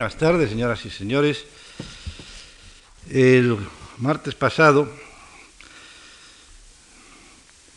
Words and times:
Buenas 0.00 0.16
tardes, 0.16 0.50
señoras 0.50 0.86
y 0.86 0.90
señores. 0.90 1.44
El 3.10 3.58
martes 3.96 4.36
pasado 4.36 4.88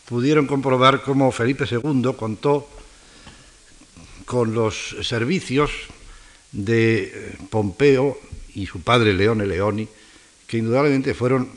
pudieron 0.06 0.46
comprobar 0.46 1.02
cómo 1.02 1.32
Felipe 1.32 1.66
II 1.66 2.12
contó 2.16 2.70
con 4.26 4.54
los 4.54 4.98
servicios 5.02 5.72
de 6.52 7.40
Pompeo 7.50 8.20
y 8.54 8.68
su 8.68 8.82
padre 8.82 9.16
Leone 9.16 9.48
Leoni, 9.48 9.88
que 10.46 10.60
indudablemente 10.60 11.16
fueron 11.16 11.50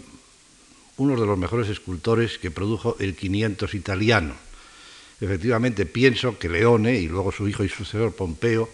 uno 0.96 1.20
de 1.20 1.26
los 1.26 1.36
mejores 1.36 1.68
escultores 1.68 2.38
que 2.38 2.50
produjo 2.50 2.96
el 3.00 3.14
500 3.14 3.74
italiano. 3.74 4.34
Efectivamente, 5.20 5.84
pienso 5.84 6.38
que 6.38 6.48
Leone 6.48 6.96
y 6.96 7.06
luego 7.06 7.32
su 7.32 7.46
hijo 7.46 7.64
y 7.64 7.68
sucesor 7.68 8.14
Pompeo 8.14 8.70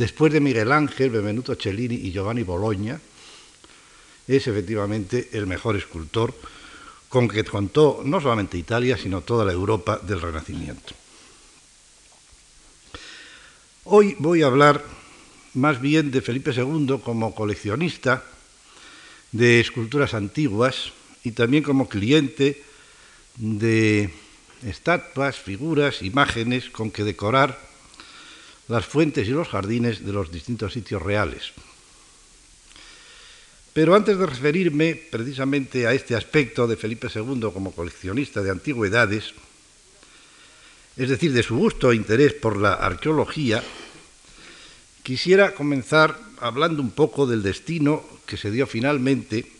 Después 0.00 0.32
de 0.32 0.40
Miguel 0.40 0.72
Ángel, 0.72 1.10
Benvenuto 1.10 1.54
Cellini 1.56 1.94
y 1.94 2.10
Giovanni 2.10 2.42
Bologna, 2.42 2.98
es 4.26 4.46
efectivamente 4.46 5.28
el 5.32 5.46
mejor 5.46 5.76
escultor 5.76 6.32
con 7.10 7.28
que 7.28 7.44
contó 7.44 8.00
no 8.02 8.18
solamente 8.18 8.56
Italia, 8.56 8.96
sino 8.96 9.20
toda 9.20 9.44
la 9.44 9.52
Europa 9.52 10.00
del 10.02 10.22
Renacimiento. 10.22 10.94
Hoy 13.84 14.16
voy 14.18 14.40
a 14.40 14.46
hablar 14.46 14.82
más 15.52 15.78
bien 15.82 16.10
de 16.10 16.22
Felipe 16.22 16.52
II 16.56 17.02
como 17.04 17.34
coleccionista 17.34 18.24
de 19.32 19.60
esculturas 19.60 20.14
antiguas 20.14 20.92
y 21.24 21.32
también 21.32 21.62
como 21.62 21.90
cliente 21.90 22.64
de 23.36 24.14
estatuas, 24.64 25.36
figuras, 25.36 26.00
imágenes 26.00 26.70
con 26.70 26.90
que 26.90 27.04
decorar 27.04 27.69
las 28.70 28.86
fuentes 28.86 29.26
y 29.26 29.32
los 29.32 29.48
jardines 29.48 30.06
de 30.06 30.12
los 30.12 30.30
distintos 30.30 30.72
sitios 30.72 31.02
reales. 31.02 31.50
Pero 33.72 33.96
antes 33.96 34.16
de 34.16 34.26
referirme 34.26 34.94
precisamente 34.94 35.88
a 35.88 35.92
este 35.92 36.14
aspecto 36.14 36.68
de 36.68 36.76
Felipe 36.76 37.08
II 37.12 37.50
como 37.52 37.72
coleccionista 37.72 38.42
de 38.42 38.50
antigüedades, 38.50 39.34
es 40.96 41.08
decir, 41.08 41.32
de 41.32 41.42
su 41.42 41.56
gusto 41.56 41.90
e 41.90 41.96
interés 41.96 42.32
por 42.34 42.56
la 42.56 42.74
arqueología, 42.74 43.62
quisiera 45.02 45.54
comenzar 45.54 46.16
hablando 46.38 46.80
un 46.80 46.92
poco 46.92 47.26
del 47.26 47.42
destino 47.42 48.04
que 48.24 48.36
se 48.36 48.52
dio 48.52 48.68
finalmente, 48.68 49.50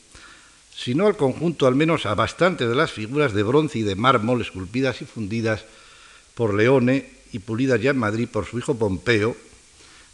si 0.70 0.94
no 0.94 1.08
al 1.08 1.16
conjunto, 1.16 1.66
al 1.66 1.74
menos 1.74 2.06
a 2.06 2.14
bastante 2.14 2.68
de 2.68 2.76
las 2.76 2.92
figuras 2.92 3.32
de 3.32 3.42
bronce 3.42 3.80
y 3.80 3.82
de 3.82 3.96
mármol 3.96 4.40
esculpidas 4.40 5.02
y 5.02 5.04
fundidas 5.04 5.64
por 6.34 6.54
Leone 6.54 7.19
y 7.32 7.38
pulida 7.38 7.76
ya 7.76 7.90
en 7.90 7.98
Madrid 7.98 8.28
por 8.30 8.46
su 8.46 8.58
hijo 8.58 8.76
Pompeo, 8.76 9.36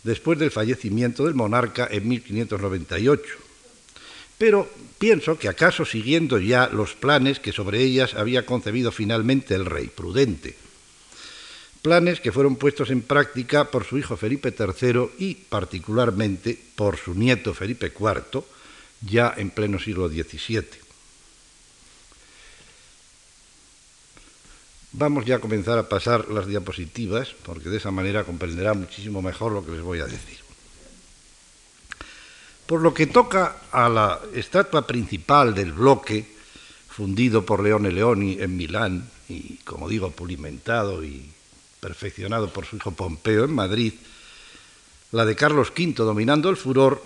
después 0.03 0.39
del 0.39 0.50
fallecimiento 0.50 1.25
del 1.25 1.34
monarca 1.34 1.89
en 1.91 2.09
1598. 2.09 3.22
Pero 4.39 4.69
pienso 4.98 5.39
que 5.39 5.48
acaso 5.48 5.84
siguiendo 5.84 6.39
ya 6.39 6.69
los 6.69 6.94
planes 6.94 7.41
que 7.41 7.53
sobre 7.53 7.83
ellas 7.83 8.14
había 8.14 8.44
concebido 8.47 8.92
finalmente 8.92 9.55
el 9.55 9.64
rey 9.64 9.89
prudente. 9.89 10.56
Planes 11.83 12.20
que 12.20 12.33
fueron 12.33 12.56
puestos 12.56 12.91
en 12.91 13.03
práctica 13.03 13.70
por 13.70 13.84
su 13.84 13.97
hijo 13.98 14.17
Felipe 14.17 14.55
III 14.56 15.11
y 15.19 15.34
particularmente 15.34 16.59
por 16.75 16.97
su 16.97 17.14
nieto 17.14 17.55
Felipe 17.55 17.92
IV, 17.98 18.42
ya 19.03 19.33
en 19.37 19.50
pleno 19.50 19.78
siglo 19.78 20.09
XVII. 20.09 20.86
Vamos 24.99 25.27
ya 25.27 25.37
a 25.37 25.41
comenzar 25.41 25.77
a 25.77 25.91
pasar 25.91 26.31
las 26.31 26.47
diapositivas, 26.47 27.29
porque 27.45 27.69
de 27.69 27.77
esa 27.77 27.91
manera 27.91 28.25
comprenderá 28.25 28.73
muchísimo 28.73 29.21
mejor 29.21 29.53
lo 29.53 29.63
que 29.63 29.73
les 29.73 29.83
voy 29.83 30.01
a 30.01 30.07
decir. 30.07 30.39
Por 32.65 32.81
lo 32.81 32.95
que 32.95 33.07
toca 33.07 33.61
a 33.71 33.91
la 33.91 34.19
estatua 34.33 34.87
principal 34.87 35.55
del 35.55 35.73
bloque, 35.73 36.25
fundido 36.89 37.45
por 37.45 37.63
Leone 37.63 37.93
Leoni 37.93 38.39
en 38.41 38.57
Milán, 38.57 39.11
y 39.29 39.59
como 39.59 39.87
digo, 39.87 40.12
pulimentado 40.12 41.05
y 41.05 41.31
perfeccionado 41.79 42.49
por 42.49 42.65
su 42.65 42.77
hijo 42.77 42.93
Pompeo 42.93 43.45
en 43.45 43.55
Madrid, 43.55 43.93
la 45.12 45.27
de 45.27 45.37
Carlos 45.37 45.75
V 45.77 45.93
dominando 45.93 46.49
el 46.49 46.56
furor, 46.56 47.03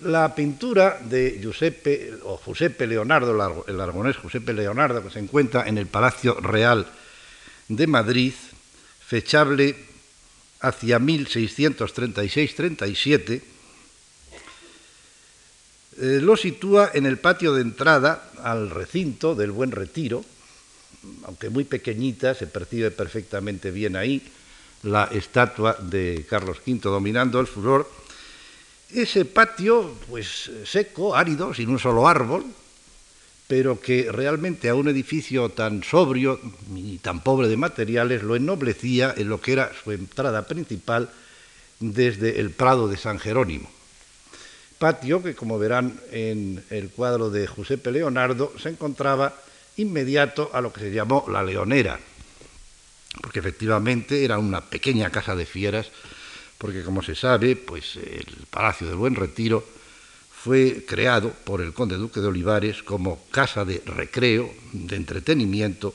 la 0.00 0.34
pintura 0.34 0.98
de 1.00 1.38
Giuseppe, 1.40 2.14
o 2.24 2.40
Giuseppe 2.44 2.86
Leonardo, 2.86 3.64
el 3.66 3.80
aragonés 3.80 4.16
Giuseppe 4.16 4.52
Leonardo, 4.52 5.02
que 5.02 5.08
se 5.10 5.20
encuentra 5.20 5.66
en 5.68 5.78
el 5.78 5.86
Palacio 5.86 6.34
Real 6.40 6.86
de 7.68 7.86
Madrid, 7.86 8.34
fechable 9.06 9.76
hacia 10.60 10.98
1636-37, 10.98 13.42
eh, 15.96 16.18
lo 16.20 16.36
sitúa 16.36 16.90
en 16.92 17.06
el 17.06 17.18
patio 17.18 17.54
de 17.54 17.62
entrada 17.62 18.32
al 18.42 18.70
recinto 18.70 19.36
del 19.36 19.52
Buen 19.52 19.70
Retiro, 19.70 20.24
aunque 21.24 21.50
muy 21.50 21.64
pequeñita, 21.64 22.34
se 22.34 22.46
percibe 22.46 22.90
perfectamente 22.90 23.70
bien 23.70 23.94
ahí 23.94 24.22
la 24.82 25.04
estatua 25.04 25.76
de 25.80 26.26
Carlos 26.28 26.60
V 26.66 26.80
dominando 26.82 27.38
el 27.40 27.46
furor 27.46 27.88
ese 28.92 29.24
patio, 29.24 29.94
pues 30.08 30.50
seco, 30.64 31.16
árido, 31.16 31.54
sin 31.54 31.68
un 31.70 31.78
solo 31.78 32.06
árbol, 32.06 32.44
pero 33.46 33.80
que 33.80 34.10
realmente 34.10 34.68
a 34.68 34.74
un 34.74 34.88
edificio 34.88 35.50
tan 35.50 35.82
sobrio 35.82 36.40
y 36.74 36.98
tan 36.98 37.20
pobre 37.22 37.48
de 37.48 37.56
materiales 37.56 38.22
lo 38.22 38.36
ennoblecía 38.36 39.14
en 39.16 39.28
lo 39.28 39.40
que 39.40 39.52
era 39.52 39.72
su 39.82 39.92
entrada 39.92 40.46
principal 40.46 41.10
desde 41.80 42.40
el 42.40 42.50
Prado 42.50 42.88
de 42.88 42.96
San 42.96 43.18
Jerónimo. 43.18 43.70
Patio 44.78 45.22
que, 45.22 45.34
como 45.34 45.58
verán 45.58 46.00
en 46.10 46.64
el 46.70 46.90
cuadro 46.90 47.30
de 47.30 47.46
Giuseppe 47.46 47.92
Leonardo, 47.92 48.52
se 48.58 48.70
encontraba 48.70 49.34
inmediato 49.76 50.50
a 50.52 50.60
lo 50.60 50.72
que 50.72 50.80
se 50.80 50.92
llamó 50.92 51.24
la 51.28 51.42
Leonera, 51.42 51.98
porque 53.20 53.40
efectivamente 53.40 54.24
era 54.24 54.38
una 54.38 54.62
pequeña 54.62 55.10
casa 55.10 55.36
de 55.36 55.46
fieras 55.46 55.90
porque 56.64 56.82
como 56.82 57.02
se 57.02 57.14
sabe, 57.14 57.56
pues 57.56 57.96
el 57.96 58.46
Palacio 58.48 58.86
del 58.86 58.96
Buen 58.96 59.14
Retiro 59.14 59.62
fue 60.32 60.86
creado 60.88 61.28
por 61.28 61.60
el 61.60 61.74
conde 61.74 61.96
duque 61.96 62.20
de 62.20 62.28
Olivares 62.28 62.82
como 62.82 63.26
casa 63.30 63.66
de 63.66 63.82
recreo, 63.84 64.50
de 64.72 64.96
entretenimiento 64.96 65.92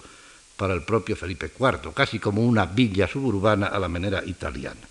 para 0.55 0.75
el 0.75 0.83
propio 0.83 1.15
Felipe 1.15 1.51
IV, 1.59 1.91
casi 1.91 2.19
como 2.19 2.45
una 2.45 2.67
villa 2.67 3.07
suburbana 3.07 3.65
a 3.65 3.79
la 3.79 3.87
manera 3.87 4.23
italiana. 4.23 4.87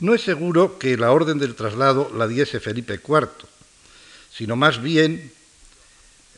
No 0.00 0.14
es 0.14 0.20
seguro 0.20 0.78
que 0.78 0.98
la 0.98 1.10
orden 1.10 1.38
del 1.38 1.54
traslado 1.54 2.12
la 2.14 2.28
diese 2.28 2.60
Felipe 2.60 3.00
IV, 3.02 3.30
sino 4.30 4.56
más 4.56 4.82
bien 4.82 5.32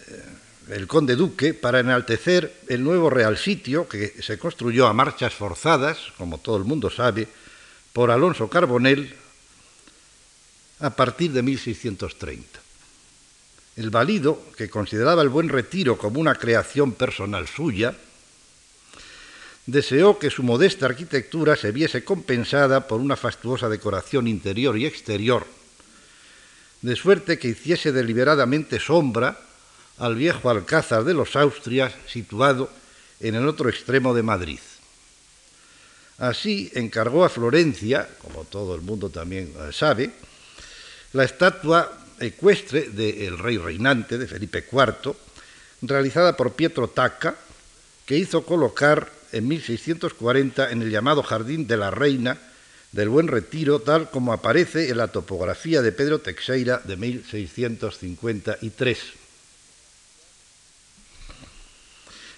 eh, 0.06 0.34
el 0.69 0.86
conde 0.86 1.16
duque 1.16 1.52
para 1.52 1.80
enaltecer 1.80 2.60
el 2.69 2.82
nuevo 2.82 3.10
real 3.10 3.36
sitio 3.36 3.88
que 3.88 4.22
se 4.22 4.38
construyó 4.38 4.86
a 4.86 4.94
marchas 4.94 5.34
forzadas, 5.34 5.98
como 6.16 6.38
todo 6.38 6.56
el 6.56 6.64
mundo 6.64 6.91
sabe, 6.91 7.28
por 7.92 8.10
Alonso 8.10 8.48
Carbonell 8.48 9.14
a 10.80 10.91
partir 10.91 11.32
de 11.32 11.42
1630. 11.42 12.60
El 13.76 13.91
valido, 13.91 14.41
que 14.56 14.70
consideraba 14.70 15.22
el 15.22 15.28
buen 15.28 15.48
retiro 15.48 15.98
como 15.98 16.20
una 16.20 16.36
creación 16.36 16.92
personal 16.92 17.46
suya, 17.48 17.94
deseó 19.66 20.19
que 20.19 20.31
su 20.31 20.42
modesta 20.42 20.86
arquitectura 20.86 21.56
se 21.56 21.72
viese 21.72 22.04
compensada 22.04 22.86
por 22.86 23.00
una 23.00 23.16
fastuosa 23.16 23.69
decoración 23.69 24.28
interior 24.28 24.78
y 24.78 24.86
exterior, 24.86 25.46
de 26.82 26.96
suerte 26.96 27.38
que 27.38 27.48
hiciese 27.48 27.92
deliberadamente 27.92 28.78
sombra 28.78 29.38
al 29.99 30.16
viejo 30.16 30.50
alcázar 30.50 31.05
de 31.05 31.15
los 31.15 31.37
Austrias 31.37 31.94
situado 32.06 32.71
en 33.21 33.34
el 33.34 33.49
otro 33.49 33.69
extremo 33.69 34.15
de 34.15 34.22
Madrid. 34.22 34.59
Así 36.19 36.71
encargó 36.75 37.25
a 37.25 37.28
Florencia, 37.28 38.08
como 38.23 38.44
todo 38.44 38.75
el 38.75 38.82
mundo 38.82 39.11
también 39.11 39.52
sabe, 39.73 40.11
la 41.12 41.25
estatua 41.25 41.93
ecuestre 42.20 42.91
del 42.91 43.38
rey 43.38 43.58
reinante 43.58 44.19
de 44.19 44.26
Felipe 44.26 44.64
IV, 44.70 45.14
realizada 45.82 46.37
por 46.37 46.52
Pietro 46.52 46.88
Tacca, 46.88 47.37
que 48.06 48.19
hizo 48.19 48.44
colocar 48.44 49.11
en 49.32 49.49
1640 49.49 50.70
en 50.70 50.82
el 50.82 50.91
llamado 50.91 51.23
Jardín 51.23 51.67
de 51.67 51.76
la 51.76 51.91
Reina 51.91 52.38
del 52.93 53.08
Buen 53.08 53.26
Retiro, 53.26 53.81
tal 53.81 54.11
como 54.11 54.32
aparece 54.32 54.91
en 54.91 54.99
la 54.99 55.08
topografía 55.08 55.82
de 55.82 55.91
Pedro 55.91 56.20
Teixeira 56.20 56.81
de 56.85 56.96
1653. 56.96 59.24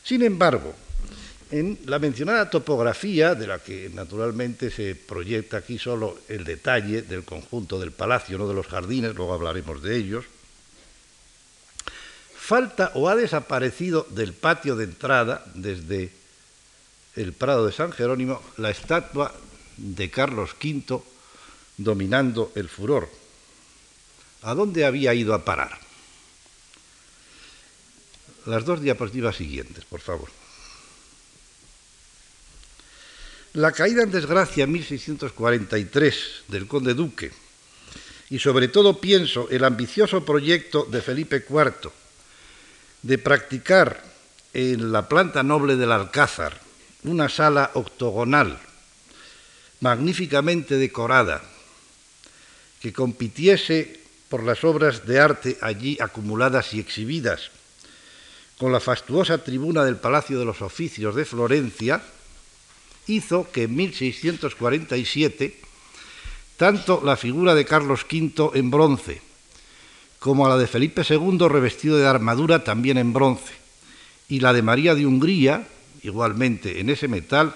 Sin 0.06 0.23
embargo, 0.23 0.73
en 1.50 1.81
la 1.87 1.99
mencionada 1.99 2.49
topografía, 2.49 3.35
de 3.35 3.49
la 3.49 3.58
que 3.58 3.91
naturalmente 3.93 4.70
se 4.70 4.94
proyecta 4.94 5.56
aquí 5.56 5.81
solo 5.81 6.17
el 6.29 6.44
detalle 6.44 7.03
del 7.03 7.25
conjunto 7.25 7.81
del 7.81 7.91
palacio, 7.91 8.38
no 8.38 8.47
de 8.47 8.55
los 8.55 8.69
jardines, 8.69 9.17
luego 9.17 9.35
hablaremos 9.35 9.82
de 9.82 9.97
ellos, 9.97 10.25
falta 12.37 12.93
o 12.94 13.08
ha 13.08 13.17
desaparecido 13.17 14.06
del 14.11 14.32
patio 14.32 14.76
de 14.76 14.85
entrada, 14.85 15.44
desde 15.55 16.12
el 17.17 17.32
Prado 17.32 17.67
de 17.67 17.73
San 17.73 17.91
Jerónimo, 17.91 18.41
la 18.58 18.70
estatua 18.70 19.35
de 19.76 20.08
Carlos 20.08 20.50
V 20.62 21.03
dominando 21.79 22.53
el 22.55 22.69
furor. 22.69 23.11
¿A 24.43 24.55
dónde 24.55 24.85
había 24.85 25.14
ido 25.14 25.35
a 25.35 25.44
parar? 25.44 25.86
Las 28.46 28.64
dos 28.64 28.81
diapositivas 28.81 29.37
siguientes, 29.37 29.84
por 29.84 30.00
favor. 30.00 30.28
La 33.54 33.72
caída 33.72 34.02
en 34.02 34.10
desgracia 34.10 34.64
en 34.64 34.72
1643 34.72 36.16
del 36.48 36.69
conde 36.69 36.94
duque 36.94 37.32
y 38.31 38.38
sobre 38.38 38.69
todo 38.69 39.00
pienso 39.00 39.48
el 39.50 39.64
ambicioso 39.64 40.25
proyecto 40.25 40.84
de 40.84 41.02
Felipe 41.02 41.44
IV 41.48 41.90
de 43.02 43.19
practicar 43.19 44.02
en 44.52 44.93
la 44.93 45.08
planta 45.08 45.43
noble 45.43 45.76
del 45.76 45.93
Alcázar 45.93 46.60
una 47.04 47.28
sala 47.28 47.70
octogonal 47.75 48.58
magníficamente 49.81 50.76
decorada 50.76 51.43
que 52.81 52.93
compitiese 52.93 54.00
por 54.28 54.43
las 54.43 54.64
obras 54.64 55.06
de 55.06 55.20
arte 55.20 55.58
allí 55.60 55.96
acumuladas 56.00 56.75
y 56.75 56.81
exhibidas 56.81 57.50
con 58.58 58.73
la 58.73 58.81
fastuosa 58.81 59.38
tribuna 59.38 59.85
del 59.85 59.97
Palacio 59.97 60.38
de 60.38 60.44
los 60.44 60.62
Oficios 60.62 61.14
de 61.14 61.25
Florencia, 61.25 62.03
hizo 63.06 63.50
que 63.50 63.64
en 63.64 63.76
1647 63.76 65.61
tanto 66.56 67.03
la 67.05 67.17
figura 67.17 67.55
de 67.55 67.64
Carlos 67.64 68.06
V 68.11 68.50
en 68.55 68.70
bronce 68.70 69.20
como 70.19 70.49
la 70.49 70.56
de 70.56 70.67
Felipe 70.67 71.03
II 71.08 71.49
revestido 71.49 71.99
de 71.99 72.06
armadura 72.06 72.64
también 72.64 72.99
en 72.99 73.12
bronce 73.12 73.53
y 74.29 74.41
la 74.41 74.53
de 74.53 74.62
María 74.62 74.94
de 74.94 75.06
Hungría, 75.06 75.69
igualmente 76.03 76.81
en 76.81 76.91
ese 76.91 77.06
metal, 77.06 77.55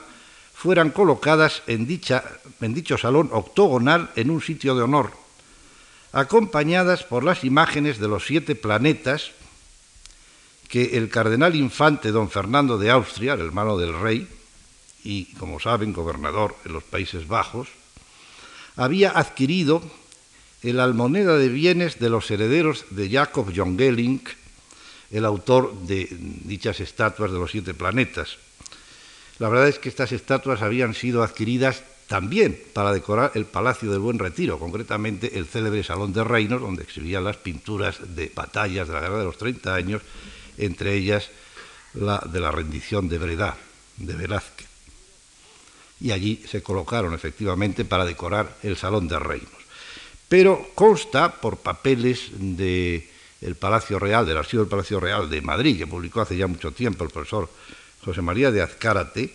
fueran 0.54 0.90
colocadas 0.90 1.62
en, 1.66 1.86
dicha, 1.86 2.22
en 2.60 2.74
dicho 2.74 2.98
salón 2.98 3.30
octogonal 3.32 4.10
en 4.14 4.30
un 4.30 4.42
sitio 4.42 4.74
de 4.74 4.82
honor, 4.82 5.12
acompañadas 6.12 7.02
por 7.02 7.24
las 7.24 7.44
imágenes 7.44 7.98
de 7.98 8.08
los 8.08 8.26
siete 8.26 8.54
planetas 8.54 9.32
que 10.70 10.96
el 10.96 11.10
cardenal 11.10 11.56
infante 11.56 12.12
don 12.14 12.30
Fernando 12.30 12.78
de 12.78 12.90
Austria, 12.90 13.34
el 13.34 13.40
hermano 13.40 13.76
del 13.76 13.92
rey, 13.92 14.26
y 15.02 15.24
como 15.34 15.58
saben, 15.58 15.92
gobernador 15.92 16.54
en 16.64 16.72
los 16.72 16.84
Países 16.84 17.26
Bajos, 17.26 17.68
había 18.76 19.10
adquirido 19.18 19.82
en 20.62 20.76
la 20.76 20.84
almoneda 20.84 21.36
de 21.36 21.48
bienes 21.48 21.98
de 21.98 22.08
los 22.08 22.30
herederos 22.30 22.84
de 22.90 23.10
Jacob 23.10 23.52
Jongeling, 23.52 24.22
el 25.10 25.24
autor 25.24 25.74
de 25.88 26.06
dichas 26.44 26.78
estatuas 26.78 27.32
de 27.32 27.38
los 27.38 27.50
siete 27.50 27.74
planetas. 27.74 28.38
La 29.40 29.48
verdad 29.48 29.66
es 29.66 29.80
que 29.80 29.88
estas 29.88 30.12
estatuas 30.12 30.62
habían 30.62 30.94
sido 30.94 31.24
adquiridas 31.24 31.82
también 32.06 32.56
para 32.72 32.92
decorar 32.92 33.32
el 33.34 33.44
Palacio 33.44 33.90
del 33.90 34.00
Buen 34.00 34.20
Retiro, 34.20 34.60
concretamente 34.60 35.36
el 35.36 35.46
célebre 35.46 35.82
Salón 35.82 36.12
de 36.12 36.22
Reinos, 36.22 36.60
donde 36.60 36.84
exhibían 36.84 37.24
las 37.24 37.38
pinturas 37.38 38.14
de 38.14 38.30
batallas 38.32 38.86
de 38.86 38.94
la 38.94 39.00
Guerra 39.00 39.18
de 39.18 39.24
los 39.24 39.38
30 39.38 39.74
años 39.74 40.02
entre 40.60 40.94
ellas 40.94 41.30
la 41.94 42.18
de 42.18 42.40
la 42.40 42.52
rendición 42.52 43.08
de 43.08 43.18
Breda, 43.18 43.56
de 43.96 44.14
Velázquez. 44.14 44.68
Y 46.00 46.12
allí 46.12 46.42
se 46.48 46.62
colocaron 46.62 47.14
efectivamente 47.14 47.84
para 47.84 48.04
decorar 48.04 48.56
el 48.62 48.76
Salón 48.76 49.08
de 49.08 49.18
Reinos. 49.18 49.50
Pero 50.28 50.70
consta 50.74 51.40
por 51.40 51.58
papeles 51.58 52.30
del 52.38 53.56
Palacio 53.58 53.98
Real, 53.98 54.24
del 54.24 54.38
Archivo 54.38 54.62
del 54.62 54.70
Palacio 54.70 55.00
Real 55.00 55.28
de 55.28 55.42
Madrid, 55.42 55.76
que 55.76 55.86
publicó 55.86 56.20
hace 56.20 56.36
ya 56.36 56.46
mucho 56.46 56.72
tiempo 56.72 57.04
el 57.04 57.10
profesor 57.10 57.50
José 58.04 58.22
María 58.22 58.50
de 58.50 58.62
Azcárate, 58.62 59.34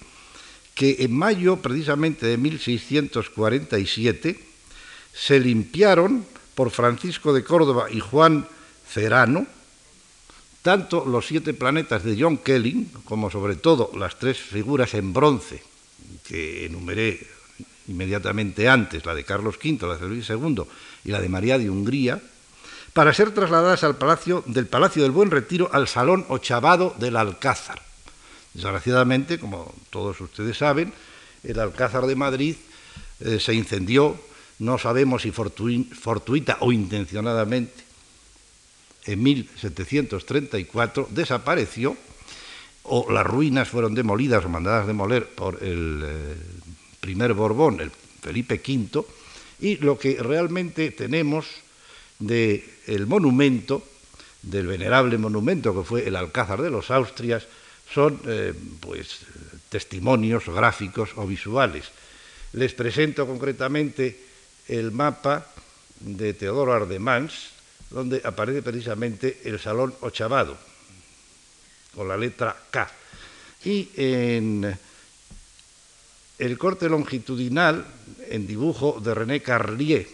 que 0.73 0.97
en 0.99 1.15
mayo 1.15 1.57
precisamente 1.57 2.25
de 2.25 2.37
1647 2.37 4.39
se 5.13 5.39
limpiaron 5.39 6.25
por 6.55 6.71
Francisco 6.71 7.33
de 7.33 7.43
Córdoba 7.43 7.87
y 7.91 7.99
Juan 7.99 8.47
Cerano, 8.87 9.45
tanto 10.65 11.05
los 11.05 11.27
siete 11.27 11.53
planetas 11.53 12.03
de 12.03 12.17
John 12.19 12.39
Kelly, 12.39 12.89
como 13.03 13.29
sobre 13.29 13.55
todo 13.55 13.91
las 13.93 14.17
tres 14.17 14.39
figuras 14.39 14.95
en 14.95 15.13
bronce 15.13 15.61
que 16.27 16.65
enumeré 16.65 17.21
inmediatamente 17.87 18.67
antes, 18.67 19.05
la 19.05 19.13
de 19.13 19.23
Carlos 19.23 19.59
V, 19.63 19.85
la 19.85 19.95
de 19.95 20.07
Luis 20.07 20.27
II 20.27 20.63
y 21.03 21.11
la 21.11 21.21
de 21.21 21.29
María 21.29 21.59
de 21.59 21.69
Hungría, 21.69 22.19
para 22.93 23.13
ser 23.13 23.29
trasladadas 23.29 23.83
al 23.83 23.97
palacio, 23.97 24.43
del 24.47 24.65
Palacio 24.65 25.03
del 25.03 25.11
Buen 25.11 25.29
Retiro 25.29 25.69
al 25.71 25.87
Salón 25.87 26.25
Ochavado 26.29 26.95
del 26.97 27.15
Alcázar. 27.15 27.83
Desgraciadamente, 28.55 29.37
como 29.37 29.71
todos 29.91 30.19
ustedes 30.19 30.57
saben, 30.57 30.91
el 31.43 31.59
Alcázar 31.59 32.07
de 32.07 32.15
Madrid 32.15 32.55
eh, 33.19 33.39
se 33.39 33.53
incendió, 33.53 34.17
no 34.57 34.79
sabemos 34.79 35.21
si 35.21 35.31
fortuita 35.31 36.57
o 36.61 36.71
intencionadamente, 36.71 37.84
en 39.05 39.23
1734 39.23 41.09
desapareció 41.11 41.95
o 42.83 43.11
las 43.11 43.25
ruinas 43.25 43.69
fueron 43.69 43.95
demolidas 43.95 44.45
o 44.45 44.49
mandadas 44.49 44.87
demoler 44.87 45.25
por 45.27 45.63
el 45.63 46.01
eh, 46.05 46.35
primer 46.99 47.33
Borbón, 47.33 47.81
el 47.81 47.91
Felipe 47.91 48.61
V, 48.61 49.05
y 49.59 49.77
lo 49.77 49.97
que 49.97 50.21
realmente 50.21 50.91
tenemos 50.91 51.45
del 52.19 52.63
el 52.87 53.07
monumento, 53.07 53.83
del 54.41 54.67
venerable 54.67 55.17
monumento 55.17 55.73
que 55.73 55.83
fue 55.83 56.07
el 56.07 56.15
Alcázar 56.15 56.61
de 56.61 56.69
los 56.69 56.91
Austrias, 56.91 57.47
son 57.91 58.19
eh, 58.25 58.53
pues 58.79 59.21
testimonios 59.69 60.45
gráficos 60.45 61.11
o 61.15 61.25
visuales. 61.25 61.89
Les 62.53 62.73
presento 62.73 63.25
concretamente 63.25 64.19
el 64.67 64.91
mapa 64.91 65.47
de 65.99 66.33
Teodoro 66.33 66.73
Ardemans, 66.73 67.54
donde 67.95 68.21
aparece 68.25 68.61
precisamente 68.61 69.39
el 69.45 69.57
salón 69.57 69.95
ochavado, 70.01 70.57
con 71.95 72.09
la 72.09 72.17
letra 72.17 72.53
K. 72.69 72.91
Y 73.63 73.89
en 73.95 74.77
el 76.37 76.57
corte 76.57 76.89
longitudinal, 76.89 77.87
en 78.27 78.45
dibujo 78.45 78.99
de 78.99 79.15
René 79.15 79.41
Carlier, 79.41 80.05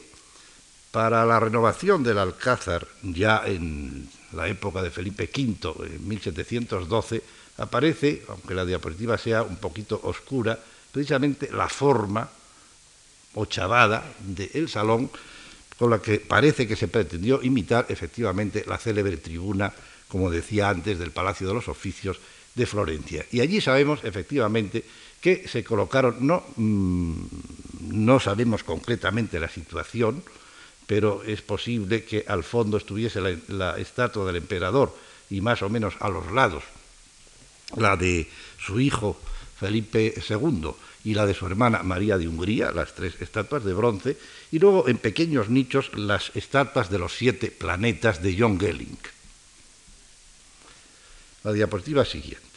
para 0.91 1.25
la 1.25 1.39
renovación 1.39 2.03
del 2.03 2.19
Alcázar, 2.19 2.87
ya 3.01 3.41
en 3.47 4.07
la 4.33 4.47
época 4.47 4.83
de 4.83 4.91
Felipe 4.91 5.27
V, 5.35 5.87
en 5.87 6.07
1712, 6.07 7.23
aparece, 7.57 8.21
aunque 8.27 8.53
la 8.53 8.63
diapositiva 8.63 9.17
sea 9.17 9.41
un 9.41 9.55
poquito 9.55 9.99
oscura, 10.03 10.59
precisamente 10.91 11.49
la 11.51 11.67
forma 11.67 12.29
ochavada 13.33 14.05
del 14.19 14.69
salón 14.69 15.09
con 15.81 15.89
la 15.89 15.97
que 15.97 16.19
parece 16.19 16.67
que 16.67 16.75
se 16.75 16.87
pretendió 16.87 17.41
imitar 17.41 17.87
efectivamente 17.89 18.63
la 18.67 18.77
célebre 18.77 19.17
tribuna, 19.17 19.73
como 20.07 20.29
decía 20.29 20.69
antes, 20.69 20.99
del 20.99 21.09
Palacio 21.09 21.47
de 21.47 21.55
los 21.55 21.67
Oficios 21.69 22.19
de 22.53 22.67
Florencia. 22.67 23.25
Y 23.31 23.41
allí 23.41 23.61
sabemos 23.61 24.03
efectivamente 24.03 24.85
que 25.19 25.47
se 25.47 25.63
colocaron, 25.63 26.17
no, 26.19 26.45
mm, 26.55 27.15
no 27.97 28.19
sabemos 28.19 28.63
concretamente 28.63 29.39
la 29.39 29.49
situación, 29.49 30.21
pero 30.85 31.23
es 31.25 31.41
posible 31.41 32.03
que 32.03 32.25
al 32.27 32.43
fondo 32.43 32.77
estuviese 32.77 33.19
la, 33.19 33.35
la 33.47 33.79
estatua 33.79 34.27
del 34.27 34.35
emperador 34.35 34.95
y 35.31 35.41
más 35.41 35.63
o 35.63 35.69
menos 35.69 35.95
a 35.99 36.09
los 36.09 36.31
lados 36.31 36.61
la 37.75 37.97
de 37.97 38.29
su 38.59 38.79
hijo 38.79 39.17
Felipe 39.59 40.13
II 40.29 40.73
y 41.03 41.15
la 41.15 41.25
de 41.25 41.33
su 41.33 41.45
hermana 41.45 41.83
María 41.83 42.17
de 42.17 42.27
Hungría, 42.27 42.71
las 42.71 42.93
tres 42.93 43.19
estatuas 43.21 43.63
de 43.63 43.73
bronce, 43.73 44.17
y 44.51 44.59
luego 44.59 44.89
en 44.89 44.97
pequeños 44.97 45.49
nichos 45.49 45.91
las 45.95 46.31
estatuas 46.35 46.89
de 46.89 46.99
los 46.99 47.15
siete 47.15 47.49
planetas 47.51 48.21
de 48.21 48.35
John 48.37 48.59
Gelling. 48.59 48.97
La 51.43 51.53
diapositiva 51.53 52.03
siguiente. 52.05 52.51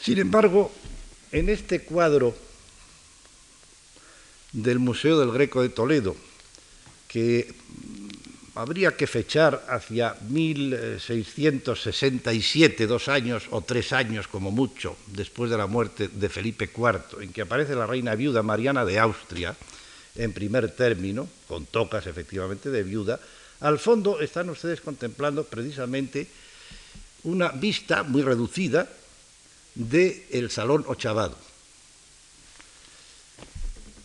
Sin 0.00 0.18
embargo, 0.18 0.72
en 1.32 1.48
este 1.48 1.82
cuadro 1.82 2.36
del 4.52 4.78
Museo 4.78 5.18
del 5.18 5.32
Greco 5.32 5.62
de 5.62 5.68
Toledo, 5.68 6.16
que 7.08 7.54
habría 8.56 8.96
que 8.96 9.06
fechar 9.06 9.64
hacia 9.68 10.16
1667, 10.28 12.86
dos 12.86 13.08
años 13.08 13.48
o 13.50 13.60
tres 13.60 13.92
años 13.92 14.28
como 14.28 14.50
mucho, 14.50 14.96
después 15.12 15.50
de 15.50 15.58
la 15.58 15.66
muerte 15.66 16.08
de 16.08 16.30
Felipe 16.30 16.70
IV, 16.74 17.20
en 17.20 17.34
que 17.34 17.42
aparece 17.42 17.74
la 17.74 17.86
reina 17.86 18.14
viuda 18.14 18.42
Mariana 18.42 18.86
de 18.86 18.98
Austria, 18.98 19.54
en 20.16 20.32
primer 20.32 20.74
término, 20.74 21.28
con 21.46 21.66
tocas 21.66 22.06
efectivamente 22.06 22.70
de 22.70 22.82
viuda, 22.82 23.20
al 23.60 23.78
fondo 23.78 24.20
están 24.20 24.48
ustedes 24.48 24.80
contemplando 24.80 25.44
precisamente 25.44 26.26
una 27.24 27.50
vista 27.50 28.04
muy 28.04 28.22
reducida 28.22 28.88
del 29.74 30.22
el 30.30 30.50
salón 30.50 30.82
ochavado. 30.88 31.36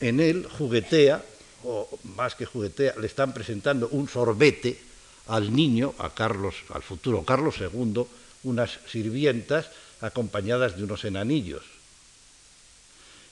En 0.02 0.20
él 0.20 0.46
juguetea 0.58 1.24
o 1.64 1.90
más 2.16 2.36
que 2.36 2.46
juguetea, 2.46 2.96
le 3.00 3.08
están 3.08 3.34
presentando 3.34 3.88
un 3.90 4.08
sorbete 4.08 4.80
al 5.28 5.54
niño, 5.56 5.94
a 6.00 6.10
Carlos, 6.10 6.56
al 6.74 6.82
futuro 6.82 7.24
Carlos 7.24 7.56
II, 7.60 8.04
unas 8.44 8.80
sirvientas 8.88 9.70
acompañadas 10.02 10.78
de 10.78 10.84
unos 10.84 11.06
enanillos. 11.06 11.64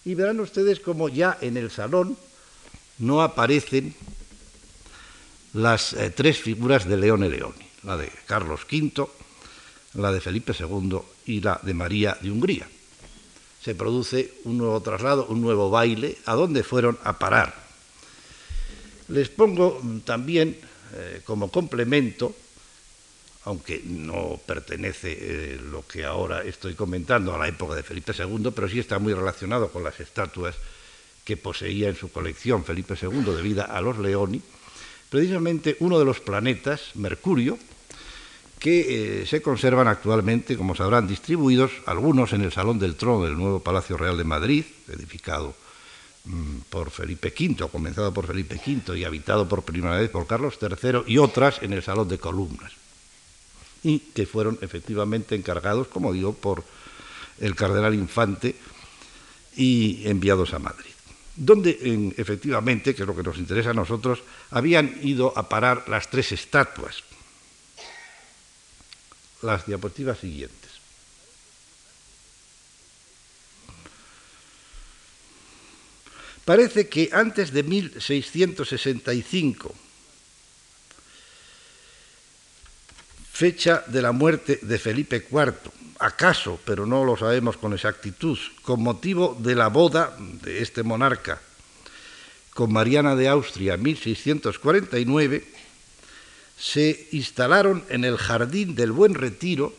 Y 0.05 0.15
verán 0.15 0.39
ustedes 0.39 0.79
como 0.79 1.09
ya 1.09 1.37
en 1.41 1.57
el 1.57 1.71
salón 1.71 2.17
no 2.99 3.21
aparecen 3.21 3.95
las 5.53 5.93
eh, 5.93 6.11
tres 6.11 6.37
figuras 6.37 6.87
de 6.87 6.97
Leone 6.97 7.29
Leoni, 7.29 7.65
la 7.83 7.97
de 7.97 8.11
Carlos 8.25 8.61
V, 8.69 9.07
la 9.95 10.11
de 10.11 10.21
Felipe 10.21 10.53
II 10.57 10.99
y 11.25 11.41
la 11.41 11.59
de 11.63 11.73
María 11.73 12.17
de 12.21 12.31
Hungría. 12.31 12.67
Se 13.61 13.75
produce 13.75 14.35
un 14.45 14.57
nuevo 14.57 14.79
traslado, 14.81 15.25
un 15.27 15.41
nuevo 15.41 15.69
baile, 15.69 16.17
a 16.25 16.33
dónde 16.33 16.63
fueron 16.63 16.97
a 17.03 17.19
parar. 17.19 17.68
Les 19.09 19.29
pongo 19.29 19.81
también 20.05 20.55
eh, 20.93 21.21
como 21.25 21.51
complemento, 21.51 22.33
aunque 23.45 23.81
no 23.83 24.39
pertenece 24.45 25.17
eh, 25.19 25.59
lo 25.71 25.85
que 25.85 26.05
ahora 26.05 26.43
estoy 26.43 26.75
comentando 26.75 27.33
a 27.33 27.37
la 27.37 27.47
época 27.47 27.75
de 27.75 27.83
Felipe 27.83 28.13
II, 28.17 28.51
pero 28.53 28.69
sí 28.69 28.79
está 28.79 28.99
muy 28.99 29.13
relacionado 29.13 29.69
con 29.71 29.83
las 29.83 29.99
estatuas 29.99 30.55
que 31.25 31.37
poseía 31.37 31.89
en 31.89 31.95
su 31.95 32.11
colección 32.11 32.65
Felipe 32.65 32.95
II 32.99 33.33
debido 33.35 33.65
a 33.69 33.81
los 33.81 33.97
Leoni, 33.97 34.41
precisamente 35.09 35.77
uno 35.79 35.97
de 35.99 36.05
los 36.05 36.19
planetas, 36.19 36.95
Mercurio, 36.95 37.57
que 38.59 39.21
eh, 39.21 39.25
se 39.25 39.41
conservan 39.41 39.87
actualmente, 39.87 40.57
como 40.57 40.75
sabrán, 40.75 41.07
distribuidos, 41.07 41.71
algunos 41.85 42.33
en 42.33 42.41
el 42.41 42.51
Salón 42.51 42.77
del 42.77 42.95
Trono 42.95 43.25
del 43.25 43.37
nuevo 43.37 43.61
Palacio 43.61 43.97
Real 43.97 44.17
de 44.17 44.23
Madrid, 44.23 44.65
edificado 44.87 45.55
por 46.69 46.91
Felipe 46.91 47.33
V, 47.37 47.69
comenzado 47.69 48.13
por 48.13 48.27
Felipe 48.27 48.55
V 48.55 48.97
y 48.97 49.03
habitado 49.03 49.47
por 49.47 49.63
primera 49.63 49.97
vez 49.97 50.09
por 50.09 50.27
Carlos 50.27 50.57
III, 50.61 51.03
y 51.07 51.17
otras 51.17 51.61
en 51.61 51.73
el 51.73 51.83
Salón 51.83 52.07
de 52.07 52.19
Columnas, 52.19 52.73
y 53.83 53.99
que 53.99 54.25
fueron 54.25 54.57
efectivamente 54.61 55.35
encargados, 55.35 55.87
como 55.87 56.13
digo, 56.13 56.33
por 56.33 56.63
el 57.39 57.55
cardenal 57.55 57.93
Infante 57.95 58.55
y 59.55 60.07
enviados 60.07 60.53
a 60.53 60.59
Madrid 60.59 60.89
donde 61.39 62.11
efectivamente, 62.17 62.93
que 62.93 63.03
es 63.03 63.07
lo 63.07 63.15
que 63.15 63.23
nos 63.23 63.37
interesa 63.37 63.69
a 63.69 63.73
nosotros, 63.73 64.19
habían 64.51 64.99
ido 65.01 65.31
a 65.37 65.47
parar 65.47 65.87
las 65.87 66.09
tres 66.09 66.33
estatuas. 66.33 67.01
Las 69.41 69.65
diapositivas 69.65 70.19
siguientes. 70.19 70.68
Parece 76.49 76.89
que 76.89 77.13
antes 77.13 77.53
de 77.53 77.61
1665, 77.61 79.69
fecha 83.31 83.83
de 83.85 84.01
la 84.01 84.11
muerte 84.11 84.57
de 84.63 84.79
Felipe 84.79 85.27
IV, 85.29 85.53
acaso, 85.99 86.59
pero 86.65 86.87
no 86.87 87.05
lo 87.05 87.15
sabemos 87.15 87.57
con 87.57 87.73
exactitud, 87.73 88.39
con 88.63 88.81
motivo 88.81 89.37
de 89.39 89.53
la 89.53 89.67
boda 89.67 90.17
de 90.17 90.63
este 90.63 90.81
monarca 90.81 91.39
con 92.55 92.73
Mariana 92.73 93.15
de 93.15 93.27
Austria 93.27 93.75
en 93.75 93.83
1649, 93.83 95.45
se 96.57 97.09
instalaron 97.11 97.85
en 97.89 98.03
el 98.03 98.17
jardín 98.17 98.73
del 98.73 98.91
Buen 98.91 99.13
Retiro 99.13 99.71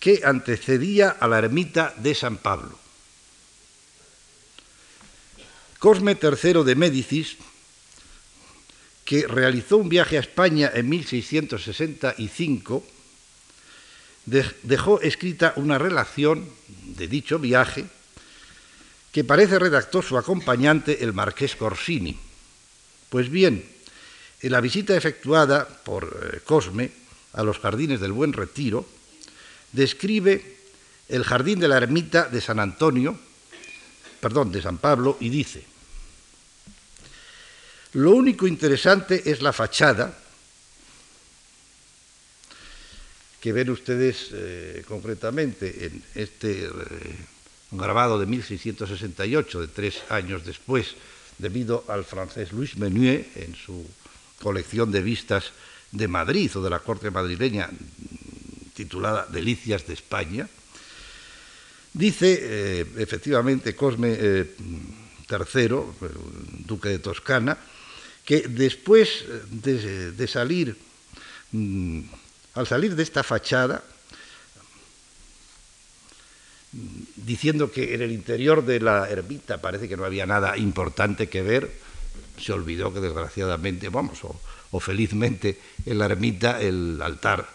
que 0.00 0.22
antecedía 0.24 1.10
a 1.10 1.28
la 1.28 1.38
ermita 1.38 1.94
de 1.98 2.16
San 2.16 2.38
Pablo. 2.38 2.87
Cosme 5.78 6.18
III 6.20 6.64
de 6.64 6.74
Médicis, 6.74 7.36
que 9.04 9.26
realizó 9.26 9.76
un 9.76 9.88
viaje 9.88 10.16
a 10.16 10.20
España 10.20 10.70
en 10.74 10.88
1665, 10.88 12.84
dejó 14.62 15.00
escrita 15.00 15.54
una 15.56 15.78
relación 15.78 16.48
de 16.82 17.08
dicho 17.08 17.38
viaje 17.38 17.86
que 19.12 19.24
parece 19.24 19.58
redactó 19.58 20.02
su 20.02 20.18
acompañante, 20.18 21.02
el 21.02 21.12
marqués 21.12 21.56
Corsini. 21.56 22.18
Pues 23.08 23.30
bien, 23.30 23.64
en 24.42 24.52
la 24.52 24.60
visita 24.60 24.96
efectuada 24.96 25.66
por 25.66 26.30
eh, 26.34 26.40
Cosme 26.44 26.90
a 27.32 27.42
los 27.42 27.58
jardines 27.58 28.00
del 28.00 28.12
Buen 28.12 28.32
Retiro, 28.32 28.86
describe 29.72 30.56
el 31.08 31.24
jardín 31.24 31.58
de 31.58 31.68
la 31.68 31.78
ermita 31.78 32.28
de 32.28 32.40
San 32.40 32.60
Antonio, 32.60 33.18
perdón, 34.20 34.52
de 34.52 34.62
San 34.62 34.78
Pablo, 34.78 35.16
y 35.20 35.28
dice, 35.28 35.64
lo 37.94 38.12
único 38.12 38.46
interesante 38.46 39.30
es 39.30 39.40
la 39.40 39.52
fachada, 39.52 40.16
que 43.40 43.52
ven 43.52 43.70
ustedes 43.70 44.30
eh, 44.32 44.84
concretamente 44.86 45.86
en 45.86 46.02
este 46.14 46.66
eh, 46.66 46.70
grabado 47.70 48.18
de 48.18 48.26
1668, 48.26 49.60
de 49.60 49.68
tres 49.68 50.02
años 50.10 50.44
después, 50.44 50.96
debido 51.38 51.84
al 51.88 52.04
francés 52.04 52.52
Louis 52.52 52.76
Menuet 52.76 53.36
en 53.36 53.54
su 53.54 53.86
colección 54.42 54.90
de 54.90 55.02
vistas 55.02 55.52
de 55.92 56.08
Madrid 56.08 56.50
o 56.56 56.62
de 56.62 56.70
la 56.70 56.80
corte 56.80 57.10
madrileña 57.10 57.70
titulada 58.74 59.26
Delicias 59.30 59.86
de 59.86 59.94
España, 59.94 60.48
dice 61.92 62.38
eh, 62.40 62.86
efectivamente 62.98 63.74
Cosme 63.74 64.12
III, 64.12 64.46
eh, 65.28 65.84
duque 66.66 66.88
de 66.88 66.98
Toscana, 66.98 67.58
que 68.24 68.48
después 68.48 69.24
de 69.50 70.26
salir, 70.28 70.76
mm, 71.52 72.00
al 72.54 72.66
salir 72.66 72.94
de 72.94 73.02
esta 73.02 73.22
fachada, 73.22 73.82
diciendo 77.16 77.72
que 77.72 77.94
en 77.94 78.02
el 78.02 78.12
interior 78.12 78.64
de 78.64 78.80
la 78.80 79.08
ermita 79.08 79.60
parece 79.60 79.88
que 79.88 79.96
no 79.96 80.04
había 80.04 80.26
nada 80.26 80.56
importante 80.56 81.28
que 81.28 81.42
ver, 81.42 81.70
se 82.38 82.52
olvidó 82.52 82.92
que 82.92 83.00
desgraciadamente, 83.00 83.88
vamos, 83.88 84.20
o, 84.70 84.80
felizmente, 84.80 85.58
en 85.86 85.98
la 85.98 86.06
ermita 86.06 86.60
el 86.60 87.00
altar 87.02 87.48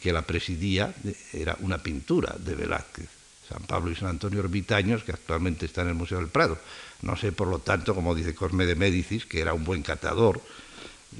que 0.00 0.12
la 0.12 0.22
presidía 0.22 0.94
era 1.32 1.56
una 1.60 1.78
pintura 1.78 2.34
de 2.38 2.54
Velázquez, 2.54 3.08
San 3.48 3.62
Pablo 3.62 3.90
y 3.90 3.94
San 3.94 4.08
Antonio 4.08 4.40
Ermitaños, 4.40 5.04
que 5.04 5.12
actualmente 5.12 5.66
está 5.66 5.82
en 5.82 5.88
el 5.88 5.94
Museo 5.94 6.18
del 6.18 6.28
Prado. 6.28 6.58
No 7.02 7.16
sé, 7.16 7.32
por 7.32 7.48
lo 7.48 7.58
tanto, 7.60 7.94
como 7.94 8.14
dice 8.14 8.34
Cosme 8.34 8.66
de 8.66 8.74
Médicis, 8.74 9.26
que 9.26 9.40
era 9.40 9.54
un 9.54 9.64
buen 9.64 9.82
catador 9.82 10.40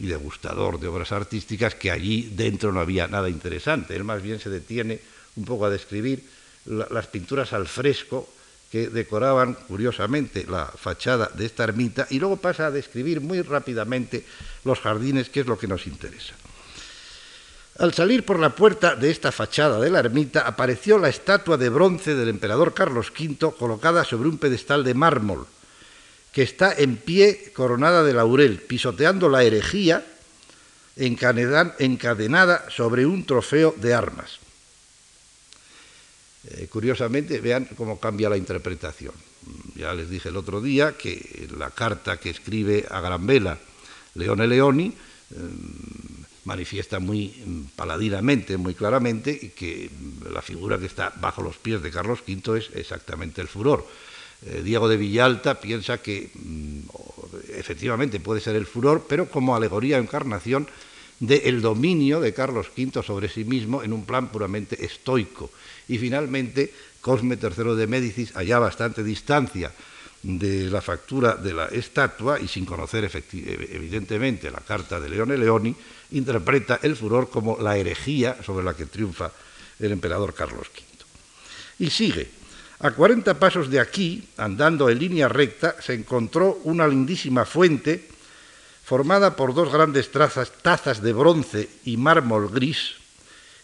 y 0.00 0.06
degustador 0.06 0.80
de 0.80 0.88
obras 0.88 1.12
artísticas, 1.12 1.75
que 1.75 1.90
allí 1.90 2.30
dentro 2.35 2.73
no 2.73 2.80
había 2.80 3.06
nada 3.06 3.28
interesante. 3.28 3.95
Él 3.95 4.04
más 4.04 4.23
bien 4.23 4.40
se 4.40 4.50
detiene 4.50 5.00
un 5.37 5.45
poco 5.45 5.66
a 5.66 5.71
describir 5.71 6.25
las 6.66 7.06
pinturas 7.06 7.52
al 7.52 7.66
fresco 7.66 8.28
que 8.71 8.88
decoraban 8.88 9.54
curiosamente 9.54 10.45
la 10.49 10.66
fachada 10.66 11.30
de 11.33 11.47
esta 11.47 11.64
ermita 11.64 12.09
y 12.11 12.18
luego 12.18 12.38
pasa 12.38 12.66
a 12.66 12.71
describir 12.71 13.21
muy 13.21 13.42
rápidamente 13.42 14.25
los 14.64 14.80
jardines, 14.80 15.28
que 15.28 15.40
es 15.40 15.47
lo 15.47 15.56
que 15.56 15.68
nos 15.68 15.87
interesa. 15.87 16.35
Al 17.78 17.92
salir 17.92 18.25
por 18.25 18.38
la 18.38 18.54
puerta 18.54 18.97
de 18.97 19.11
esta 19.11 19.30
fachada 19.33 19.78
de 19.78 19.90
la 19.90 19.99
ermita 19.99 20.47
apareció 20.47 20.97
la 20.97 21.11
estatua 21.11 21.59
de 21.59 21.68
bronce 21.68 22.14
del 22.14 22.30
emperador 22.30 22.73
Carlos 22.73 23.12
V 23.12 23.52
colocada 23.59 24.02
sobre 24.04 24.30
un 24.30 24.38
pedestal 24.38 24.83
de 24.83 24.95
mármol, 24.95 25.47
que 26.33 26.42
está 26.42 26.73
en 26.73 26.97
pie 26.97 27.52
coronada 27.54 28.02
de 28.02 28.14
laurel, 28.14 28.61
pisoteando 28.61 29.28
la 29.28 29.45
herejía 29.45 30.06
encadenada 30.97 32.71
sobre 32.71 33.04
un 33.04 33.26
trofeo 33.26 33.75
de 33.76 33.92
armas. 33.92 34.38
Eh, 36.49 36.68
curiosamente, 36.71 37.40
vean 37.40 37.68
cómo 37.76 38.00
cambia 38.00 38.30
la 38.30 38.38
interpretación. 38.38 39.12
Ya 39.75 39.92
les 39.92 40.09
dije 40.09 40.30
el 40.30 40.38
otro 40.38 40.62
día 40.62 40.97
que 40.97 41.47
la 41.59 41.71
carta 41.71 42.16
que 42.16 42.30
escribe 42.30 42.87
a 42.90 43.00
gran 43.00 43.26
vela 43.26 43.59
Leone 44.14 44.47
Leoni 44.47 44.87
eh, 44.87 44.95
manifiesta 46.47 47.00
muy 47.00 47.35
paladinamente, 47.75 48.57
muy 48.57 48.75
claramente, 48.75 49.53
que 49.55 49.91
la 50.33 50.41
figura 50.41 50.79
que 50.79 50.87
está 50.87 51.12
bajo 51.21 51.43
los 51.43 51.57
pies 51.57 51.83
de 51.83 51.91
Carlos 51.91 52.21
V 52.26 52.59
es 52.59 52.71
exactamente 52.75 53.41
el 53.41 53.49
furor. 53.49 53.87
Eh, 54.47 54.62
Diego 54.65 54.88
de 54.88 54.97
Villalta 54.97 55.61
piensa 55.61 55.99
que 55.99 56.31
mm, 56.33 56.81
efectivamente 57.55 58.21
puede 58.21 58.41
ser 58.41 58.55
el 58.57 58.67
furor, 58.67 59.07
pero 59.09 59.29
como 59.29 59.57
alegoría 59.57 59.99
o 59.99 60.00
encarnación 60.00 60.69
del 61.19 61.62
dominio 61.62 62.21
de 62.21 62.33
Carlos 62.33 62.69
V 62.76 63.03
sobre 63.03 63.29
sí 63.29 63.45
mismo 63.45 63.83
en 63.83 63.93
un 63.93 64.05
plan 64.05 64.29
puramente 64.29 64.85
estoico 64.85 65.50
y 65.88 65.99
finalmente, 65.99 66.73
Cosme 67.00 67.38
III 67.41 67.75
de 67.75 67.87
Médicis, 67.87 68.37
allá 68.37 68.59
bastante 68.59 69.03
distancia 69.03 69.73
de 70.23 70.69
la 70.71 70.83
factura 70.83 71.37
de 71.37 71.55
la 71.55 71.67
estatua 71.67 72.41
y 72.41 72.49
sin 72.49 72.65
conocer 72.65 73.09
evidentemente 73.33 74.50
la 74.50 74.61
carta 74.61 74.99
de 74.99 75.09
Leone 75.09 75.38
Leoni, 75.38 75.75
interpreta 76.10 76.80
el 76.82 76.96
furor 76.96 77.30
como 77.30 77.58
la 77.60 77.76
herejía 77.76 78.36
sobre 78.44 78.64
la 78.64 78.75
que 78.75 78.86
triunfa 78.86 79.32
el 79.78 79.92
emperador 79.92 80.34
Carlos 80.34 80.68
V. 80.68 80.82
Y 81.78 81.90
sigue. 81.90 82.30
A 82.80 82.90
40 82.90 83.38
pasos 83.38 83.70
de 83.70 83.80
aquí, 83.80 84.28
andando 84.36 84.90
en 84.90 84.98
línea 84.98 85.28
recta, 85.28 85.76
se 85.80 85.94
encontró 85.94 86.60
una 86.64 86.86
lindísima 86.86 87.44
fuente 87.44 88.08
formada 88.84 89.34
por 89.34 89.54
dos 89.54 89.72
grandes 89.72 90.10
trazas, 90.10 90.52
tazas 90.62 91.02
de 91.02 91.12
bronce 91.12 91.68
y 91.84 91.96
mármol 91.96 92.48
gris, 92.50 92.96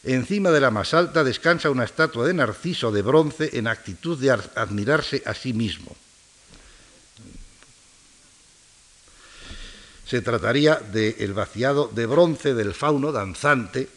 Encima 0.05 0.51
de 0.51 0.61
la 0.61 0.73
más 0.73 0.95
alta 0.95 1.23
descansa 1.23 1.71
una 1.71 1.85
estatua 1.85 2.27
de 2.27 2.35
Narciso 2.35 2.91
de 2.91 3.03
bronce 3.03 3.51
en 3.53 3.69
actitud 3.69 4.19
de 4.19 4.33
admirarse 4.33 5.23
a 5.25 5.33
sí 5.33 5.53
mismo. 5.53 5.95
Se 10.13 10.21
trataría 10.21 10.75
del 10.77 11.33
vaciado 11.33 11.89
de 11.91 12.05
bronce 12.05 12.53
del 12.53 12.75
fauno 12.75 13.13
danzante 13.13 13.89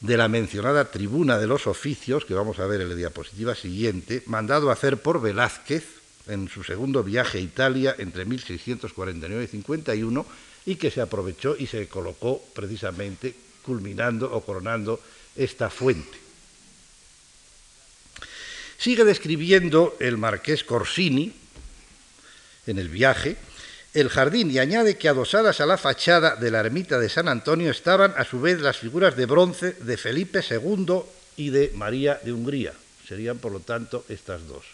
de 0.00 0.16
la 0.16 0.26
mencionada 0.26 0.90
tribuna 0.90 1.38
de 1.38 1.46
los 1.46 1.68
oficios, 1.68 2.24
que 2.24 2.34
vamos 2.34 2.58
a 2.58 2.66
ver 2.66 2.80
en 2.80 2.88
la 2.88 2.96
diapositiva 2.96 3.54
siguiente, 3.54 4.24
mandado 4.26 4.68
hacer 4.68 4.96
por 4.96 5.22
Velázquez 5.22 5.84
en 6.26 6.48
su 6.48 6.64
segundo 6.64 7.04
viaje 7.04 7.38
a 7.38 7.40
Italia 7.40 7.94
entre 7.98 8.24
1649 8.24 9.44
y 9.44 9.46
51, 9.46 10.26
y 10.66 10.74
que 10.74 10.90
se 10.90 11.00
aprovechó 11.00 11.54
y 11.56 11.68
se 11.68 11.86
colocó 11.86 12.42
precisamente 12.52 13.32
culminando 13.62 14.34
o 14.34 14.40
coronando 14.40 14.98
esta 15.36 15.70
fuente. 15.70 16.18
Sigue 18.76 19.04
describiendo 19.04 19.94
el 20.00 20.18
marqués 20.18 20.64
Corsini 20.64 21.32
en 22.66 22.78
el 22.80 22.88
viaje 22.88 23.36
el 23.92 24.08
jardín 24.08 24.50
y 24.50 24.58
añade 24.58 24.96
que 24.96 25.08
adosadas 25.08 25.60
a 25.60 25.66
la 25.66 25.76
fachada 25.76 26.36
de 26.36 26.50
la 26.50 26.60
ermita 26.60 26.98
de 26.98 27.08
San 27.08 27.28
Antonio 27.28 27.70
estaban 27.70 28.14
a 28.16 28.24
su 28.24 28.40
vez 28.40 28.60
las 28.60 28.78
figuras 28.78 29.16
de 29.16 29.26
bronce 29.26 29.72
de 29.72 29.96
Felipe 29.96 30.44
II 30.48 31.02
y 31.36 31.50
de 31.50 31.72
María 31.74 32.20
de 32.22 32.32
Hungría. 32.32 32.72
Serían, 33.06 33.38
por 33.38 33.50
lo 33.50 33.60
tanto, 33.60 34.04
estas 34.08 34.46
dos. 34.46 34.64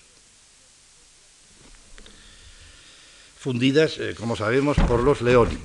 Fundidas, 3.39 3.97
eh, 3.99 4.15
como 4.19 4.37
sabemos, 4.37 4.77
por 4.87 5.03
los 5.03 5.23
Leoni. 5.23 5.59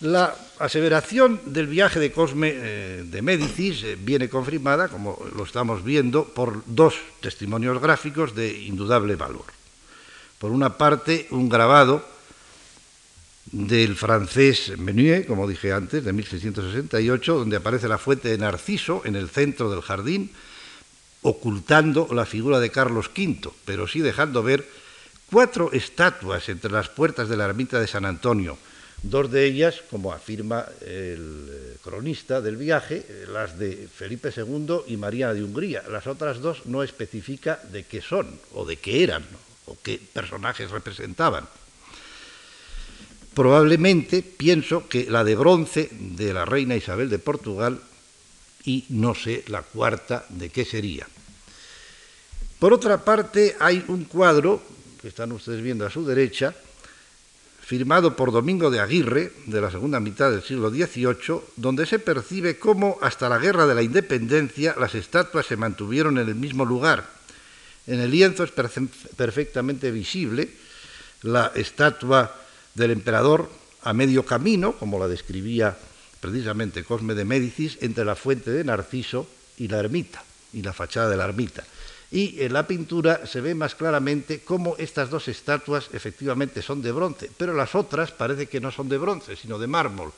La 0.00 0.36
aseveración 0.58 1.40
del 1.46 1.66
viaje 1.66 2.00
de 2.00 2.12
Cosme 2.12 2.52
eh, 2.54 3.04
de 3.04 3.22
Médicis 3.22 3.82
eh, 3.82 3.96
viene 3.98 4.28
confirmada, 4.28 4.88
como 4.88 5.18
lo 5.34 5.44
estamos 5.44 5.84
viendo, 5.84 6.24
por 6.24 6.62
dos 6.66 6.94
testimonios 7.20 7.80
gráficos 7.80 8.34
de 8.34 8.62
indudable 8.62 9.16
valor. 9.16 9.44
Por 10.38 10.50
una 10.50 10.76
parte, 10.76 11.26
un 11.30 11.48
grabado 11.48 12.04
del 13.52 13.96
francés 13.96 14.72
Menuet, 14.76 15.26
como 15.26 15.46
dije 15.46 15.72
antes, 15.72 16.04
de 16.04 16.12
1668, 16.12 17.38
donde 17.38 17.56
aparece 17.56 17.88
la 17.88 17.98
fuente 17.98 18.28
de 18.28 18.38
Narciso 18.38 19.02
en 19.04 19.16
el 19.16 19.28
centro 19.28 19.70
del 19.70 19.82
jardín, 19.82 20.30
ocultando 21.22 22.08
la 22.12 22.26
figura 22.26 22.60
de 22.60 22.70
Carlos 22.70 23.10
V, 23.16 23.50
pero 23.64 23.88
sí 23.88 24.00
dejando 24.00 24.42
ver 24.42 24.68
cuatro 25.30 25.72
estatuas 25.72 26.48
entre 26.48 26.70
las 26.70 26.88
puertas 26.88 27.28
de 27.28 27.36
la 27.36 27.46
ermita 27.46 27.80
de 27.80 27.86
San 27.86 28.04
Antonio, 28.04 28.58
Dos 29.02 29.30
de 29.30 29.44
ellas, 29.44 29.82
como 29.90 30.12
afirma 30.12 30.66
el 30.80 31.48
eh, 31.50 31.76
cronista 31.82 32.40
del 32.40 32.56
viaje, 32.56 33.04
eh, 33.08 33.26
las 33.30 33.58
de 33.58 33.88
Felipe 33.88 34.32
II 34.34 34.82
y 34.88 34.96
María 34.96 35.34
de 35.34 35.44
Hungría. 35.44 35.84
Las 35.88 36.06
otras 36.06 36.40
dos 36.40 36.66
no 36.66 36.82
especifica 36.82 37.60
de 37.70 37.84
qué 37.84 38.00
son, 38.00 38.40
o 38.54 38.64
de 38.64 38.76
qué 38.76 39.04
eran, 39.04 39.24
o 39.66 39.76
qué 39.82 40.00
personajes 40.12 40.70
representaban. 40.70 41.46
Probablemente 43.34 44.22
pienso 44.22 44.88
que 44.88 45.10
la 45.10 45.22
de 45.22 45.36
bronce 45.36 45.90
de 45.92 46.32
la 46.32 46.46
reina 46.46 46.74
Isabel 46.74 47.10
de 47.10 47.18
Portugal 47.18 47.78
y 48.64 48.86
no 48.88 49.14
sé 49.14 49.44
la 49.48 49.62
cuarta 49.62 50.24
de 50.30 50.48
qué 50.48 50.64
sería. 50.64 51.06
Por 52.58 52.72
otra 52.72 53.04
parte, 53.04 53.54
hay 53.60 53.84
un 53.88 54.04
cuadro, 54.04 54.62
que 55.00 55.08
están 55.08 55.32
ustedes 55.32 55.62
viendo 55.62 55.84
a 55.84 55.90
su 55.90 56.06
derecha, 56.06 56.54
firmado 57.66 58.14
por 58.14 58.30
Domingo 58.30 58.70
de 58.70 58.78
Aguirre, 58.78 59.32
de 59.46 59.60
la 59.60 59.72
segunda 59.72 59.98
mitad 59.98 60.30
del 60.30 60.44
siglo 60.44 60.70
XVIII, 60.70 61.40
donde 61.56 61.84
se 61.84 61.98
percibe 61.98 62.60
cómo 62.60 62.96
hasta 63.02 63.28
la 63.28 63.38
Guerra 63.38 63.66
de 63.66 63.74
la 63.74 63.82
Independencia 63.82 64.76
las 64.78 64.94
estatuas 64.94 65.46
se 65.46 65.56
mantuvieron 65.56 66.16
en 66.18 66.28
el 66.28 66.36
mismo 66.36 66.64
lugar. 66.64 67.10
En 67.88 67.98
el 67.98 68.12
lienzo 68.12 68.44
es 68.44 68.52
perfectamente 68.52 69.90
visible 69.90 70.48
la 71.22 71.50
estatua 71.56 72.36
del 72.76 72.92
emperador 72.92 73.50
a 73.82 73.92
medio 73.92 74.24
camino, 74.24 74.74
como 74.78 75.00
la 75.00 75.08
describía 75.08 75.76
precisamente 76.20 76.84
Cosme 76.84 77.14
de 77.14 77.24
Médicis, 77.24 77.78
entre 77.80 78.04
la 78.04 78.14
fuente 78.14 78.52
de 78.52 78.62
Narciso 78.62 79.26
y 79.58 79.66
la 79.66 79.80
ermita, 79.80 80.22
y 80.52 80.62
la 80.62 80.72
fachada 80.72 81.10
de 81.10 81.16
la 81.16 81.24
ermita 81.24 81.64
y 82.10 82.42
en 82.42 82.52
la 82.52 82.66
pintura 82.66 83.26
se 83.26 83.40
ve 83.40 83.54
más 83.54 83.74
claramente 83.74 84.40
cómo 84.40 84.76
estas 84.78 85.10
dos 85.10 85.28
estatuas 85.28 85.88
efectivamente 85.92 86.62
son 86.62 86.82
de 86.82 86.92
bronce, 86.92 87.30
pero 87.36 87.52
las 87.52 87.74
otras 87.74 88.12
parece 88.12 88.46
que 88.46 88.60
no 88.60 88.70
son 88.70 88.88
de 88.88 88.98
bronce, 88.98 89.36
sino 89.36 89.58
de 89.58 89.66
mármol, 89.66 90.12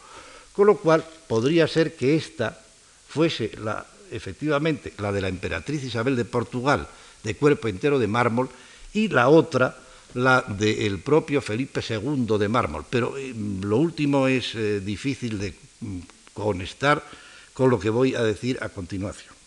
con 0.52 0.66
lo 0.66 0.76
cual 0.76 1.04
podría 1.26 1.66
ser 1.66 1.96
que 1.96 2.16
esta 2.16 2.60
fuese 3.08 3.52
la, 3.62 3.86
efectivamente 4.10 4.92
la 4.98 5.12
de 5.12 5.22
la 5.22 5.28
emperatriz 5.28 5.82
Isabel 5.84 6.16
de 6.16 6.24
Portugal, 6.24 6.86
de 7.22 7.36
cuerpo 7.36 7.68
entero 7.68 7.98
de 7.98 8.06
mármol, 8.06 8.48
y 8.92 9.08
la 9.08 9.28
otra 9.28 9.76
la 10.14 10.42
del 10.42 11.00
propio 11.00 11.40
Felipe 11.40 11.80
II 11.86 12.38
de 12.38 12.48
mármol. 12.48 12.84
Pero 12.88 13.16
eh, 13.16 13.34
lo 13.34 13.76
último 13.76 14.26
es 14.28 14.54
eh, 14.54 14.80
difícil 14.80 15.38
de 15.38 15.54
mm, 15.80 15.98
conectar 16.34 17.04
con 17.52 17.70
lo 17.70 17.78
que 17.78 17.90
voy 17.90 18.14
a 18.14 18.22
decir 18.22 18.58
a 18.60 18.68
continuación. 18.68 19.37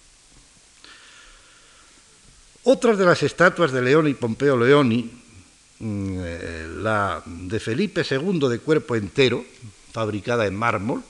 Otras 2.63 2.99
de 2.99 3.05
las 3.05 3.23
estatuas 3.23 3.71
de 3.71 3.81
León 3.81 4.07
y 4.07 4.13
Pompeo 4.13 4.55
Leoni, 4.55 5.09
mm, 5.79 6.17
eh, 6.21 6.67
la 6.77 7.23
de 7.25 7.59
Felipe 7.59 8.05
II 8.07 8.47
de 8.49 8.59
cuerpo 8.59 8.95
entero, 8.95 9.43
fabricada 9.91 10.45
en 10.45 10.55
mármol, 10.55 11.03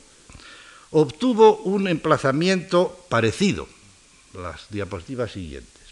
obtuvo 0.92 1.58
un 1.58 1.90
emplazamiento 1.90 3.06
parecido. 3.10 3.68
Las 4.34 4.70
diapositivas 4.70 5.34
siguientes. 5.34 5.84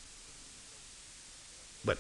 Bueno, 1.83 1.99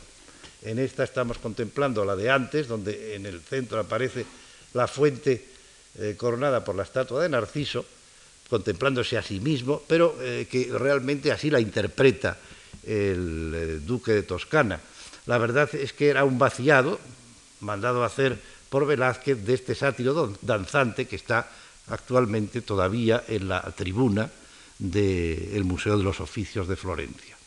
en 0.61 0.79
esta 0.79 1.03
estamos 1.03 1.37
contemplando 1.37 2.05
la 2.05 2.15
de 2.15 2.29
antes, 2.29 2.69
donde 2.69 3.15
en 3.15 3.25
el 3.25 3.41
centro 3.41 3.77
aparece 3.77 4.25
la 4.73 4.87
fuente 4.87 5.45
eh, 5.99 6.15
coronada 6.17 6.63
por 6.63 6.75
la 6.75 6.83
estatua 6.83 7.23
de 7.23 7.27
Narciso, 7.27 7.85
contemplándose 8.49 9.17
a 9.17 9.21
sí 9.21 9.41
mismo, 9.41 9.83
pero 9.85 10.15
eh, 10.21 10.47
que 10.49 10.71
realmente 10.71 11.33
así 11.33 11.49
la 11.49 11.59
interpreta 11.59 12.37
el 12.89 13.53
eh, 13.55 13.79
duque 13.85 14.11
de 14.11 14.23
Toscana. 14.23 14.79
La 15.27 15.37
verdad 15.37 15.69
es 15.75 15.93
que 15.93 16.09
era 16.09 16.25
un 16.25 16.39
vaciado 16.39 16.99
mandado 17.61 18.03
a 18.03 18.07
hacer 18.07 18.39
por 18.69 18.87
Velázquez 18.87 19.45
de 19.45 19.53
este 19.53 19.75
sátiro 19.75 20.33
danzante 20.41 21.07
que 21.07 21.15
está 21.15 21.49
actualmente 21.87 22.61
todavía 22.61 23.23
en 23.27 23.47
la 23.47 23.61
tribuna 23.77 24.29
del 24.79 25.63
Museo 25.65 25.97
de 25.97 26.03
los 26.03 26.19
Oficios 26.19 26.67
de 26.67 26.75
Florencia 26.75 27.37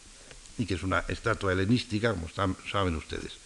y 0.59 0.66
que 0.66 0.74
es 0.74 0.83
una 0.83 1.05
estatua 1.09 1.52
helenística, 1.52 2.12
como 2.12 2.28
saben 2.28 2.94
ustedes. 2.94 3.41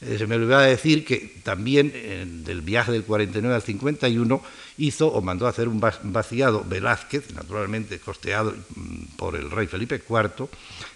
Eh, 0.00 0.16
se 0.16 0.26
me 0.26 0.36
olvidaba 0.36 0.62
decir 0.62 1.04
que 1.04 1.40
también 1.42 2.44
del 2.44 2.62
viaje 2.62 2.92
del 2.92 3.04
49 3.04 3.54
al 3.54 3.62
51 3.62 4.42
hizo 4.78 5.08
o 5.08 5.20
mandó 5.20 5.46
a 5.46 5.50
hacer 5.50 5.68
un 5.68 5.80
vaciado 5.80 6.64
Velázquez, 6.64 7.34
naturalmente 7.34 7.98
costeado 7.98 8.52
mm, 8.52 9.16
por 9.16 9.34
el 9.34 9.50
rey 9.50 9.66
Felipe 9.66 10.00
IV, 10.08 10.48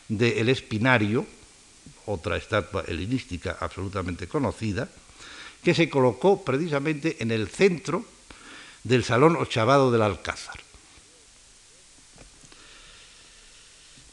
de 0.08 0.40
El 0.40 0.48
Espinario, 0.48 1.26
otra 2.06 2.36
estatua 2.36 2.84
helenística 2.86 3.56
absolutamente 3.60 4.28
conocida, 4.28 4.88
que 5.62 5.74
se 5.74 5.88
colocó 5.88 6.44
precisamente 6.44 7.16
en 7.20 7.30
el 7.30 7.48
centro 7.48 8.04
del 8.84 9.04
Salón 9.04 9.36
Ochavado 9.36 9.90
del 9.90 10.02
Alcázar. 10.02 10.61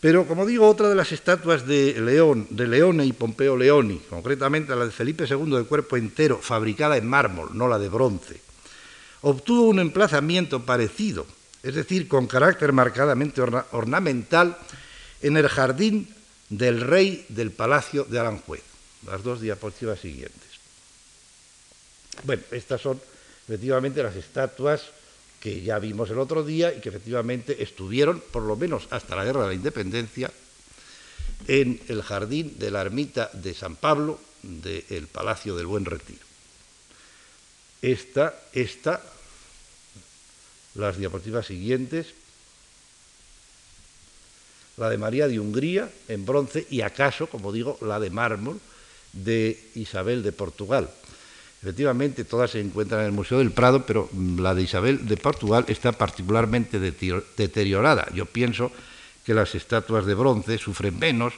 Pero, 0.01 0.25
como 0.25 0.45
digo, 0.45 0.67
otra 0.67 0.87
de 0.87 0.95
las 0.95 1.11
estatuas 1.11 1.67
de 1.67 1.99
León, 1.99 2.47
de 2.49 2.67
Leone 2.67 3.05
y 3.05 3.11
Pompeo 3.11 3.57
Leoni, 3.57 3.99
concretamente 4.09 4.75
la 4.75 4.85
de 4.85 4.91
Felipe 4.91 5.25
II 5.29 5.57
de 5.57 5.65
cuerpo 5.65 5.97
entero, 5.97 6.39
fabricada 6.41 6.95
en 6.95 7.05
mármol, 7.05 7.49
no 7.51 7.67
la 7.67 7.77
de 7.77 7.89
bronce, 7.89 8.39
obtuvo 9.21 9.63
un 9.63 9.79
emplazamiento 9.79 10.65
parecido, 10.65 11.27
es 11.63 11.75
decir, 11.75 12.07
con 12.07 12.27
carácter 12.27 12.71
marcadamente 12.71 13.41
ornamental, 13.71 14.57
en 15.21 15.35
el 15.35 15.49
jardín 15.49 16.07
del 16.47 16.79
rey 16.79 17.25
del 17.27 17.51
palacio 17.51 18.05
de 18.05 18.19
Aranjuez. 18.19 18.63
Las 19.05 19.23
dos 19.23 19.41
diapositivas 19.41 19.99
siguientes. 19.99 20.49
Bueno, 22.23 22.43
estas 22.51 22.81
son 22.81 23.01
efectivamente 23.47 24.01
las 24.01 24.15
estatuas 24.15 24.91
que 25.39 25.61
ya 25.61 25.79
vimos 25.79 26.09
el 26.09 26.19
otro 26.19 26.43
día 26.43 26.73
y 26.73 26.81
que 26.81 26.89
efectivamente 26.89 27.63
estuvieron, 27.63 28.21
por 28.31 28.43
lo 28.43 28.55
menos 28.55 28.87
hasta 28.89 29.15
la 29.15 29.23
Guerra 29.23 29.43
de 29.43 29.47
la 29.47 29.53
Independencia, 29.53 30.31
en 31.47 31.79
el 31.87 32.01
jardín 32.01 32.59
de 32.59 32.71
la 32.71 32.81
ermita 32.81 33.29
de 33.33 33.53
San 33.53 33.75
Pablo 33.75 34.19
del 34.43 35.07
Palacio 35.07 35.55
del 35.55 35.67
Buen 35.67 35.85
Retiro. 35.85 36.19
Esta, 37.81 38.37
esta, 38.53 39.01
las 40.75 40.97
diapositivas 40.97 41.45
siguientes, 41.45 42.07
la 44.77 44.89
de 44.89 44.97
María 44.97 45.27
de 45.27 45.39
Hungría 45.39 45.89
en 46.07 46.25
bronce 46.25 46.65
y 46.69 46.81
acaso, 46.81 47.27
como 47.27 47.51
digo, 47.51 47.77
la 47.81 47.99
de 47.99 48.09
mármol 48.09 48.59
de 49.13 49.59
Isabel 49.75 50.23
de 50.23 50.31
Portugal. 50.31 50.89
Efectivamente, 51.61 52.23
todas 52.23 52.51
se 52.51 52.61
encuentran 52.61 53.01
en 53.01 53.07
el 53.07 53.11
Museo 53.11 53.39
del 53.39 53.51
Prado, 53.51 53.85
pero 53.85 54.09
la 54.37 54.55
de 54.55 54.63
Isabel 54.63 55.05
de 55.05 55.17
Portugal 55.17 55.65
está 55.67 55.91
particularmente 55.91 56.79
deteriorada. 56.79 58.07
Yo 58.13 58.25
pienso 58.25 58.71
que 59.25 59.33
las 59.33 59.53
estatuas 59.55 60.05
de 60.05 60.15
bronce 60.15 60.57
sufren 60.57 60.97
menos 60.97 61.33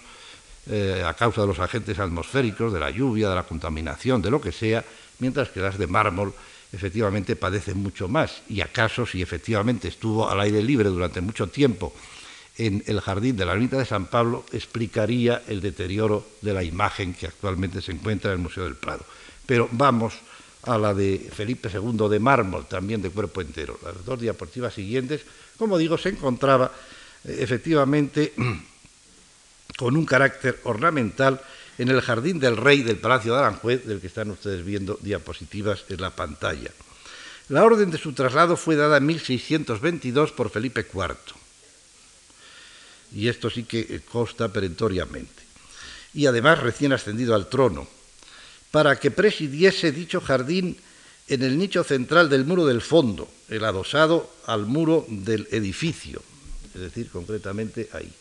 eh, 0.69 1.03
a 1.03 1.15
causa 1.15 1.41
de 1.41 1.47
los 1.47 1.57
agentes 1.57 1.97
atmosféricos, 1.97 2.71
de 2.71 2.79
la 2.79 2.91
lluvia, 2.91 3.29
de 3.29 3.35
la 3.35 3.43
contaminación, 3.43 4.21
de 4.21 4.29
lo 4.29 4.39
que 4.39 4.51
sea, 4.51 4.85
mientras 5.17 5.49
que 5.49 5.59
las 5.59 5.79
de 5.79 5.87
mármol 5.87 6.33
efectivamente 6.71 7.35
padecen 7.35 7.81
mucho 7.81 8.07
más. 8.07 8.43
Y 8.47 8.61
acaso, 8.61 9.07
si 9.07 9.23
efectivamente 9.23 9.87
estuvo 9.87 10.29
al 10.29 10.39
aire 10.39 10.61
libre 10.61 10.89
durante 10.89 11.19
mucho 11.19 11.47
tiempo 11.47 11.93
en 12.57 12.83
el 12.85 13.01
jardín 13.01 13.35
de 13.35 13.45
la 13.45 13.53
ermita 13.53 13.79
de 13.79 13.85
San 13.85 14.05
Pablo, 14.05 14.45
explicaría 14.51 15.41
el 15.47 15.61
deterioro 15.61 16.27
de 16.41 16.53
la 16.53 16.63
imagen 16.63 17.15
que 17.15 17.25
actualmente 17.25 17.81
se 17.81 17.91
encuentra 17.91 18.31
en 18.31 18.37
el 18.37 18.43
Museo 18.43 18.65
del 18.65 18.75
Prado. 18.75 19.03
Pero 19.51 19.67
vamos 19.73 20.13
a 20.63 20.77
la 20.77 20.93
de 20.93 21.29
Felipe 21.29 21.67
II 21.67 22.07
de 22.07 22.21
mármol, 22.21 22.67
también 22.67 23.01
de 23.01 23.09
cuerpo 23.09 23.41
entero. 23.41 23.77
Las 23.83 24.05
dos 24.05 24.21
diapositivas 24.21 24.73
siguientes, 24.73 25.23
como 25.57 25.77
digo, 25.77 25.97
se 25.97 26.07
encontraba 26.07 26.71
eh, 27.25 27.35
efectivamente 27.37 28.31
con 29.77 29.97
un 29.97 30.05
carácter 30.05 30.61
ornamental 30.63 31.41
en 31.77 31.89
el 31.89 31.99
jardín 31.99 32.39
del 32.39 32.55
rey 32.55 32.81
del 32.81 32.95
Palacio 32.95 33.33
de 33.33 33.39
Aranjuez, 33.39 33.85
del 33.85 33.99
que 33.99 34.07
están 34.07 34.31
ustedes 34.31 34.63
viendo 34.63 34.97
diapositivas 35.01 35.83
en 35.89 35.99
la 35.99 36.11
pantalla. 36.11 36.71
La 37.49 37.65
orden 37.65 37.91
de 37.91 37.97
su 37.97 38.13
traslado 38.13 38.55
fue 38.55 38.77
dada 38.77 38.95
en 38.95 39.05
1622 39.05 40.31
por 40.31 40.49
Felipe 40.49 40.87
IV. 40.89 41.17
Y 43.13 43.27
esto 43.27 43.49
sí 43.49 43.65
que 43.65 43.81
eh, 43.81 44.01
consta 44.09 44.47
perentoriamente. 44.47 45.43
Y 46.13 46.25
además 46.27 46.59
recién 46.59 46.93
ascendido 46.93 47.35
al 47.35 47.49
trono 47.49 47.99
para 48.71 48.99
que 48.99 49.11
presidiese 49.11 49.91
dicho 49.91 50.21
jardín 50.21 50.77
en 51.27 51.43
el 51.43 51.57
nicho 51.57 51.83
central 51.83 52.29
del 52.29 52.45
muro 52.45 52.65
del 52.65 52.81
fondo, 52.81 53.29
el 53.49 53.63
adosado 53.63 54.31
al 54.45 54.65
muro 54.65 55.05
del 55.07 55.47
edificio, 55.51 56.21
es 56.73 56.81
decir, 56.81 57.09
concretamente 57.09 57.89
ahí. 57.93 58.11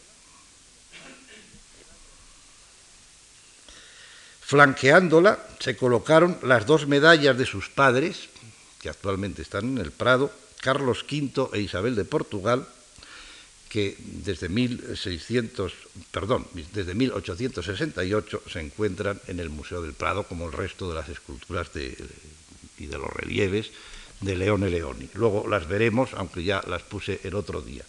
Flanqueándola 4.40 5.38
se 5.60 5.76
colocaron 5.76 6.36
las 6.42 6.66
dos 6.66 6.88
medallas 6.88 7.38
de 7.38 7.46
sus 7.46 7.68
padres, 7.68 8.28
que 8.80 8.88
actualmente 8.88 9.42
están 9.42 9.64
en 9.66 9.78
el 9.78 9.92
Prado, 9.92 10.32
Carlos 10.60 11.04
V 11.08 11.50
e 11.52 11.60
Isabel 11.60 11.94
de 11.94 12.04
Portugal, 12.04 12.66
que 13.70 13.96
desde 13.98 14.48
1600, 14.48 15.72
perdón, 16.10 16.44
desde 16.74 16.92
1868 16.92 18.42
se 18.50 18.60
encuentran 18.60 19.20
en 19.28 19.38
el 19.38 19.48
Museo 19.48 19.80
del 19.80 19.94
Prado 19.94 20.24
como 20.24 20.46
el 20.46 20.52
resto 20.52 20.88
de 20.88 20.96
las 20.96 21.08
esculturas 21.08 21.70
y 21.74 22.86
de 22.86 22.98
los 22.98 23.08
relieves 23.10 23.70
de 24.20 24.34
Leone 24.34 24.70
Leoni. 24.70 25.08
Luego 25.14 25.46
las 25.46 25.68
veremos, 25.68 26.10
aunque 26.14 26.42
ya 26.42 26.60
las 26.66 26.82
puse 26.82 27.20
el 27.22 27.36
otro 27.36 27.62
día. 27.62 27.84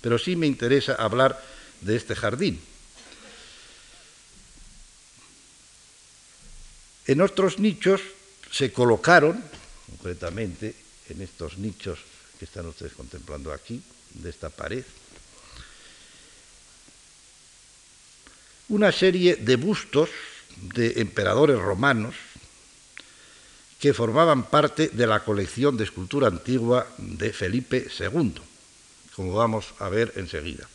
Pero 0.00 0.18
sí 0.18 0.36
me 0.36 0.46
interesa 0.46 0.94
hablar 0.94 1.42
de 1.80 1.96
este 1.96 2.14
jardín. 2.14 2.60
En 7.06 7.20
otros 7.20 7.58
nichos 7.58 8.00
se 8.52 8.72
colocaron, 8.72 9.42
concretamente 9.90 10.76
en 11.08 11.20
estos 11.22 11.58
nichos 11.58 11.98
que 12.38 12.44
están 12.44 12.66
ustedes 12.66 12.92
contemplando 12.92 13.52
aquí, 13.52 13.82
de 14.14 14.30
esta 14.30 14.48
pared, 14.48 14.84
una 18.68 18.92
serie 18.92 19.36
de 19.36 19.56
bustos 19.56 20.08
de 20.56 21.00
emperadores 21.00 21.58
romanos 21.58 22.14
que 23.78 23.92
formaban 23.92 24.44
parte 24.44 24.88
de 24.88 25.06
la 25.06 25.20
colección 25.20 25.76
de 25.76 25.84
escultura 25.84 26.28
antigua 26.28 26.86
de 26.96 27.32
Felipe 27.32 27.86
II, 28.00 28.34
como 29.14 29.34
vamos 29.34 29.74
a 29.78 29.90
ver 29.90 30.12
enseguida. 30.16 30.66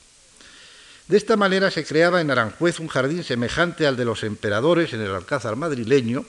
De 1.08 1.18
esta 1.18 1.36
manera 1.36 1.72
se 1.72 1.86
creaba 1.86 2.22
en 2.22 2.30
Aranjuez 2.30 2.80
un 2.80 2.88
jardín 2.88 3.24
semejante 3.24 3.88
al 3.88 3.98
de 3.98 4.06
los 4.06 4.24
emperadores 4.24 4.94
en 4.94 5.02
el 5.02 5.16
Alcázar 5.16 5.56
madrileño, 5.56 6.24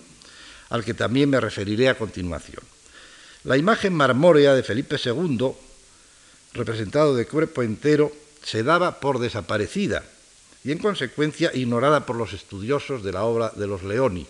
al 0.71 0.85
que 0.85 0.95
también 0.95 1.29
me 1.29 1.41
referiré 1.41 1.91
a 1.91 1.99
continuación. 1.99 2.63
La 3.45 3.59
imagen 3.59 3.93
marmórea 3.93 4.55
de 4.55 4.63
Felipe 4.63 4.97
II, 5.03 5.53
representado 6.55 7.15
de 7.15 7.27
cuerpo 7.27 7.63
entero, 7.63 8.11
se 8.43 8.63
daba 8.63 9.01
por 9.01 9.19
desaparecida 9.19 10.03
y 10.65 10.73
en 10.73 10.79
consecuencia 10.79 11.51
ignorada 11.55 12.05
por 12.05 12.17
los 12.17 12.33
estudiosos 12.33 13.03
de 13.03 13.13
la 13.13 13.25
obra 13.25 13.53
de 13.57 13.67
los 13.67 13.83
Leoni. 13.83 14.27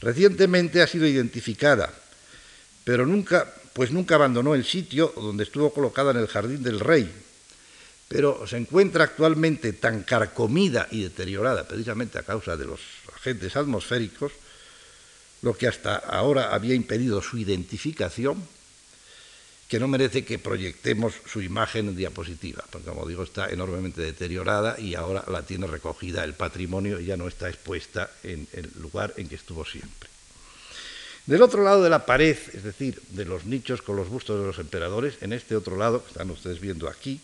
Recientemente 0.00 0.82
ha 0.82 0.86
sido 0.86 1.06
identificada, 1.06 1.92
pero 2.84 3.06
nunca, 3.06 3.52
pues 3.72 3.90
nunca 3.90 4.16
abandonó 4.16 4.54
el 4.54 4.64
sitio 4.64 5.12
donde 5.16 5.44
estuvo 5.44 5.72
colocada 5.72 6.10
en 6.12 6.18
el 6.18 6.28
jardín 6.28 6.62
del 6.62 6.80
rey, 6.80 7.10
pero 8.08 8.46
se 8.46 8.56
encuentra 8.56 9.04
actualmente 9.04 9.72
tan 9.72 10.02
carcomida 10.02 10.88
y 10.90 11.02
deteriorada 11.02 11.66
precisamente 11.66 12.18
a 12.18 12.22
causa 12.22 12.56
de 12.56 12.66
los 12.66 12.80
agentes 13.16 13.56
atmosféricos, 13.56 14.32
lo 15.42 15.56
que 15.56 15.68
hasta 15.68 15.96
ahora 15.96 16.54
había 16.54 16.74
impedido 16.74 17.20
su 17.20 17.38
identificación, 17.38 18.42
que 19.74 19.80
no 19.80 19.88
merece 19.88 20.24
que 20.24 20.38
proyectemos 20.38 21.14
su 21.26 21.42
imagen 21.42 21.88
en 21.88 21.96
diapositiva, 21.96 22.62
porque 22.70 22.86
como 22.86 23.08
digo 23.08 23.24
está 23.24 23.50
enormemente 23.50 24.02
deteriorada 24.02 24.78
y 24.78 24.94
ahora 24.94 25.24
la 25.26 25.42
tiene 25.42 25.66
recogida 25.66 26.22
el 26.22 26.34
patrimonio 26.34 27.00
y 27.00 27.06
ya 27.06 27.16
no 27.16 27.26
está 27.26 27.48
expuesta 27.48 28.08
en 28.22 28.46
el 28.52 28.70
lugar 28.80 29.14
en 29.16 29.28
que 29.28 29.34
estuvo 29.34 29.64
siempre. 29.64 30.08
Del 31.26 31.42
otro 31.42 31.64
lado 31.64 31.82
de 31.82 31.90
la 31.90 32.06
pared, 32.06 32.38
es 32.52 32.62
decir, 32.62 33.02
de 33.08 33.24
los 33.24 33.46
nichos 33.46 33.82
con 33.82 33.96
los 33.96 34.08
bustos 34.08 34.38
de 34.38 34.46
los 34.46 34.60
emperadores, 34.60 35.16
en 35.22 35.32
este 35.32 35.56
otro 35.56 35.76
lado, 35.76 36.04
que 36.04 36.10
están 36.10 36.30
ustedes 36.30 36.60
viendo 36.60 36.88
aquí, 36.88 37.20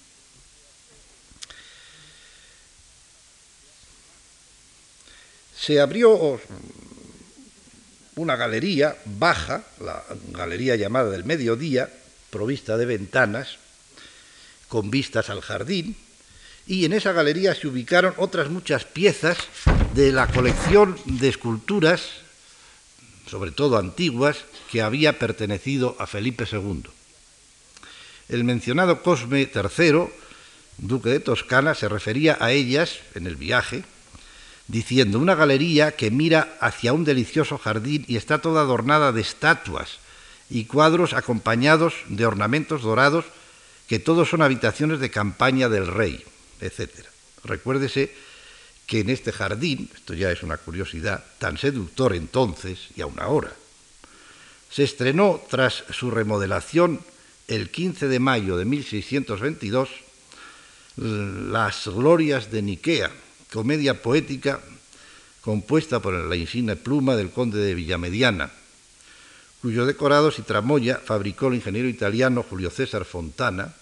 se 5.57 5.79
abrió 5.79 6.41
una 8.17 8.35
galería 8.35 8.97
baja, 9.05 9.63
la 9.79 10.03
galería 10.33 10.75
llamada 10.75 11.11
del 11.11 11.25
mediodía, 11.25 11.89
provista 12.31 12.77
de 12.77 12.87
ventanas 12.87 13.59
con 14.69 14.91
vistas 14.91 15.31
al 15.31 15.41
jardín, 15.41 15.97
y 16.67 16.85
en 16.85 16.93
esa 16.93 17.13
galería 17.13 17.55
se 17.55 17.67
ubicaron 17.67 18.15
otras 18.17 18.49
muchas 18.49 18.85
piezas 18.85 19.37
de 19.95 20.13
la 20.13 20.29
colección 20.29 20.97
de 21.05 21.29
esculturas, 21.29 22.03
sobre 23.27 23.51
todo 23.51 23.77
antiguas, 23.77 24.45
que 24.71 24.81
había 24.81 25.19
pertenecido 25.19 25.97
a 25.99 26.07
Felipe 26.07 26.47
II. 26.51 26.85
El 28.29 28.45
mencionado 28.45 29.03
Cosme 29.03 29.51
III, 29.53 30.05
duque 30.79 31.09
de 31.11 31.19
Toscana, 31.19 31.75
se 31.75 31.89
refería 31.89 32.37
a 32.39 32.53
ellas 32.53 33.01
en 33.17 33.27
el 33.27 33.35
viaje, 33.35 33.83
diciendo 34.69 35.19
una 35.19 35.35
galería 35.35 35.97
que 35.97 36.13
mira 36.13 36.57
hacia 36.61 36.93
un 36.93 37.05
delicioso 37.05 37.59
jardín 37.59 38.05
y 38.07 38.17
está 38.17 38.39
toda 38.39 38.61
adornada 38.61 39.11
de 39.11 39.21
estatuas, 39.21 39.99
y 40.51 40.65
cuadros 40.65 41.15
acompañados 41.15 41.95
de 42.09 42.27
ornamentos 42.27 42.83
dorados 42.83 43.25
que 43.89 43.99
todos 43.99 44.29
son 44.29 44.43
habitaciones 44.43 45.01
de 45.01 45.11
campaña 45.11 45.69
del 45.69 45.87
rey, 45.87 46.23
etc. 46.61 46.91
Recuérdese 47.45 48.13
que 48.87 49.01
en 49.01 49.11
este 49.11 49.33
jardín, 49.33 49.89
esto 49.95 50.15
ya 50.15 50.31
es 50.33 50.43
una 50.43 50.57
curiosidad, 50.57 51.25
tan 51.39 51.57
seductor 51.57 52.15
entonces 52.15 52.89
y 52.97 53.01
aún 53.01 53.19
ahora, 53.21 53.53
se 54.71 54.85
estrenó 54.85 55.41
tras 55.49 55.85
su 55.91 56.11
remodelación 56.11 57.01
el 57.49 57.71
15 57.71 58.09
de 58.09 58.21
mayo 58.21 58.57
de 58.57 58.65
1622 58.65 59.89
Las 60.97 61.87
Glorias 61.87 62.51
de 62.51 62.63
Niquea, 62.63 63.11
comedia 63.53 64.03
poética 64.03 64.61
compuesta 65.41 66.01
por 66.01 66.15
la 66.15 66.37
insigne 66.37 66.77
pluma 66.77 67.17
del 67.17 67.31
conde 67.31 67.59
de 67.59 67.75
Villamediana, 67.75 68.51
cuyos 69.61 69.87
decorados 69.87 70.39
y 70.39 70.43
tramoya 70.43 70.97
fabricó 70.99 71.49
el 71.49 71.55
ingeniero 71.55 71.89
italiano 71.89 72.45
Julio 72.49 72.71
César 72.71 73.05
Fontana, 73.05 73.75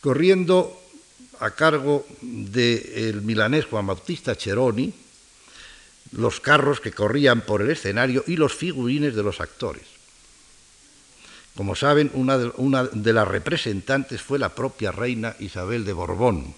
corriendo 0.00 0.80
a 1.40 1.50
cargo 1.50 2.06
del 2.20 3.22
milanés 3.22 3.66
Juan 3.66 3.86
Bautista 3.86 4.36
Cheroni, 4.36 4.92
los 6.12 6.40
carros 6.40 6.80
que 6.80 6.92
corrían 6.92 7.40
por 7.40 7.62
el 7.62 7.70
escenario 7.70 8.24
y 8.26 8.36
los 8.36 8.54
figurines 8.54 9.14
de 9.14 9.22
los 9.22 9.40
actores. 9.40 9.82
Como 11.56 11.76
saben, 11.76 12.10
una 12.14 12.38
de, 12.38 12.52
una 12.56 12.84
de, 12.84 13.12
las 13.12 13.28
representantes 13.28 14.20
fue 14.20 14.38
la 14.38 14.54
propia 14.54 14.90
reina 14.90 15.36
Isabel 15.38 15.84
de 15.84 15.92
Borbón, 15.92 16.54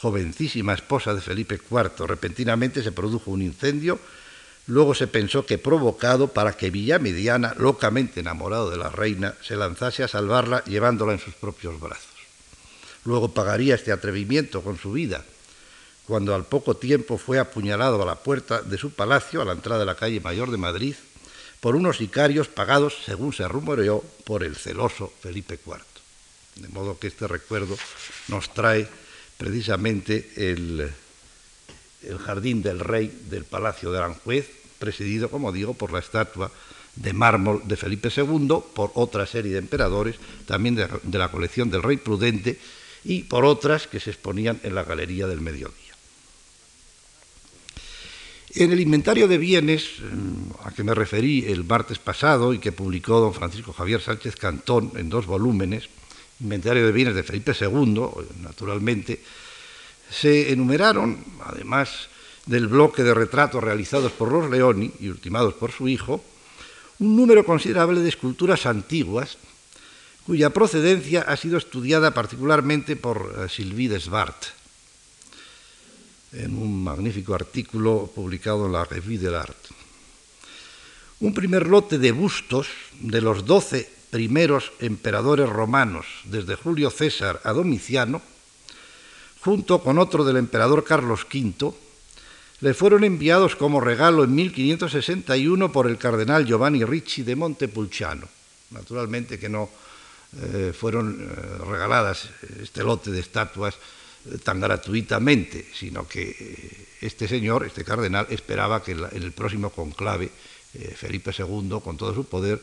jovencísima 0.00 0.72
esposa 0.72 1.14
de 1.14 1.20
Felipe 1.20 1.60
IV. 1.70 2.06
Repentinamente 2.06 2.82
se 2.82 2.92
produjo 2.92 3.30
un 3.30 3.42
incendio 3.42 4.00
Luego 4.66 4.94
se 4.94 5.06
pensó 5.06 5.46
que 5.46 5.58
provocado 5.58 6.28
para 6.28 6.56
que 6.56 6.70
Villamediana, 6.70 7.54
locamente 7.58 8.20
enamorado 8.20 8.70
de 8.70 8.76
la 8.76 8.88
reina, 8.88 9.34
se 9.42 9.56
lanzase 9.56 10.02
a 10.02 10.08
salvarla 10.08 10.64
llevándola 10.64 11.12
en 11.12 11.18
sus 11.18 11.34
propios 11.34 11.80
brazos. 11.80 12.06
Luego 13.04 13.32
pagaría 13.32 13.74
este 13.74 13.92
atrevimiento 13.92 14.62
con 14.62 14.78
su 14.78 14.92
vida, 14.92 15.24
cuando 16.06 16.34
al 16.34 16.44
poco 16.44 16.76
tiempo 16.76 17.18
fue 17.18 17.38
apuñalado 17.38 18.02
a 18.02 18.06
la 18.06 18.16
puerta 18.16 18.62
de 18.62 18.78
su 18.78 18.90
palacio, 18.90 19.42
a 19.42 19.44
la 19.44 19.52
entrada 19.52 19.80
de 19.80 19.86
la 19.86 19.96
calle 19.96 20.20
Mayor 20.20 20.50
de 20.50 20.58
Madrid, 20.58 20.94
por 21.60 21.76
unos 21.76 21.98
sicarios 21.98 22.48
pagados, 22.48 22.94
según 23.04 23.32
se 23.32 23.46
rumoreó, 23.46 24.02
por 24.24 24.42
el 24.44 24.56
celoso 24.56 25.12
Felipe 25.20 25.58
IV. 25.64 25.78
De 26.56 26.68
modo 26.68 26.98
que 26.98 27.08
este 27.08 27.28
recuerdo 27.28 27.76
nos 28.28 28.52
trae 28.52 28.88
precisamente 29.36 30.30
el, 30.36 30.90
el 32.02 32.18
jardín 32.18 32.62
del 32.62 32.80
rey 32.80 33.12
del 33.28 33.44
Palacio 33.44 33.92
de 33.92 33.98
Aranjuez, 33.98 34.48
presidido, 34.78 35.30
como 35.30 35.52
digo, 35.52 35.74
por 35.74 35.92
la 35.92 35.98
estatua 35.98 36.50
de 36.96 37.12
mármol 37.12 37.62
de 37.64 37.76
Felipe 37.76 38.10
II, 38.14 38.48
por 38.74 38.92
otra 38.94 39.26
serie 39.26 39.52
de 39.52 39.58
emperadores, 39.58 40.16
también 40.46 40.74
de, 40.74 40.88
de 41.02 41.18
la 41.18 41.30
colección 41.30 41.70
del 41.70 41.82
rey 41.82 41.96
Prudente, 41.96 42.58
y 43.04 43.22
por 43.22 43.44
otras 43.44 43.86
que 43.86 44.00
se 44.00 44.10
exponían 44.10 44.60
en 44.62 44.74
la 44.74 44.84
Galería 44.84 45.26
del 45.26 45.40
Mediodía. 45.40 45.90
En 48.52 48.72
el 48.72 48.80
inventario 48.80 49.28
de 49.28 49.38
bienes 49.38 50.00
mm, 50.00 50.66
a 50.66 50.72
que 50.72 50.82
me 50.82 50.94
referí 50.94 51.44
el 51.46 51.62
martes 51.64 51.98
pasado 51.98 52.52
y 52.52 52.58
que 52.58 52.72
publicó 52.72 53.20
don 53.20 53.32
Francisco 53.32 53.72
Javier 53.72 54.00
Sánchez 54.00 54.34
Cantón 54.34 54.92
en 54.96 55.08
dos 55.08 55.26
volúmenes, 55.26 55.88
inventario 56.40 56.84
de 56.84 56.92
bienes 56.92 57.14
de 57.14 57.22
Felipe 57.22 57.54
II, 57.58 58.08
naturalmente, 58.42 59.22
se 60.10 60.52
enumeraron, 60.52 61.24
además 61.44 62.08
del 62.46 62.66
bloque 62.66 63.02
de 63.02 63.14
retratos 63.14 63.62
realizados 63.62 64.12
por 64.12 64.32
los 64.32 64.50
Leoni 64.50 64.90
y 65.00 65.08
ultimados 65.08 65.54
por 65.54 65.72
su 65.72 65.88
hijo, 65.88 66.22
un 66.98 67.16
número 67.16 67.44
considerable 67.44 68.00
de 68.00 68.08
esculturas 68.08 68.66
antiguas 68.66 69.38
cuya 70.26 70.50
procedencia 70.50 71.22
ha 71.22 71.36
sido 71.36 71.58
estudiada 71.58 72.12
particularmente 72.12 72.96
por 72.96 73.34
eh, 73.38 73.48
Sylvie 73.48 73.88
Desbartes 73.88 74.60
en 76.32 76.56
un 76.56 76.84
magnífico 76.84 77.34
artículo 77.34 78.10
publicado 78.14 78.66
en 78.66 78.72
la 78.72 78.84
Revue 78.84 79.18
de 79.18 79.30
l'Art. 79.30 79.58
Un 81.20 81.34
primer 81.34 81.66
lote 81.66 81.98
de 81.98 82.12
bustos 82.12 82.68
de 83.00 83.20
los 83.20 83.44
doce 83.44 83.90
primeros 84.10 84.72
emperadores 84.78 85.48
romanos, 85.48 86.06
desde 86.24 86.56
Julio 86.56 86.90
César 86.90 87.40
a 87.44 87.52
Domiciano, 87.52 88.22
junto 89.40 89.82
con 89.82 89.98
otro 89.98 90.24
del 90.24 90.36
emperador 90.36 90.84
Carlos 90.84 91.26
V, 91.32 91.72
le 92.60 92.74
fueron 92.74 93.04
enviados 93.04 93.56
como 93.56 93.80
regalo 93.80 94.24
en 94.24 94.34
1561 94.34 95.72
por 95.72 95.86
el 95.86 95.96
cardenal 95.96 96.44
Giovanni 96.44 96.84
Ricci 96.84 97.22
de 97.22 97.36
Montepulciano. 97.36 98.28
Naturalmente 98.70 99.38
que 99.38 99.48
no 99.48 99.70
eh, 100.40 100.72
fueron 100.78 101.20
eh, 101.20 101.64
regaladas 101.64 102.28
este 102.60 102.84
lote 102.84 103.10
de 103.10 103.20
estatuas 103.20 103.74
tan 104.44 104.60
gratuitamente, 104.60 105.66
sino 105.72 106.06
que 106.06 106.36
eh, 106.38 106.86
este 107.00 107.26
señor, 107.26 107.64
este 107.64 107.84
cardenal, 107.84 108.26
esperaba 108.30 108.82
que 108.82 108.92
en 108.92 109.22
el 109.22 109.32
próximo 109.32 109.70
conclave 109.70 110.30
eh, 110.74 110.94
Felipe 110.96 111.32
II, 111.36 111.80
con 111.82 111.96
todo 111.96 112.14
su 112.14 112.24
poder, 112.24 112.60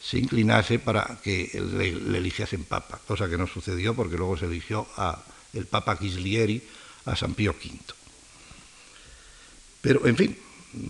se 0.00 0.18
inclinase 0.18 0.78
para 0.78 1.18
que 1.22 1.50
le, 1.54 1.92
le, 1.92 2.18
eligiesen 2.18 2.64
papa, 2.64 3.00
cosa 3.06 3.28
que 3.28 3.38
no 3.38 3.46
sucedió 3.46 3.94
porque 3.94 4.16
luego 4.16 4.36
se 4.36 4.46
eligió 4.46 4.86
a 4.96 5.22
el 5.54 5.66
papa 5.66 5.96
Gislieri, 5.96 6.62
a 7.06 7.16
San 7.16 7.34
Pío 7.34 7.52
V. 7.52 7.78
Pero, 9.80 10.06
en 10.06 10.16
fin, 10.16 10.36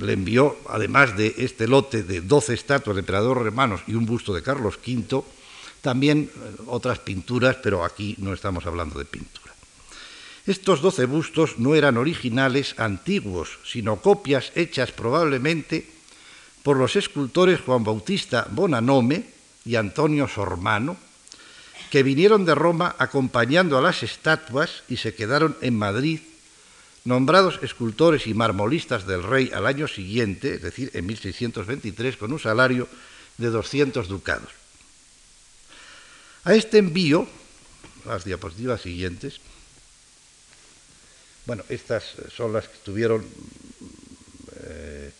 le 0.00 0.12
envió, 0.12 0.56
además 0.68 1.16
de 1.16 1.34
este 1.38 1.66
lote 1.66 2.02
de 2.02 2.20
12 2.20 2.54
estatuas 2.54 2.96
de 2.96 3.00
emperadores 3.00 3.44
romanos 3.44 3.82
y 3.86 3.94
un 3.94 4.06
busto 4.06 4.32
de 4.32 4.42
Carlos 4.42 4.78
V, 4.78 5.24
también 5.80 6.30
eh, 6.32 6.62
otras 6.66 6.98
pinturas, 7.00 7.56
pero 7.62 7.84
aquí 7.84 8.14
no 8.18 8.32
estamos 8.32 8.64
hablando 8.66 8.98
de 8.98 9.04
pintura. 9.04 9.52
Estos 10.46 10.80
doce 10.80 11.06
bustos 11.06 11.58
no 11.58 11.74
eran 11.74 11.96
originales 11.96 12.74
antiguos, 12.78 13.58
sino 13.64 13.96
copias 13.96 14.52
hechas 14.54 14.92
probablemente 14.92 15.86
por 16.62 16.76
los 16.76 16.96
escultores 16.96 17.60
Juan 17.60 17.84
Bautista 17.84 18.46
Bonanome 18.50 19.24
y 19.64 19.76
Antonio 19.76 20.28
Sormano, 20.28 20.96
que 21.94 22.02
vinieron 22.02 22.44
de 22.44 22.56
Roma 22.56 22.96
acompañando 22.98 23.78
a 23.78 23.80
las 23.80 24.02
estatuas 24.02 24.82
y 24.88 24.96
se 24.96 25.14
quedaron 25.14 25.56
en 25.60 25.78
Madrid, 25.78 26.18
nombrados 27.04 27.60
escultores 27.62 28.26
y 28.26 28.34
marmolistas 28.34 29.06
del 29.06 29.22
rey 29.22 29.52
al 29.54 29.64
año 29.64 29.86
siguiente, 29.86 30.54
es 30.54 30.62
decir, 30.62 30.90
en 30.94 31.06
1623, 31.06 32.16
con 32.16 32.32
un 32.32 32.40
salario 32.40 32.88
de 33.38 33.46
200 33.46 34.08
ducados. 34.08 34.50
A 36.42 36.56
este 36.56 36.78
envío, 36.78 37.28
las 38.06 38.24
diapositivas 38.24 38.82
siguientes, 38.82 39.38
bueno, 41.46 41.62
estas 41.68 42.02
son 42.34 42.52
las 42.52 42.66
que 42.66 42.74
estuvieron 42.74 43.24
eh, 44.64 45.12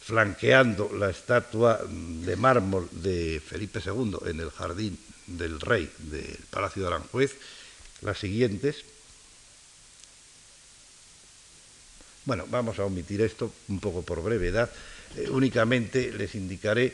flanqueando 0.00 0.90
la 0.90 1.10
estatua 1.10 1.80
de 1.86 2.34
mármol 2.36 2.88
de 2.92 3.42
Felipe 3.46 3.82
II 3.84 4.20
en 4.24 4.40
el 4.40 4.50
jardín 4.50 4.98
del 5.26 5.60
rey 5.60 5.90
del 5.98 6.38
Palacio 6.50 6.82
de 6.82 6.88
Aranjuez, 6.88 7.36
las 8.02 8.18
siguientes. 8.18 8.84
Bueno, 12.24 12.46
vamos 12.48 12.78
a 12.78 12.84
omitir 12.84 13.20
esto 13.20 13.52
un 13.68 13.80
poco 13.80 14.02
por 14.02 14.22
brevedad. 14.22 14.70
Eh, 15.16 15.28
únicamente 15.30 16.12
les 16.12 16.34
indicaré 16.34 16.92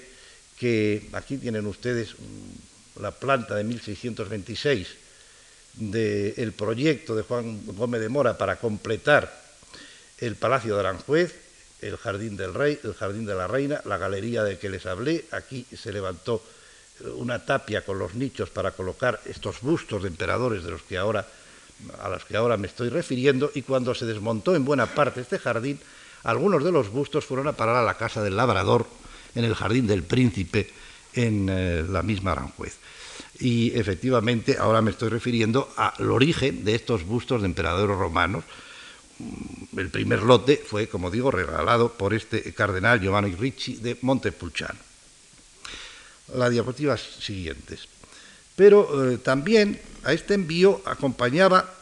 que 0.58 1.08
aquí 1.12 1.38
tienen 1.38 1.66
ustedes 1.66 2.14
la 3.00 3.12
planta 3.12 3.54
de 3.54 3.64
1626 3.64 4.88
del 5.74 6.52
proyecto 6.52 7.14
de 7.14 7.22
Juan 7.22 7.64
Gómez 7.64 8.00
de 8.00 8.08
Mora 8.08 8.36
para 8.36 8.56
completar 8.56 9.32
el 10.18 10.36
Palacio 10.36 10.74
de 10.74 10.80
Aranjuez, 10.80 11.34
el 11.80 11.96
Jardín 11.96 12.36
del 12.36 12.52
Rey, 12.52 12.78
el 12.84 12.94
Jardín 12.94 13.24
de 13.24 13.34
la 13.34 13.46
Reina, 13.46 13.80
la 13.86 13.96
galería 13.96 14.44
de 14.44 14.58
que 14.58 14.68
les 14.68 14.84
hablé. 14.84 15.24
Aquí 15.30 15.64
se 15.74 15.92
levantó 15.92 16.42
una 17.16 17.44
tapia 17.44 17.84
con 17.84 17.98
los 17.98 18.14
nichos 18.14 18.50
para 18.50 18.72
colocar 18.72 19.20
estos 19.24 19.60
bustos 19.60 20.02
de 20.02 20.08
emperadores 20.08 20.64
de 20.64 20.70
los 20.70 20.82
que 20.82 20.98
ahora, 20.98 21.26
a 22.02 22.08
los 22.08 22.24
que 22.24 22.36
ahora 22.36 22.56
me 22.56 22.66
estoy 22.66 22.88
refiriendo, 22.88 23.50
y 23.54 23.62
cuando 23.62 23.94
se 23.94 24.06
desmontó 24.06 24.54
en 24.54 24.64
buena 24.64 24.86
parte 24.86 25.20
este 25.20 25.38
jardín, 25.38 25.78
algunos 26.22 26.62
de 26.64 26.72
los 26.72 26.90
bustos 26.90 27.24
fueron 27.24 27.48
a 27.48 27.52
parar 27.52 27.76
a 27.76 27.82
la 27.82 27.96
casa 27.96 28.22
del 28.22 28.36
labrador 28.36 28.86
en 29.34 29.44
el 29.44 29.54
Jardín 29.54 29.86
del 29.86 30.02
Príncipe 30.02 30.68
en 31.14 31.48
eh, 31.48 31.84
la 31.88 32.02
misma 32.02 32.32
Aranjuez 32.32 32.76
y 33.40 33.72
efectivamente 33.78 34.56
ahora 34.58 34.82
me 34.82 34.90
estoy 34.90 35.08
refiriendo 35.08 35.72
al 35.76 36.10
origen 36.10 36.64
de 36.64 36.74
estos 36.74 37.04
bustos 37.04 37.40
de 37.40 37.46
emperadores 37.46 37.96
romanos. 37.96 38.44
El 39.76 39.90
primer 39.90 40.22
lote 40.22 40.56
fue, 40.56 40.88
como 40.88 41.10
digo, 41.10 41.30
regalado 41.30 41.92
por 41.92 42.14
este 42.14 42.54
cardenal 42.54 43.00
Giovanni 43.00 43.34
Ricci 43.34 43.76
de 43.76 43.96
Montepulciano. 44.02 44.89
Las 46.34 46.50
diapositivas 46.50 47.00
siguientes. 47.00 47.88
Pero 48.56 49.10
eh, 49.10 49.18
también 49.18 49.80
a 50.04 50.12
este 50.12 50.34
envío 50.34 50.82
acompañaba 50.84 51.74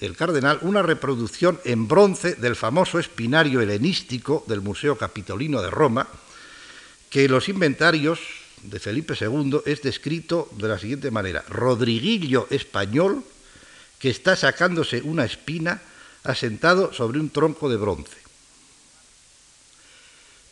el 0.00 0.16
cardenal 0.16 0.58
una 0.62 0.82
reproducción 0.82 1.60
en 1.64 1.86
bronce 1.86 2.34
del 2.34 2.56
famoso 2.56 2.98
espinario 2.98 3.60
helenístico 3.60 4.44
del 4.48 4.60
Museo 4.60 4.98
Capitolino 4.98 5.62
de 5.62 5.70
Roma, 5.70 6.08
que 7.08 7.28
los 7.28 7.48
inventarios 7.48 8.18
de 8.62 8.80
Felipe 8.80 9.14
II 9.18 9.60
es 9.66 9.82
descrito 9.82 10.48
de 10.58 10.68
la 10.68 10.78
siguiente 10.78 11.10
manera. 11.10 11.44
Rodriguillo 11.48 12.46
español 12.50 13.22
que 13.98 14.10
está 14.10 14.34
sacándose 14.34 15.02
una 15.02 15.24
espina 15.24 15.80
asentado 16.24 16.92
sobre 16.92 17.20
un 17.20 17.30
tronco 17.30 17.68
de 17.68 17.76
bronce. 17.76 18.21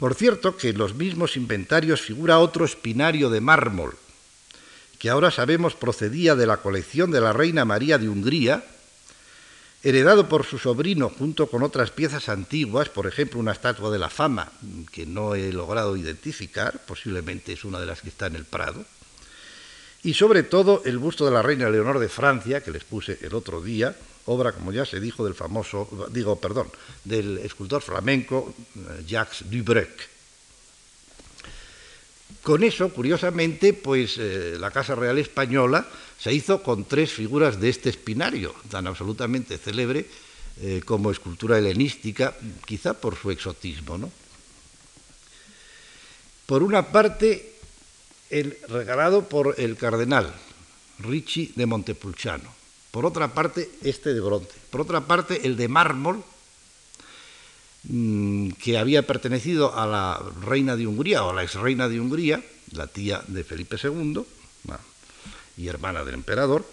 Por 0.01 0.15
cierto 0.15 0.57
que 0.57 0.71
en 0.71 0.79
los 0.79 0.95
mismos 0.95 1.37
inventarios 1.37 2.01
figura 2.01 2.39
otro 2.39 2.65
espinario 2.65 3.29
de 3.29 3.43
mármol, 3.43 3.99
que 4.99 5.11
ahora 5.11 5.31
sabemos 5.31 5.75
procedía 5.75 6.35
de 6.35 6.47
la 6.47 6.57
colección 6.57 7.11
de 7.11 7.21
la 7.21 7.35
Reina 7.35 7.67
María 7.67 7.99
de 7.99 8.09
Hungría, 8.09 8.65
heredado 9.83 10.27
por 10.27 10.47
su 10.47 10.57
sobrino 10.57 11.11
junto 11.11 11.49
con 11.49 11.63
otras 11.63 11.91
piezas 11.91 12.31
antiguas, 12.31 12.89
por 12.89 13.07
ejemplo 13.07 13.39
una 13.39 13.53
estatua 13.53 13.91
de 13.91 13.99
la 13.99 14.09
fama 14.09 14.51
que 14.91 15.05
no 15.05 15.35
he 15.35 15.53
logrado 15.53 15.95
identificar, 15.99 16.81
posiblemente 16.87 17.53
es 17.53 17.67
una 17.67 17.79
de 17.79 17.85
las 17.85 18.01
que 18.01 18.09
está 18.09 18.27
en 18.27 18.37
el 18.37 18.47
Prado, 18.47 18.87
y 20.03 20.15
sobre 20.15 20.45
todo 20.45 20.81
el 20.87 20.97
busto 20.97 21.27
de 21.27 21.33
la 21.33 21.43
reina 21.43 21.69
Leonor 21.69 21.99
de 21.99 22.09
Francia, 22.09 22.63
que 22.63 22.71
les 22.71 22.85
puse 22.85 23.19
el 23.21 23.35
otro 23.35 23.61
día, 23.61 23.95
obra, 24.27 24.53
como 24.53 24.73
ya 24.73 24.85
se 24.85 25.01
dijo, 25.01 25.25
del 25.25 25.35
famoso, 25.35 26.09
digo, 26.11 26.37
perdón, 26.37 26.71
del 27.05 27.39
escultor 27.39 27.83
flamenco 27.83 28.55
eh, 28.77 29.05
Jacques 29.07 29.51
Dubreuc. 29.51 30.11
Con 32.43 32.65
eso, 32.65 32.89
curiosamente, 32.91 33.75
pues 33.75 34.17
eh, 34.19 34.57
la 34.59 34.71
Casa 34.71 34.95
Real 34.95 35.19
Española 35.19 35.87
se 36.19 36.33
hizo 36.33 36.63
con 36.63 36.85
tres 36.85 37.13
figuras 37.13 37.61
de 37.61 37.69
este 37.69 37.91
espinario, 37.91 38.55
tan 38.71 38.87
absolutamente 38.87 39.59
célebre 39.59 40.07
eh, 40.63 40.83
como 40.85 41.11
escultura 41.11 41.59
helenística, 41.59 42.35
quizá 42.67 42.95
por 42.95 43.17
su 43.17 43.31
exotismo. 43.31 43.99
¿no? 43.99 44.11
Por 46.47 46.63
una 46.63 46.93
parte, 46.93 47.55
el 48.31 48.57
regalado 48.69 49.29
por 49.29 49.55
el 49.59 49.77
cardenal 49.77 50.33
Ricci 50.99 51.53
de 51.57 51.67
Montepulciano. 51.67 52.60
Por 52.91 53.07
otra 53.07 53.33
parte, 53.33 53.71
este 53.83 54.13
de 54.13 54.21
bronce. 54.21 54.55
Por 54.71 54.81
otra 54.81 55.03
parte, 55.03 55.47
el 55.47 55.57
de 55.57 55.69
mármol 55.69 56.25
mm, 57.85 58.51
que 58.53 58.79
había 58.79 59.07
pertenecido 59.07 59.77
a 59.79 59.87
la 59.87 60.23
reina 60.43 60.77
de 60.77 60.87
Hungría 60.87 61.25
o 61.25 61.31
a 61.31 61.35
la 61.35 61.45
ex 61.45 61.55
reina 61.55 61.89
de 61.89 62.01
Hungría, 62.01 62.43
la 62.73 62.87
tía 62.87 63.23
de 63.27 63.45
Felipe 63.45 63.77
II 63.83 64.25
y 65.57 65.69
hermana 65.69 66.05
del 66.05 66.15
emperador, 66.15 66.65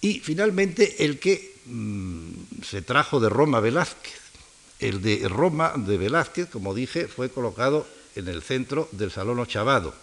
y 0.00 0.20
finalmente 0.20 1.04
el 1.04 1.18
que 1.18 1.56
mm, 1.66 2.62
se 2.62 2.82
trajo 2.82 3.20
de 3.20 3.28
Roma 3.28 3.60
Velázquez. 3.60 4.20
El 4.78 5.02
de 5.02 5.28
Roma 5.28 5.74
de 5.76 5.98
Velázquez, 5.98 6.48
como 6.48 6.74
dije, 6.74 7.06
fue 7.06 7.30
colocado 7.30 7.86
en 8.16 8.28
el 8.28 8.42
centro 8.42 8.88
del 8.92 9.10
Salón 9.10 9.38
Ochavado. 9.38 9.94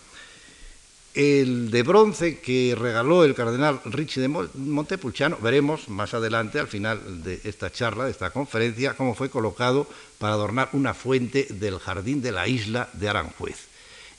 El 1.17 1.71
de 1.71 1.81
bronce 1.81 2.41
que 2.41 2.75
regaló 2.77 3.23
el 3.23 3.33
cardenal 3.33 3.81
Ricci 3.85 4.21
de 4.21 4.27
Montepulciano, 4.27 5.35
veremos 5.41 5.89
más 5.89 6.13
adelante, 6.13 6.59
al 6.59 6.67
final 6.67 7.23
de 7.23 7.41
esta 7.43 7.71
charla, 7.71 8.05
de 8.05 8.11
esta 8.11 8.29
conferencia, 8.29 8.93
cómo 8.93 9.15
fue 9.15 9.31
colocado 9.31 9.89
para 10.19 10.33
adornar 10.33 10.69
una 10.73 10.93
fuente 10.93 11.47
del 11.49 11.79
jardín 11.79 12.21
de 12.21 12.31
la 12.31 12.47
isla 12.47 12.91
de 12.93 13.09
Aranjuez. 13.09 13.65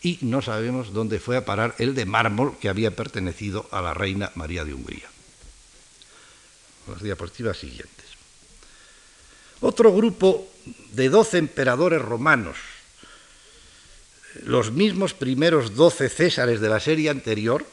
Y 0.03 0.19
no 0.23 0.43
sabemos 0.43 0.93
dónde 0.93 1.21
fue 1.21 1.37
a 1.37 1.45
parar 1.45 1.77
el 1.79 1.95
de 1.95 2.05
mármol 2.05 2.59
que 2.59 2.69
había 2.69 2.91
pertenecido 2.91 3.69
a 3.71 3.81
la 3.81 3.95
reina 3.95 4.33
María 4.35 4.65
de 4.65 4.75
Hungría. 4.75 5.09
Las 6.89 7.01
diapositivas 7.01 7.59
siguientes. 7.59 8.07
Otro 9.61 9.95
grupo 9.95 10.49
de 10.95 11.11
doce 11.11 11.39
emperadores 11.39 12.03
romanos 12.03 12.57
los 14.45 14.73
mismos 14.73 15.15
primeros 15.15 15.75
doce 15.75 16.09
Césares 16.09 16.61
de 16.61 16.69
la 16.69 16.81
serie 16.81 17.11
anterior 17.11 17.67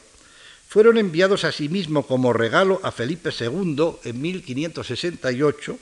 fueron 0.68 0.98
enviados 0.98 1.44
a 1.44 1.52
sí 1.52 1.68
mismo 1.68 2.06
como 2.06 2.32
regalo 2.32 2.80
a 2.82 2.92
Felipe 2.92 3.30
II 3.38 3.96
en 4.04 4.20
1568 4.20 5.78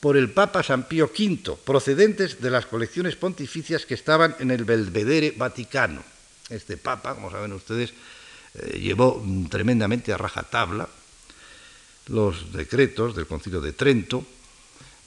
por 0.00 0.16
el 0.16 0.30
Papa 0.30 0.62
San 0.62 0.88
Pío 0.88 1.06
V, 1.06 1.56
procedentes 1.64 2.40
de 2.40 2.50
las 2.50 2.66
colecciones 2.66 3.16
pontificias 3.16 3.86
que 3.86 3.94
estaban 3.94 4.36
en 4.38 4.50
el 4.50 4.64
Belvedere 4.64 5.34
Vaticano. 5.36 6.02
Este 6.48 6.76
Papa, 6.76 7.14
como 7.14 7.30
saben 7.30 7.52
ustedes, 7.52 7.92
eh, 8.54 8.78
llevó 8.78 9.24
tremendamente 9.50 10.12
a 10.12 10.18
rajatabla 10.18 10.88
los 12.08 12.52
decretos 12.52 13.16
del 13.16 13.26
Concilio 13.26 13.60
de 13.60 13.72
Trento, 13.72 14.24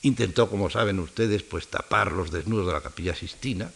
intentó, 0.02 0.50
como 0.50 0.70
saben 0.70 1.00
ustedes, 1.00 1.44
pues 1.44 1.68
tapar 1.68 2.12
los 2.12 2.32
desnudos 2.32 2.68
de 2.68 2.74
la 2.74 2.82
Capilla 2.82 3.16
Sistina, 3.16 3.72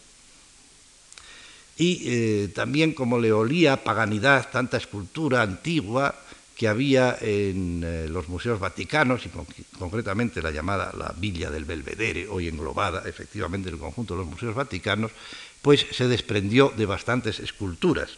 y 1.76 2.02
eh, 2.04 2.48
también 2.54 2.92
como 2.92 3.18
le 3.18 3.32
olía 3.32 3.82
paganidad 3.82 4.48
tanta 4.50 4.76
escultura 4.76 5.42
antigua 5.42 6.14
que 6.56 6.68
había 6.68 7.18
en 7.20 7.82
eh, 7.84 8.06
los 8.08 8.28
museos 8.28 8.60
vaticanos 8.60 9.26
y 9.26 9.30
concretamente 9.76 10.40
la 10.40 10.52
llamada 10.52 10.92
la 10.96 11.12
Villa 11.18 11.50
del 11.50 11.64
Belvedere, 11.64 12.28
hoy 12.28 12.46
englobada 12.46 13.02
efectivamente 13.08 13.68
en 13.68 13.74
el 13.74 13.80
conjunto 13.80 14.14
de 14.14 14.20
los 14.20 14.30
museos 14.30 14.54
vaticanos, 14.54 15.10
pues 15.62 15.84
se 15.90 16.06
desprendió 16.06 16.72
de 16.76 16.86
bastantes 16.86 17.40
esculturas. 17.40 18.10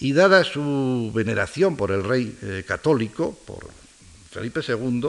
Y 0.00 0.12
dada 0.12 0.44
su 0.44 1.10
veneración 1.14 1.76
por 1.76 1.90
el 1.90 2.04
rey 2.04 2.36
eh, 2.42 2.64
católico, 2.66 3.36
por 3.46 3.68
Felipe 4.30 4.60
II, 4.66 5.08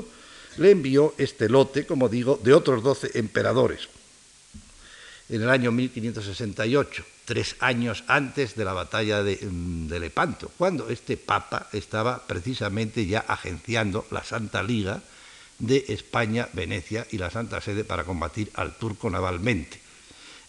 le 0.58 0.72
envió 0.72 1.14
este 1.18 1.50
lote, 1.50 1.86
como 1.86 2.08
digo, 2.08 2.40
de 2.42 2.54
otros 2.54 2.82
doce 2.82 3.12
emperadores 3.16 3.90
en 5.28 5.44
el 5.44 5.50
año 5.50 5.72
1568 5.72 7.06
tres 7.30 7.58
años 7.60 8.04
antes 8.08 8.56
de 8.56 8.66
la 8.66 8.74
batalla 8.74 9.22
de, 9.22 9.38
Lepanto, 10.00 10.50
cuando 10.58 10.90
este 10.90 11.16
papa 11.16 11.68
estaba 11.74 12.26
precisamente 12.26 13.06
ya 13.06 13.20
agenciando 13.20 14.08
la 14.10 14.24
Santa 14.24 14.64
Liga 14.64 15.00
de 15.60 15.86
España, 15.90 16.50
Venecia 16.54 17.06
y 17.12 17.20
la 17.20 17.30
Santa 17.30 17.62
Sede 17.62 17.84
para 17.84 18.04
combatir 18.04 18.50
al 18.56 18.74
turco 18.80 19.12
navalmente. 19.12 19.80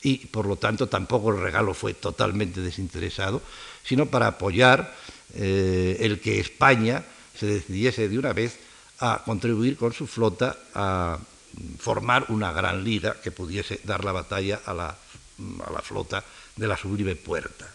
Y 0.03 0.25
por 0.29 0.47
lo 0.47 0.57
tanto 0.57 0.87
tampoco 0.87 1.29
el 1.29 1.43
regalo 1.43 1.75
fue 1.75 1.93
totalmente 1.93 2.63
desinteresado, 2.63 3.43
sino 3.85 4.07
para 4.07 4.29
apoyar 4.29 4.97
eh, 5.35 5.99
el 6.01 6.19
que 6.19 6.41
España 6.41 7.05
se 7.39 7.45
decidiese 7.45 8.09
de 8.09 8.19
una 8.19 8.33
vez 8.33 8.59
a 9.01 9.21
contribuir 9.27 9.77
con 9.77 9.93
su 9.93 10.07
flota 10.07 10.57
a 10.75 11.19
formar 11.79 12.25
una 12.29 12.53
gran 12.53 12.83
liga 12.83 13.21
que 13.21 13.33
pudiese 13.33 13.81
dar 13.85 14.03
la 14.03 14.13
batalla 14.13 14.63
a 14.65 14.73
la, 14.73 14.89
a 14.89 15.71
la 15.71 15.83
flota 15.83 16.25
de 16.57 16.67
la 16.67 16.77
sublime 16.77 17.17
puerta. 17.17 17.69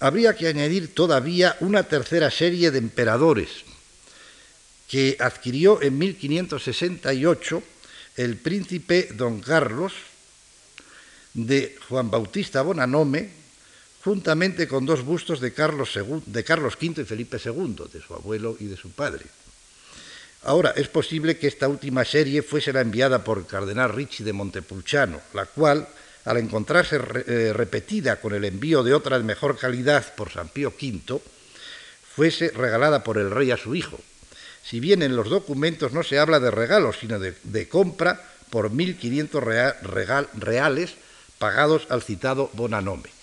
Habría 0.00 0.34
que 0.34 0.48
añadir 0.48 0.94
todavía 0.94 1.56
una 1.60 1.82
tercera 1.82 2.30
serie 2.30 2.70
de 2.70 2.78
emperadores 2.78 3.48
que 4.88 5.16
adquirió 5.20 5.82
en 5.82 5.98
1568 5.98 7.62
el 8.16 8.36
príncipe 8.36 9.08
don 9.14 9.40
Carlos 9.40 9.92
de 11.34 11.76
Juan 11.88 12.10
Bautista 12.10 12.62
Bonanome, 12.62 13.30
juntamente 14.02 14.66
con 14.66 14.86
dos 14.86 15.04
bustos 15.04 15.38
de 15.38 15.52
Carlos, 15.52 15.98
de 16.26 16.44
Carlos 16.44 16.74
V 16.80 17.02
y 17.02 17.04
Felipe 17.04 17.38
II, 17.42 17.84
de 17.92 18.00
su 18.00 18.14
abuelo 18.14 18.56
y 18.58 18.64
de 18.66 18.76
su 18.76 18.90
padre. 18.90 19.26
Ahora, 20.42 20.72
es 20.74 20.88
posible 20.88 21.36
que 21.36 21.48
esta 21.48 21.68
última 21.68 22.04
serie 22.04 22.42
fuese 22.42 22.72
la 22.72 22.80
enviada 22.80 23.22
por 23.22 23.38
el 23.38 23.46
cardenal 23.46 23.92
Ricci 23.92 24.24
de 24.24 24.32
Montepulciano, 24.32 25.20
la 25.34 25.44
cual, 25.44 25.86
al 26.24 26.38
encontrarse 26.38 26.96
eh, 26.96 27.52
repetida 27.54 28.16
con 28.20 28.34
el 28.34 28.46
envío 28.46 28.82
de 28.82 28.94
otra 28.94 29.18
de 29.18 29.24
mejor 29.24 29.58
calidad 29.58 30.14
por 30.14 30.30
San 30.30 30.48
Pío 30.48 30.72
V, 30.80 31.20
fuese 32.14 32.50
regalada 32.50 33.04
por 33.04 33.18
el 33.18 33.30
rey 33.30 33.50
a 33.50 33.58
su 33.58 33.74
hijo. 33.74 34.00
Si 34.62 34.80
bien 34.80 35.02
en 35.02 35.14
los 35.14 35.28
documentos 35.28 35.92
no 35.92 36.02
se 36.02 36.18
habla 36.18 36.40
de 36.40 36.50
regalo, 36.50 36.92
sino 36.92 37.18
de, 37.18 37.68
compra 37.68 38.22
por 38.48 38.70
1.500 38.70 40.26
reales 40.34 40.94
pagados 41.38 41.86
al 41.90 42.02
citado 42.02 42.50
Bonanome. 42.54 43.19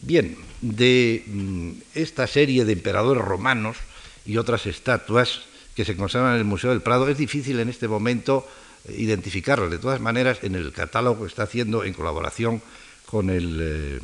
Bien, 0.00 0.36
de 0.60 1.24
mm, 1.26 1.70
esta 1.94 2.26
serie 2.26 2.64
de 2.64 2.72
emperadores 2.72 3.24
romanos 3.24 3.76
y 4.24 4.36
otras 4.36 4.66
estatuas 4.66 5.42
que 5.74 5.84
se 5.84 5.96
conservan 5.96 6.34
en 6.34 6.38
el 6.38 6.44
Museo 6.44 6.70
del 6.70 6.82
Prado, 6.82 7.08
es 7.08 7.18
difícil 7.18 7.58
en 7.58 7.68
este 7.68 7.88
momento 7.88 8.46
eh, 8.84 8.94
identificarlas. 8.98 9.70
De 9.70 9.78
todas 9.78 10.00
maneras, 10.00 10.38
en 10.42 10.54
el 10.54 10.72
catálogo 10.72 11.22
que 11.22 11.28
está 11.28 11.44
haciendo 11.44 11.84
en 11.84 11.94
colaboración 11.94 12.62
con 13.06 13.30
el 13.30 13.58
eh, 13.60 14.00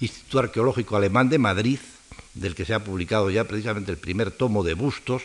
Instituto 0.00 0.40
Arqueológico 0.40 0.96
Alemán 0.96 1.28
de 1.28 1.38
Madrid, 1.38 1.78
del 2.34 2.54
que 2.54 2.64
se 2.64 2.74
ha 2.74 2.84
publicado 2.84 3.30
ya 3.30 3.44
precisamente 3.44 3.92
el 3.92 3.98
primer 3.98 4.32
tomo 4.32 4.64
de 4.64 4.74
bustos, 4.74 5.22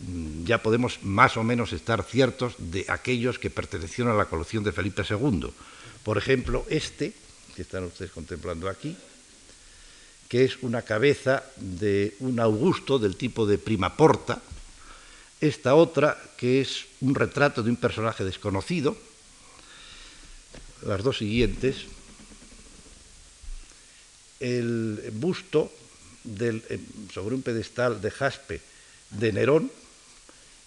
mm, 0.00 0.44
ya 0.44 0.62
podemos 0.62 1.02
más 1.02 1.36
o 1.36 1.44
menos 1.44 1.72
estar 1.72 2.02
ciertos 2.02 2.54
de 2.58 2.84
aquellos 2.88 3.38
que 3.38 3.50
pertenecieron 3.50 4.12
a 4.12 4.16
la 4.16 4.26
colección 4.26 4.64
de 4.64 4.72
Felipe 4.72 5.02
II. 5.08 5.50
Por 6.02 6.18
ejemplo, 6.18 6.66
este, 6.68 7.12
que 7.54 7.62
están 7.62 7.84
ustedes 7.84 8.10
contemplando 8.10 8.68
aquí, 8.68 8.96
que 10.28 10.44
es 10.44 10.62
una 10.62 10.82
cabeza 10.82 11.44
de 11.56 12.16
un 12.20 12.40
Augusto 12.40 12.98
del 12.98 13.16
tipo 13.16 13.46
de 13.46 13.58
prima 13.58 13.96
porta, 13.96 14.40
esta 15.40 15.74
otra 15.74 16.16
que 16.36 16.60
es 16.60 16.86
un 17.00 17.14
retrato 17.14 17.62
de 17.62 17.70
un 17.70 17.76
personaje 17.76 18.24
desconocido, 18.24 18.96
las 20.86 21.02
dos 21.02 21.18
siguientes, 21.18 21.84
el 24.40 25.10
busto 25.12 25.70
eh, 26.40 26.80
sobre 27.12 27.34
un 27.34 27.42
pedestal 27.42 28.00
de 28.00 28.10
jaspe 28.10 28.60
de 29.10 29.32
Nerón 29.32 29.70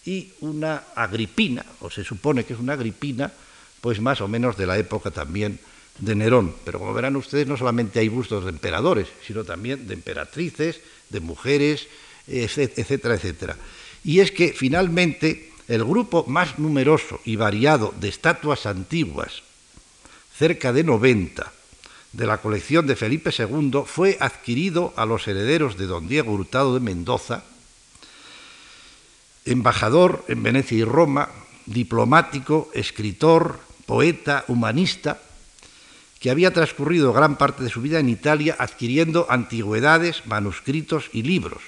y 0.04 0.30
una 0.40 0.84
agripina, 0.94 1.64
o 1.80 1.90
se 1.90 2.04
supone 2.04 2.44
que 2.44 2.54
es 2.54 2.60
una 2.60 2.74
agripina, 2.74 3.32
pues 3.80 4.00
más 4.00 4.20
o 4.20 4.28
menos 4.28 4.56
de 4.56 4.66
la 4.66 4.78
época 4.78 5.10
también 5.10 5.58
de 5.98 6.14
Nerón. 6.14 6.54
Pero 6.64 6.78
como 6.78 6.94
verán 6.94 7.16
ustedes, 7.16 7.46
no 7.46 7.56
solamente 7.56 8.00
hay 8.00 8.08
bustos 8.08 8.44
de 8.44 8.50
emperadores, 8.50 9.08
sino 9.26 9.44
también 9.44 9.86
de 9.86 9.94
emperatrices, 9.94 10.80
de 11.10 11.20
mujeres, 11.20 11.88
etcétera, 12.26 13.14
etcétera. 13.14 13.56
Y 14.04 14.20
es 14.20 14.30
que 14.30 14.52
finalmente 14.52 15.52
el 15.68 15.84
grupo 15.84 16.24
más 16.28 16.58
numeroso 16.58 17.20
y 17.24 17.36
variado 17.36 17.94
de 18.00 18.08
estatuas 18.08 18.66
antiguas, 18.66 19.42
cerca 20.36 20.72
de 20.72 20.84
90, 20.84 21.52
de 22.12 22.26
la 22.26 22.38
colección 22.38 22.86
de 22.86 22.96
Felipe 22.96 23.30
II, 23.36 23.82
fue 23.84 24.16
adquirido 24.20 24.94
a 24.96 25.06
los 25.06 25.26
herederos 25.28 25.76
de 25.76 25.86
don 25.86 26.08
Diego 26.08 26.32
Hurtado 26.32 26.74
de 26.74 26.80
Mendoza, 26.80 27.44
embajador 29.44 30.24
en 30.28 30.42
Venecia 30.42 30.78
y 30.78 30.84
Roma, 30.84 31.30
diplomático, 31.66 32.70
escritor, 32.74 33.60
poeta, 33.86 34.44
humanista, 34.48 35.20
que 36.18 36.30
había 36.30 36.52
transcurrido 36.52 37.12
gran 37.12 37.36
parte 37.36 37.62
de 37.62 37.70
su 37.70 37.82
vida 37.82 37.98
en 37.98 38.08
Italia 38.08 38.56
adquiriendo 38.58 39.26
antigüedades, 39.28 40.26
manuscritos 40.26 41.10
y 41.12 41.22
libros. 41.22 41.62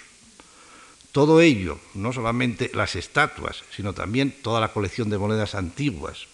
Todo 1.12 1.40
ello, 1.40 1.78
no 1.94 2.12
solamente 2.12 2.70
las 2.74 2.96
estatuas, 2.96 3.64
sino 3.74 3.92
también 3.92 4.34
toda 4.42 4.60
la 4.60 4.72
colección 4.72 5.10
de 5.10 5.18
monedas 5.18 5.54
antiguas, 5.54 6.26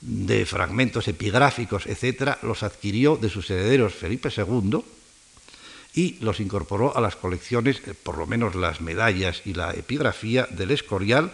de 0.00 0.46
fragmentos 0.46 1.08
epigráficos, 1.08 1.86
etc., 1.86 2.38
los 2.42 2.62
adquirió 2.62 3.16
de 3.16 3.30
sus 3.30 3.50
herederos 3.50 3.94
Felipe 3.94 4.30
II 4.36 4.82
y 5.94 6.16
los 6.20 6.40
incorporó 6.40 6.96
a 6.96 7.00
las 7.00 7.16
colecciones, 7.16 7.82
eh, 7.86 7.94
por 7.94 8.18
lo 8.18 8.26
menos 8.26 8.54
las 8.54 8.80
medallas 8.80 9.42
y 9.44 9.54
la 9.54 9.72
epigrafía 9.72 10.46
del 10.50 10.70
Escorial, 10.70 11.32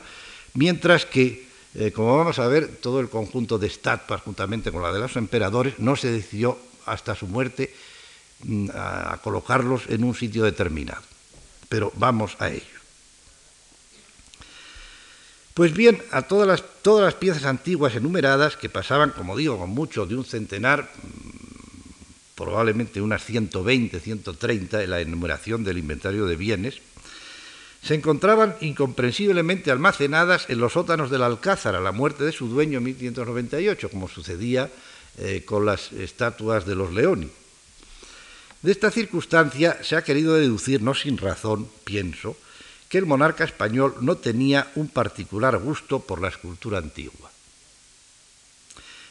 mientras 0.54 1.04
que, 1.04 1.43
eh, 1.74 1.90
como 1.90 2.16
vamos 2.16 2.38
a 2.38 2.46
ver, 2.46 2.76
todo 2.76 3.00
el 3.00 3.08
conjunto 3.08 3.58
de 3.58 3.66
estatuas, 3.66 4.22
juntamente 4.22 4.70
con 4.70 4.82
la 4.82 4.92
de 4.92 5.00
los 5.00 5.16
emperadores, 5.16 5.78
no 5.78 5.96
se 5.96 6.10
decidió 6.10 6.56
hasta 6.86 7.16
su 7.16 7.26
muerte 7.26 7.74
mm, 8.44 8.70
a 8.74 9.18
colocarlos 9.22 9.82
en 9.88 10.04
un 10.04 10.14
sitio 10.14 10.44
determinado. 10.44 11.02
Pero 11.68 11.92
vamos 11.96 12.36
a 12.38 12.50
ello. 12.50 12.74
Pues 15.54 15.72
bien, 15.72 16.00
a 16.12 16.22
todas 16.22 16.46
las, 16.46 16.64
todas 16.82 17.04
las 17.04 17.14
piezas 17.14 17.44
antiguas 17.44 17.94
enumeradas, 17.96 18.56
que 18.56 18.68
pasaban, 18.68 19.10
como 19.10 19.36
digo, 19.36 19.58
con 19.58 19.70
mucho 19.70 20.06
de 20.06 20.14
un 20.14 20.24
centenar, 20.24 20.82
mm, 21.02 22.34
probablemente 22.36 23.00
unas 23.00 23.24
120, 23.24 23.98
130 23.98 24.82
en 24.84 24.90
la 24.90 25.00
enumeración 25.00 25.64
del 25.64 25.78
inventario 25.78 26.26
de 26.26 26.36
bienes, 26.36 26.80
se 27.84 27.94
encontraban 27.94 28.56
incomprensiblemente 28.62 29.70
almacenadas 29.70 30.46
en 30.48 30.58
los 30.58 30.72
sótanos 30.72 31.10
del 31.10 31.22
Alcázar 31.22 31.74
a 31.74 31.80
la 31.80 31.92
muerte 31.92 32.24
de 32.24 32.32
su 32.32 32.48
dueño 32.48 32.78
en 32.78 32.84
1598, 32.84 33.90
como 33.90 34.08
sucedía 34.08 34.70
eh, 35.18 35.42
con 35.44 35.66
las 35.66 35.92
estatuas 35.92 36.64
de 36.64 36.76
los 36.76 36.94
Leoni. 36.94 37.30
De 38.62 38.72
esta 38.72 38.90
circunstancia 38.90 39.78
se 39.84 39.96
ha 39.96 40.02
querido 40.02 40.34
deducir, 40.34 40.80
no 40.80 40.94
sin 40.94 41.18
razón, 41.18 41.68
pienso, 41.84 42.38
que 42.88 42.96
el 42.96 43.04
monarca 43.04 43.44
español 43.44 43.96
no 44.00 44.16
tenía 44.16 44.70
un 44.76 44.88
particular 44.88 45.58
gusto 45.58 46.00
por 46.00 46.22
la 46.22 46.28
escultura 46.28 46.78
antigua. 46.78 47.30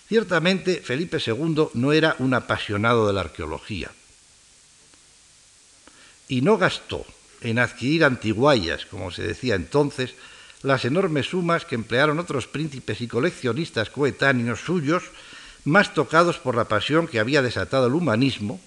Ciertamente, 0.08 0.82
Felipe 0.84 1.20
II 1.24 1.68
no 1.76 1.94
era 1.94 2.16
un 2.18 2.34
apasionado 2.34 3.06
de 3.06 3.14
la 3.14 3.22
arqueología 3.22 3.92
y 6.28 6.42
no 6.42 6.58
gastó 6.58 7.06
en 7.44 7.60
adquirir 7.60 8.04
antiguallas, 8.06 8.86
como 8.86 9.12
se 9.12 9.22
decía 9.22 9.56
entonces, 9.56 10.16
las 10.64 10.86
enormes 10.86 11.28
sumas 11.28 11.66
que 11.66 11.76
emplearon 11.76 12.20
otros 12.20 12.48
príncipes 12.48 13.02
y 13.02 13.08
coleccionistas 13.08 13.90
coetáneos 13.90 14.62
suyos, 14.62 15.04
más 15.66 15.94
tocados 15.94 16.38
por 16.40 16.56
la 16.56 16.68
pasión 16.68 17.08
que 17.08 17.20
había 17.20 17.42
desatado 17.42 17.88
el 17.88 17.94
humanismo, 17.94 18.60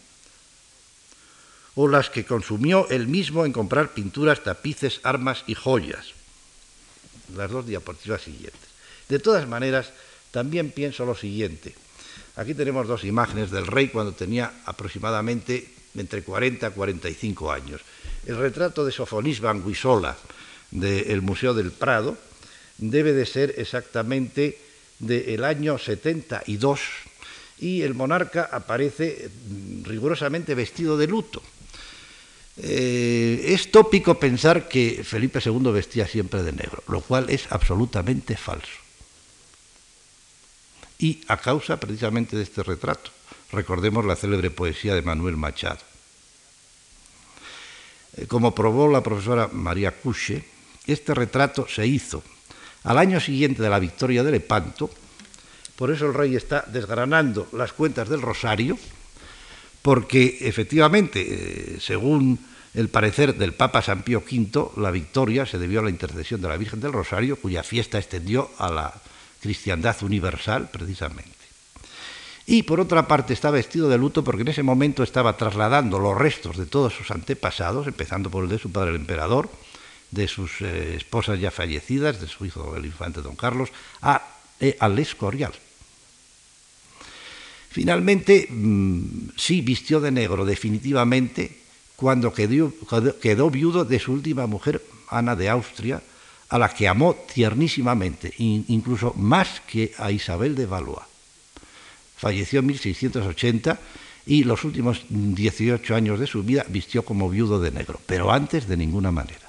o 1.74 1.88
las 1.88 2.08
que 2.08 2.24
consumió 2.24 2.88
él 2.88 3.06
mismo 3.06 3.44
en 3.44 3.52
comprar 3.52 3.92
pinturas, 3.92 4.42
tapices, 4.42 5.00
armas 5.02 5.44
y 5.46 5.54
joyas. 5.54 6.12
Las 7.36 7.50
dos 7.50 7.66
diapositivas 7.66 8.22
siguientes. 8.22 8.60
De 9.08 9.18
todas 9.18 9.46
maneras, 9.46 9.92
también 10.30 10.70
pienso 10.70 11.04
lo 11.04 11.14
siguiente. 11.14 11.74
Aquí 12.36 12.54
tenemos 12.54 12.88
dos 12.88 13.04
imágenes 13.04 13.50
del 13.50 13.66
rey 13.66 13.88
cuando 13.88 14.12
tenía 14.12 14.52
aproximadamente 14.64 15.72
entre 15.94 16.22
40 16.22 16.68
y 16.68 16.70
45 16.70 17.52
años. 17.52 17.80
El 18.26 18.36
retrato 18.36 18.84
de 18.84 18.90
Sofonis 18.90 19.40
Van 19.40 19.64
Guisola 19.64 20.16
del 20.70 21.22
Museo 21.22 21.54
del 21.54 21.70
Prado 21.70 22.18
debe 22.76 23.12
de 23.12 23.24
ser 23.24 23.54
exactamente 23.56 24.58
del 24.98 25.44
año 25.44 25.78
72 25.78 26.80
y 27.58 27.82
el 27.82 27.94
monarca 27.94 28.50
aparece 28.50 29.30
rigurosamente 29.84 30.54
vestido 30.54 30.98
de 30.98 31.06
luto. 31.06 31.40
Eh, 32.58 33.44
es 33.48 33.70
tópico 33.70 34.18
pensar 34.18 34.66
que 34.66 35.04
Felipe 35.04 35.40
II 35.44 35.70
vestía 35.72 36.06
siempre 36.06 36.42
de 36.42 36.52
negro, 36.52 36.82
lo 36.88 37.02
cual 37.02 37.30
es 37.30 37.46
absolutamente 37.50 38.36
falso. 38.36 38.80
Y 40.98 41.20
a 41.28 41.36
causa 41.36 41.78
precisamente 41.78 42.36
de 42.36 42.42
este 42.42 42.62
retrato, 42.62 43.10
recordemos 43.52 44.04
la 44.04 44.16
célebre 44.16 44.50
poesía 44.50 44.94
de 44.94 45.02
Manuel 45.02 45.36
Machado. 45.36 45.95
Eh, 48.16 48.26
como 48.26 48.54
probó 48.54 48.88
la 48.88 49.02
profesora 49.02 49.48
María 49.52 49.92
Cuche, 49.92 50.44
este 50.86 51.14
retrato 51.14 51.66
se 51.68 51.86
hizo 51.86 52.22
al 52.84 52.98
año 52.98 53.20
siguiente 53.20 53.62
de 53.62 53.70
la 53.70 53.78
victoria 53.78 54.22
de 54.22 54.30
Lepanto, 54.30 54.90
por 55.74 55.90
eso 55.90 56.06
el 56.06 56.14
rey 56.14 56.36
está 56.36 56.64
desgranando 56.66 57.48
las 57.52 57.72
cuentas 57.72 58.08
del 58.08 58.22
rosario, 58.22 58.78
porque 59.82 60.38
efectivamente, 60.40 61.26
eh, 61.76 61.80
según 61.80 62.38
el 62.74 62.88
parecer 62.88 63.34
del 63.34 63.54
Papa 63.54 63.82
San 63.82 64.02
Pío 64.02 64.20
V, 64.20 64.70
la 64.80 64.90
victoria 64.90 65.46
se 65.46 65.58
debió 65.58 65.80
a 65.80 65.84
la 65.84 65.90
intercesión 65.90 66.40
de 66.40 66.48
la 66.48 66.56
Virgen 66.56 66.80
del 66.80 66.92
Rosario, 66.92 67.36
cuya 67.36 67.62
fiesta 67.62 67.98
extendió 67.98 68.50
a 68.58 68.70
la 68.70 68.94
cristiandad 69.40 69.96
universal 70.02 70.68
precisamente. 70.70 71.35
Y 72.46 72.62
por 72.62 72.78
otra 72.78 73.08
parte 73.08 73.32
está 73.32 73.50
vestido 73.50 73.88
de 73.88 73.98
luto 73.98 74.22
porque 74.22 74.42
en 74.42 74.48
ese 74.48 74.62
momento 74.62 75.02
estaba 75.02 75.36
trasladando 75.36 75.98
los 75.98 76.16
restos 76.16 76.56
de 76.56 76.66
todos 76.66 76.94
sus 76.94 77.10
antepasados, 77.10 77.88
empezando 77.88 78.30
por 78.30 78.44
el 78.44 78.50
de 78.50 78.60
su 78.60 78.70
padre 78.70 78.90
el 78.90 78.96
emperador, 78.96 79.50
de 80.12 80.28
sus 80.28 80.60
eh, 80.60 80.94
esposas 80.96 81.40
ya 81.40 81.50
fallecidas, 81.50 82.20
de 82.20 82.28
su 82.28 82.46
hijo 82.46 82.76
el 82.76 82.86
infante 82.86 83.20
don 83.20 83.34
Carlos, 83.34 83.70
a, 84.00 84.22
eh, 84.60 84.76
al 84.78 84.96
Escorial. 85.00 85.52
Finalmente, 87.68 88.46
mm, 88.48 89.30
sí 89.36 89.60
vistió 89.60 90.00
de 90.00 90.12
negro 90.12 90.44
definitivamente 90.44 91.58
cuando 91.96 92.32
quedó, 92.32 92.72
quedó, 93.20 93.50
viudo 93.50 93.84
de 93.84 93.98
su 93.98 94.12
última 94.12 94.46
mujer, 94.46 94.82
Ana 95.08 95.34
de 95.34 95.48
Austria, 95.48 96.00
a 96.48 96.58
la 96.58 96.72
que 96.72 96.86
amó 96.86 97.16
tiernísimamente, 97.34 98.32
incluso 98.38 99.14
más 99.14 99.60
que 99.66 99.92
a 99.98 100.12
Isabel 100.12 100.54
de 100.54 100.66
Valois. 100.66 101.15
Falleció 102.16 102.60
en 102.60 102.66
1680 102.66 103.78
y 104.26 104.44
los 104.44 104.64
últimos 104.64 105.04
18 105.08 105.94
años 105.94 106.18
de 106.18 106.26
su 106.26 106.42
vida 106.42 106.64
vistió 106.68 107.04
como 107.04 107.30
viudo 107.30 107.60
de 107.60 107.70
negro, 107.70 108.00
pero 108.06 108.32
antes 108.32 108.66
de 108.66 108.76
ninguna 108.76 109.12
manera. 109.12 109.46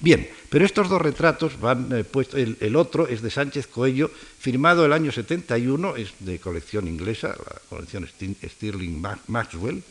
Bien, 0.00 0.28
pero 0.48 0.64
estos 0.64 0.88
dos 0.88 1.00
retratos 1.00 1.60
van 1.60 1.88
eh, 1.92 2.02
puestos. 2.02 2.40
El, 2.40 2.76
otro 2.76 3.06
es 3.06 3.22
de 3.22 3.30
Sánchez 3.30 3.68
Coello, 3.68 4.10
firmado 4.10 4.84
el 4.84 4.92
año 4.92 5.12
71, 5.12 5.94
es 5.96 6.12
de 6.18 6.40
colección 6.40 6.88
inglesa, 6.88 7.28
la 7.28 7.60
colección 7.68 8.08
Stirling 8.08 9.00
Maxwell. 9.28 9.82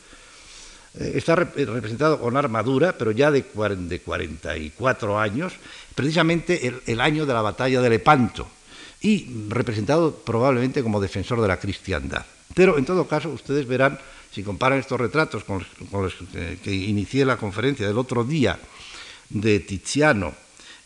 Eh, 0.99 1.13
está 1.15 1.33
eh, 1.55 1.65
representado 1.65 2.19
con 2.19 2.35
armadura, 2.35 2.97
pero 2.97 3.11
ya 3.11 3.31
de, 3.31 3.43
44 3.43 5.19
años, 5.19 5.53
precisamente 5.95 6.67
el, 6.67 6.81
el, 6.85 6.99
año 6.99 7.25
de 7.25 7.33
la 7.33 7.41
batalla 7.41 7.79
de 7.81 7.89
Lepanto, 7.89 8.47
y 9.01 9.27
representado 9.49 10.15
probablemente 10.15 10.83
como 10.83 11.01
defensor 11.01 11.41
de 11.41 11.47
la 11.47 11.59
cristiandad. 11.59 12.25
Pero 12.53 12.77
en 12.77 12.85
todo 12.85 13.07
caso, 13.07 13.29
ustedes 13.29 13.67
verán, 13.67 13.99
si 14.31 14.43
comparan 14.43 14.79
estos 14.79 14.99
retratos 14.99 15.43
con 15.43 15.65
los, 15.91 16.13
que 16.63 16.73
inicié 16.73 17.25
la 17.25 17.37
conferencia 17.37 17.87
del 17.87 17.97
otro 17.97 18.23
día, 18.23 18.59
de 19.29 19.59
Tiziano 19.61 20.33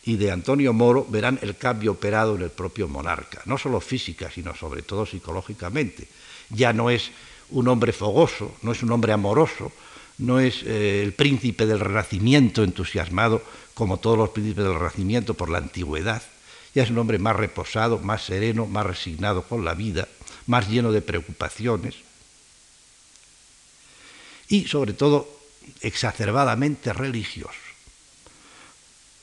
y 0.04 0.16
de 0.16 0.30
Antonio 0.30 0.72
Moro 0.72 1.04
verán 1.08 1.38
el 1.42 1.56
cambio 1.56 1.92
operado 1.92 2.36
en 2.36 2.42
el 2.42 2.50
propio 2.50 2.88
monarca, 2.88 3.42
no 3.44 3.58
solo 3.58 3.80
física, 3.80 4.30
sino 4.30 4.54
sobre 4.54 4.82
todo 4.82 5.04
psicológicamente. 5.04 6.06
Ya 6.50 6.72
no 6.72 6.90
es 6.90 7.10
un 7.50 7.66
hombre 7.68 7.92
fogoso, 7.92 8.54
no 8.62 8.72
es 8.72 8.82
un 8.82 8.92
hombre 8.92 9.12
amoroso, 9.12 9.72
no 10.18 10.38
es 10.40 10.62
eh, 10.62 11.02
el 11.02 11.12
príncipe 11.12 11.66
del 11.66 11.80
renacimiento 11.80 12.62
entusiasmado 12.62 13.42
como 13.74 13.98
todos 13.98 14.16
los 14.16 14.30
príncipes 14.30 14.64
del 14.64 14.74
renacimiento 14.74 15.34
por 15.34 15.50
la 15.50 15.58
antigüedad. 15.58 16.22
Ya 16.76 16.82
es 16.82 16.90
un 16.90 16.98
hombre 16.98 17.18
más 17.18 17.34
reposado, 17.34 18.00
más 18.00 18.26
sereno, 18.26 18.66
más 18.66 18.84
resignado 18.84 19.44
con 19.44 19.64
la 19.64 19.72
vida, 19.72 20.08
más 20.46 20.68
lleno 20.68 20.92
de 20.92 21.00
preocupaciones 21.00 21.94
y 24.48 24.68
sobre 24.68 24.92
todo 24.92 25.26
exacerbadamente 25.80 26.92
religioso. 26.92 27.58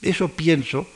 Eso 0.01 0.29
pienso 0.29 0.87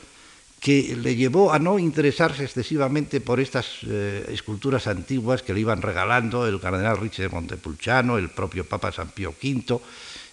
que 0.58 0.96
le 0.96 1.14
llevó 1.14 1.52
a 1.52 1.60
no 1.60 1.78
interesarse 1.78 2.42
excesivamente 2.42 3.20
por 3.20 3.38
estas 3.38 3.78
eh, 3.86 4.26
esculturas 4.30 4.88
antiguas 4.88 5.44
que 5.44 5.54
le 5.54 5.60
iban 5.60 5.80
regalando 5.80 6.44
el 6.44 6.58
cardenal 6.58 6.98
Riche 6.98 7.22
de 7.22 7.28
Montepulciano, 7.28 8.18
el 8.18 8.30
propio 8.30 8.64
Papa 8.64 8.90
San 8.90 9.10
Pío 9.10 9.32
V, 9.40 9.80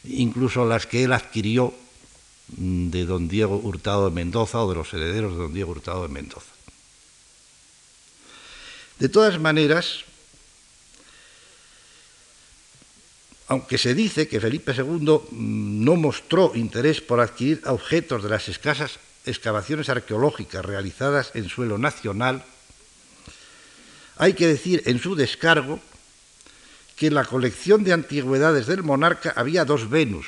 incluso 0.05 0.65
las 0.65 0.87
que 0.87 1.03
él 1.03 1.13
adquirió 1.13 1.84
de 2.47 3.05
don 3.05 3.27
Diego 3.27 3.57
Hurtado 3.57 4.09
de 4.09 4.15
Mendoza 4.15 4.61
o 4.61 4.69
de 4.69 4.75
los 4.75 4.93
herederos 4.93 5.33
de 5.33 5.39
don 5.39 5.53
Diego 5.53 5.71
Hurtado 5.71 6.03
de 6.03 6.09
Mendoza. 6.09 6.53
De 8.99 9.09
todas 9.09 9.39
maneras, 9.39 10.05
aunque 13.47 13.77
se 13.77 13.93
dice 13.93 14.27
que 14.27 14.39
Felipe 14.39 14.73
II 14.75 15.19
mm, 15.31 15.83
no 15.83 15.95
mostró 15.95 16.51
interés 16.55 17.01
por 17.01 17.19
adquirir 17.19 17.61
objetos 17.65 18.23
de 18.23 18.29
las 18.29 18.47
escasas 18.47 18.99
excavaciones 19.25 19.89
arqueológicas 19.89 20.63
realizadas 20.63 21.31
en 21.33 21.49
suelo 21.49 21.77
nacional, 21.77 22.43
hay 24.17 24.33
que 24.33 24.47
decir 24.47 24.83
en 24.85 24.99
su 24.99 25.15
descargo 25.15 25.79
que 26.95 27.07
en 27.07 27.15
la 27.15 27.25
colección 27.25 27.83
de 27.83 27.91
antigüedades 27.91 28.67
del 28.67 28.83
monarca 28.83 29.33
había 29.35 29.65
dos 29.65 29.89
Venus, 29.89 30.27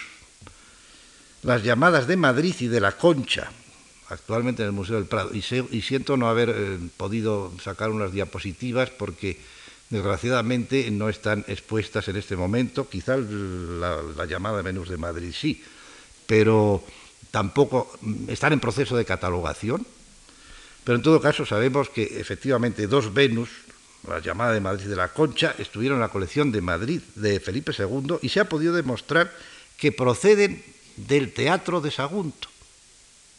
las 1.47 1.63
llamadas 1.63 2.07
de 2.07 2.17
Madrid 2.17 2.53
y 2.59 2.67
de 2.67 2.81
la 2.81 2.97
Concha, 2.97 3.49
actualmente 4.09 4.63
en 4.63 4.67
el 4.67 4.73
Museo 4.73 4.97
del 4.97 5.05
Prado, 5.05 5.31
y, 5.33 5.41
siento 5.41 6.17
no 6.17 6.27
haber 6.27 6.49
eh, 6.49 6.77
podido 6.97 7.53
sacar 7.63 7.89
unas 7.89 8.11
diapositivas 8.11 8.89
porque 8.89 9.39
desgraciadamente 9.89 10.91
no 10.91 11.07
están 11.07 11.45
expuestas 11.47 12.09
en 12.09 12.17
este 12.17 12.35
momento, 12.35 12.89
quizá 12.89 13.15
la, 13.15 14.01
la 14.01 14.25
llamada 14.25 14.61
Venus 14.61 14.89
de 14.89 14.97
Madrid 14.97 15.31
sí, 15.33 15.63
pero 16.25 16.83
tampoco 17.31 17.95
mm, 18.01 18.29
están 18.29 18.51
en 18.51 18.59
proceso 18.59 18.97
de 18.97 19.05
catalogación, 19.05 19.87
pero 20.83 20.97
en 20.97 21.01
todo 21.01 21.21
caso 21.21 21.45
sabemos 21.45 21.87
que 21.87 22.19
efectivamente 22.19 22.87
dos 22.87 23.13
Venus, 23.13 23.47
la 24.05 24.19
llamada 24.19 24.51
de 24.51 24.59
Madrid 24.59 24.87
de 24.87 24.97
la 24.97 25.13
Concha, 25.13 25.55
estuvieron 25.57 25.99
en 25.99 26.01
la 26.01 26.09
colección 26.09 26.51
de 26.51 26.59
Madrid 26.59 27.01
de 27.15 27.39
Felipe 27.39 27.71
II 27.71 28.17
y 28.21 28.27
se 28.27 28.41
ha 28.41 28.49
podido 28.49 28.73
demostrar 28.73 29.31
que 29.77 29.93
proceden 29.93 30.61
del 30.97 31.31
teatro 31.31 31.79
de 31.79 31.91
Sagunto, 31.91 32.49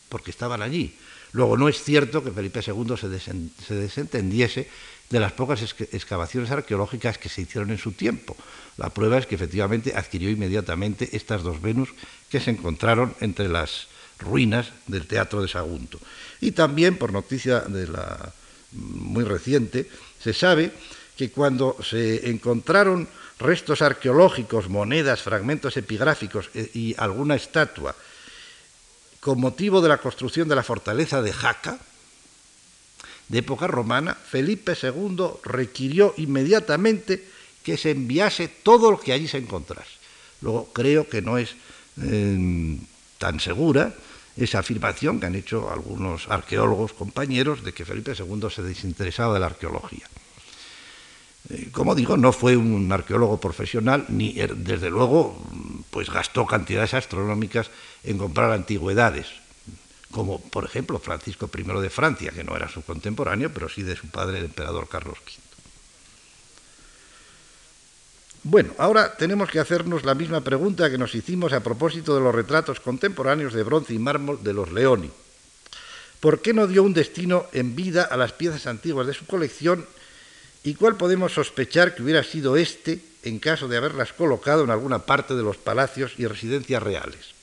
porque 0.09 0.31
estaban 0.31 0.63
allí. 0.63 0.97
Luego, 1.33 1.57
no 1.57 1.69
es 1.69 1.83
cierto 1.83 2.25
que 2.25 2.31
Felipe 2.31 2.61
II 2.67 2.95
se, 2.97 3.75
desentendiese 3.75 4.69
de 5.11 5.21
las 5.21 5.33
pocas 5.33 5.63
excavaciones 5.63 6.51
arqueológicas 6.51 7.19
que 7.19 7.29
se 7.29 7.43
hicieron 7.43 7.71
en 7.71 7.79
su 7.79 7.93
tiempo. 7.93 8.37
La 8.77 8.91
prueba 8.91 9.19
es 9.19 9.27
que 9.27 9.35
efectivamente 9.35 9.95
adquirió 9.95 10.31
inmediatamente 10.31 11.11
estas 11.13 11.43
dos 11.43 11.61
Venus 11.61 11.91
que 12.31 12.41
se 12.41 12.51
encontraron 12.51 13.15
entre 13.21 13.49
las 13.49 13.89
ruinas 14.19 14.73
del 14.87 15.07
Teatro 15.07 15.43
de 15.43 15.49
Sagunto. 15.49 15.99
Y 16.41 16.53
también, 16.53 16.97
por 16.97 17.13
noticia 17.13 17.61
de 17.61 17.89
la 17.89 18.33
muy 18.73 19.25
reciente, 19.25 19.89
se 20.21 20.33
sabe 20.33 20.73
que 21.17 21.31
cuando 21.31 21.77
se 21.83 22.31
encontraron 22.31 23.09
restos 23.39 23.83
arqueológicos, 23.83 24.69
monedas, 24.69 25.23
fragmentos 25.23 25.77
epigráficos 25.77 26.51
eh, 26.55 26.71
y 26.75 26.95
alguna 26.99 27.37
estatua 27.37 27.95
con 29.21 29.41
motivo 29.41 29.81
de 29.81 29.89
la 29.89 29.99
construcción 29.99 30.49
de 30.49 30.57
la 30.57 30.63
fortaleza 30.63 31.23
de 31.23 31.33
Jaca, 31.33 31.79
de 33.29 33.39
época 33.39 33.67
romana, 33.67 34.15
Felipe 34.15 34.73
II 34.81 35.43
requirió 35.45 36.15
inmediatamente 36.17 37.27
que 37.63 37.77
se 37.77 37.91
enviase 37.91 38.49
todo 38.49 38.91
lo 38.91 38.99
que 38.99 39.13
allí 39.13 39.29
se 39.29 39.39
encontrase. 39.39 39.91
Luego 40.41 40.73
creo 40.73 41.09
que 41.09 41.21
no 41.21 41.37
es 41.37 41.57
eh, 42.01 42.79
tan 43.19 43.41
segura 43.41 43.95
esa 44.37 44.61
afirmación 44.61 45.21
que 45.21 45.27
han 45.27 45.35
hecho 45.35 45.71
algunos 45.71 46.29
arqueólogos 46.29 46.93
compañeros 46.93 47.65
de 47.65 47.75
que 47.75 47.85
Felipe 47.85 48.15
II 48.17 48.49
se 48.49 48.63
desinteresaba 48.63 49.35
de 49.35 49.41
la 49.41 49.47
arqueología. 49.47 50.09
Eh, 51.51 51.69
como 51.73 51.95
digo, 51.95 52.17
no 52.17 52.33
fue 52.33 52.57
un 52.57 52.91
arqueólogo 52.93 53.41
profesional, 53.41 54.05
ni 54.09 54.39
er, 54.39 54.55
desde 54.57 54.91
luego 54.91 55.37
pues 55.91 56.11
gastó 56.11 56.47
cantidades 56.47 56.95
astronómicas 56.95 57.71
en 58.05 58.19
comprar 58.19 58.53
antigüedades, 58.53 59.27
como 60.11 60.41
por 60.41 60.65
ejemplo 60.65 60.99
Francisco 60.99 61.51
I 61.57 61.63
de 61.81 61.91
Francia, 61.91 62.33
que 62.33 62.45
no 62.45 62.55
era 62.55 62.69
su 62.69 62.83
contemporáneo, 62.83 63.51
pero 63.53 63.69
sí 63.69 63.83
de 63.83 63.97
su 63.97 64.09
padre, 64.09 64.39
el 64.39 64.45
emperador 64.47 64.89
Carlos 64.89 65.19
V. 65.25 65.49
Bueno, 68.45 68.73
ahora 68.79 69.17
tenemos 69.17 69.51
que 69.51 69.59
hacernos 69.59 70.05
la 70.05 70.15
misma 70.15 70.43
pregunta 70.43 70.91
que 70.91 70.99
nos 70.99 71.15
hicimos 71.15 71.53
a 71.53 71.63
propósito 71.63 72.15
de 72.15 72.21
los 72.21 72.35
retratos 72.35 72.81
contemporáneos 72.81 73.53
de 73.53 73.63
bronce 73.63 73.95
y 73.95 73.99
mármol 73.99 74.43
de 74.43 74.53
los 74.53 74.71
Leoni. 74.71 75.11
¿Por 76.21 76.41
qué 76.41 76.53
no 76.53 76.67
dio 76.67 76.83
un 76.83 76.95
destino 76.95 77.47
en 77.53 77.75
vida 77.75 78.05
a 78.05 78.17
las 78.17 78.33
piezas 78.33 78.67
antiguas 78.67 79.07
de 79.07 79.15
su 79.15 79.27
colección 79.27 79.87
y 80.63 80.75
cuál 80.75 80.97
podemos 80.97 81.33
sospechar 81.33 81.95
que 81.95 82.03
hubiera 82.03 82.23
sido 82.23 82.57
este 82.57 83.01
en 83.23 83.39
caso 83.39 83.69
de 83.69 83.77
haberlas 83.77 84.13
colocado 84.13 84.65
en 84.65 84.71
alguna 84.71 85.01
parte 85.01 85.35
de 85.35 85.43
los 85.43 85.57
palacios 85.57 86.15
y 86.19 86.27
residencias 86.27 86.83
reales? 86.83 87.35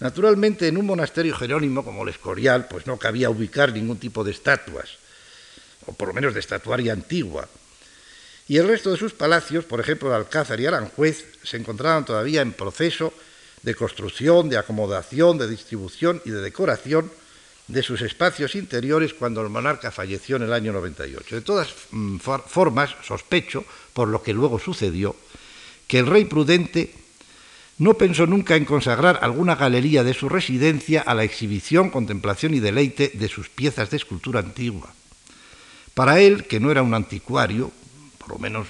Naturalmente, 0.00 0.66
en 0.66 0.76
un 0.76 0.86
monasterio 0.86 1.36
jerónimo 1.36 1.84
como 1.84 2.02
el 2.02 2.08
Escorial, 2.08 2.66
pues 2.68 2.86
no 2.86 2.98
cabía 2.98 3.30
ubicar 3.30 3.72
ningún 3.72 3.98
tipo 3.98 4.24
de 4.24 4.32
estatuas, 4.32 4.98
o 5.86 5.92
por 5.92 6.08
lo 6.08 6.14
menos 6.14 6.34
de 6.34 6.40
estatuaria 6.40 6.92
antigua, 6.92 7.48
y 8.48 8.58
el 8.58 8.68
resto 8.68 8.90
de 8.90 8.98
sus 8.98 9.12
palacios, 9.12 9.64
por 9.64 9.80
ejemplo 9.80 10.08
el 10.08 10.14
Alcázar 10.14 10.60
y 10.60 10.66
Aranjuez, 10.66 11.24
se 11.42 11.56
encontraban 11.56 12.04
todavía 12.04 12.42
en 12.42 12.52
proceso 12.52 13.12
de 13.62 13.74
construcción, 13.74 14.48
de 14.48 14.58
acomodación, 14.58 15.38
de 15.38 15.48
distribución 15.48 16.20
y 16.24 16.30
de 16.30 16.40
decoración 16.40 17.10
de 17.72 17.82
sus 17.82 18.02
espacios 18.02 18.54
interiores 18.54 19.14
cuando 19.14 19.40
el 19.40 19.48
monarca 19.48 19.90
falleció 19.90 20.36
en 20.36 20.42
el 20.42 20.52
año 20.52 20.74
98. 20.74 21.36
De 21.36 21.40
todas 21.40 21.72
mm, 21.90 22.18
formas, 22.18 22.94
sospecho, 23.02 23.64
por 23.94 24.08
lo 24.08 24.22
que 24.22 24.34
luego 24.34 24.58
sucedió, 24.58 25.16
que 25.88 25.98
el 25.98 26.06
rey 26.06 26.26
prudente 26.26 26.92
no 27.78 27.94
pensó 27.94 28.26
nunca 28.26 28.56
en 28.56 28.66
consagrar 28.66 29.20
alguna 29.22 29.56
galería 29.56 30.04
de 30.04 30.12
su 30.12 30.28
residencia 30.28 31.00
a 31.00 31.14
la 31.14 31.24
exhibición, 31.24 31.88
contemplación 31.88 32.52
y 32.52 32.60
deleite 32.60 33.10
de 33.14 33.28
sus 33.28 33.48
piezas 33.48 33.88
de 33.88 33.96
escultura 33.96 34.40
antigua. 34.40 34.92
Para 35.94 36.20
él, 36.20 36.44
que 36.44 36.60
no 36.60 36.70
era 36.70 36.82
un 36.82 36.92
anticuario, 36.92 37.72
por 38.18 38.32
lo 38.32 38.38
menos 38.38 38.68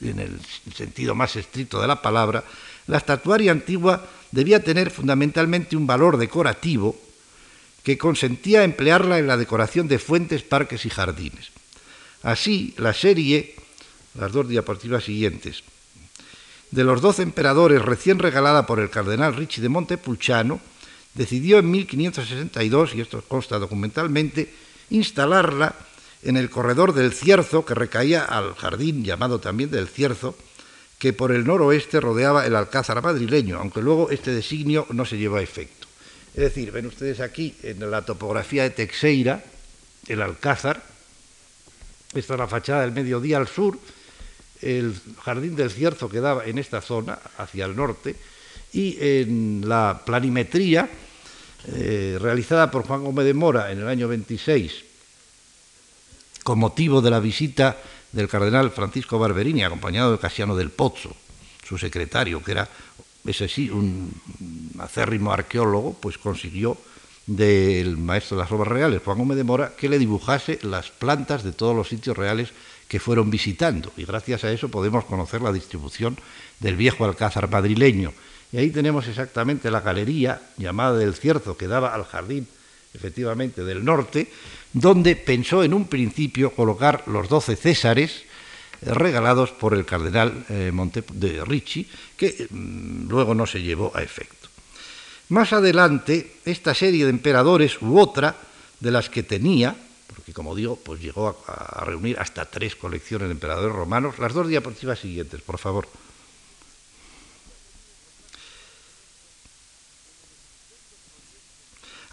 en 0.00 0.18
el, 0.18 0.40
sentido 0.74 1.14
más 1.14 1.36
estricto 1.36 1.78
de 1.78 1.88
la 1.88 2.00
palabra, 2.00 2.42
la 2.86 2.96
estatuaria 2.96 3.52
antigua 3.52 4.08
debía 4.30 4.64
tener 4.64 4.90
fundamentalmente 4.90 5.76
un 5.76 5.86
valor 5.86 6.16
decorativo 6.16 6.96
que 7.82 7.98
consentía 7.98 8.64
emplearla 8.64 9.18
en 9.18 9.26
la 9.26 9.36
decoración 9.36 9.88
de 9.88 9.98
fuentes, 9.98 10.42
parques 10.42 10.84
y 10.86 10.90
jardines. 10.90 11.50
Así, 12.22 12.74
la 12.76 12.92
serie, 12.92 13.54
las 14.14 14.32
dos 14.32 14.48
diapositivas 14.48 15.04
siguientes, 15.04 15.62
de 16.70 16.84
los 16.84 17.00
doce 17.00 17.22
emperadores 17.22 17.82
recién 17.82 18.18
regalada 18.18 18.66
por 18.66 18.78
el 18.78 18.90
cardenal 18.90 19.34
Ricci 19.34 19.60
de 19.60 19.68
Montepulciano, 19.68 20.60
decidió 21.14 21.58
en 21.58 21.70
1562, 21.70 22.94
y 22.94 23.00
esto 23.00 23.22
consta 23.26 23.58
documentalmente, 23.58 24.52
instalarla 24.90 25.74
en 26.22 26.36
el 26.36 26.50
corredor 26.50 26.92
del 26.92 27.12
Cierzo, 27.12 27.64
que 27.64 27.74
recaía 27.74 28.24
al 28.24 28.54
jardín 28.54 29.04
llamado 29.04 29.40
también 29.40 29.70
del 29.70 29.88
Cierzo, 29.88 30.36
que 30.98 31.12
por 31.12 31.32
el 31.32 31.46
noroeste 31.46 31.98
rodeaba 31.98 32.46
el 32.46 32.54
Alcázar 32.54 33.02
madrileño, 33.02 33.58
aunque 33.58 33.80
luego 33.80 34.10
este 34.10 34.32
designio 34.32 34.86
no 34.90 35.06
se 35.06 35.16
llevó 35.16 35.36
a 35.36 35.42
efecto. 35.42 35.79
Es 36.34 36.40
decir, 36.40 36.70
ven 36.70 36.86
ustedes 36.86 37.20
aquí 37.20 37.56
en 37.62 37.90
la 37.90 38.02
topografía 38.02 38.62
de 38.62 38.70
Texeira, 38.70 39.42
el 40.08 40.22
Alcázar, 40.22 40.82
esta 42.14 42.34
es 42.34 42.38
la 42.38 42.48
fachada 42.48 42.82
del 42.82 42.92
mediodía 42.92 43.36
al 43.36 43.48
sur, 43.48 43.78
el 44.62 44.94
jardín 45.22 45.56
del 45.56 45.70
Cierzo 45.70 46.08
quedaba 46.08 46.44
en 46.44 46.58
esta 46.58 46.80
zona, 46.80 47.18
hacia 47.38 47.64
el 47.64 47.76
norte, 47.76 48.16
y 48.72 48.96
en 49.00 49.68
la 49.68 50.02
planimetría 50.04 50.88
eh, 51.66 52.18
realizada 52.20 52.70
por 52.70 52.86
Juan 52.86 53.04
Gómez 53.04 53.24
de 53.24 53.34
Mora 53.34 53.72
en 53.72 53.80
el 53.80 53.88
año 53.88 54.08
26 54.08 54.90
con 56.42 56.58
motivo 56.58 57.00
de 57.00 57.10
la 57.10 57.20
visita 57.20 57.76
del 58.12 58.28
cardenal 58.28 58.70
Francisco 58.70 59.18
Barberini, 59.18 59.62
acompañado 59.62 60.12
de 60.12 60.18
Casiano 60.18 60.56
del 60.56 60.70
Pozzo, 60.70 61.14
su 61.62 61.78
secretario, 61.78 62.42
que 62.42 62.52
era, 62.52 62.68
ese 63.24 63.48
sí, 63.48 63.70
un 63.70 64.10
acérrimo 64.80 65.32
arqueólogo, 65.32 65.94
pues 66.00 66.18
consiguió 66.18 66.76
del 67.26 67.96
maestro 67.96 68.36
de 68.36 68.42
las 68.42 68.52
obras 68.52 68.68
reales, 68.68 69.02
Juan 69.04 69.18
Gómez 69.18 69.38
que 69.76 69.88
le 69.88 69.98
dibujase 69.98 70.58
las 70.62 70.90
plantas 70.90 71.44
de 71.44 71.52
todos 71.52 71.76
los 71.76 71.88
sitios 71.88 72.16
reales 72.16 72.52
que 72.88 72.98
fueron 72.98 73.30
visitando. 73.30 73.92
Y 73.96 74.04
gracias 74.04 74.42
a 74.42 74.50
eso 74.50 74.68
podemos 74.68 75.04
conocer 75.04 75.42
la 75.42 75.52
distribución 75.52 76.16
del 76.58 76.74
viejo 76.74 77.04
alcázar 77.04 77.48
madrileño. 77.48 78.12
Y 78.52 78.58
ahí 78.58 78.70
tenemos 78.70 79.06
exactamente 79.06 79.70
la 79.70 79.80
galería 79.80 80.42
llamada 80.56 80.96
del 80.96 81.14
Cierzo, 81.14 81.56
que 81.56 81.68
daba 81.68 81.94
al 81.94 82.04
jardín, 82.04 82.48
efectivamente, 82.92 83.62
del 83.62 83.84
norte, 83.84 84.26
donde 84.72 85.14
pensó 85.14 85.62
en 85.62 85.72
un 85.72 85.86
principio 85.86 86.50
colocar 86.50 87.04
los 87.06 87.28
doce 87.28 87.54
césares 87.54 88.24
regalados 88.82 89.52
por 89.52 89.74
el 89.74 89.84
cardenal 89.84 90.46
eh, 90.48 90.70
Monte 90.72 91.04
de 91.12 91.44
Ricci, 91.44 91.86
que 92.16 92.48
mm, 92.50 93.08
luego 93.08 93.34
no 93.34 93.46
se 93.46 93.62
llevó 93.62 93.92
a 93.94 94.02
efecto. 94.02 94.39
Más 95.30 95.52
adelante, 95.52 96.36
esta 96.44 96.74
serie 96.74 97.04
de 97.04 97.10
emperadores 97.10 97.80
u 97.80 97.98
otra 97.98 98.36
de 98.78 98.90
las 98.90 99.08
que 99.08 99.22
tenía, 99.22 99.74
porque 100.14 100.32
como 100.32 100.54
digo, 100.54 100.76
pues 100.76 101.00
llegó 101.00 101.42
a, 101.46 101.80
a 101.80 101.84
reunir 101.84 102.18
hasta 102.18 102.44
tres 102.44 102.76
colecciones 102.76 103.28
de 103.28 103.32
emperadores 103.32 103.74
romanos, 103.74 104.18
las 104.18 104.34
dos 104.34 104.48
diapositivas 104.48 104.98
siguientes, 104.98 105.40
por 105.40 105.58
favor. 105.58 105.88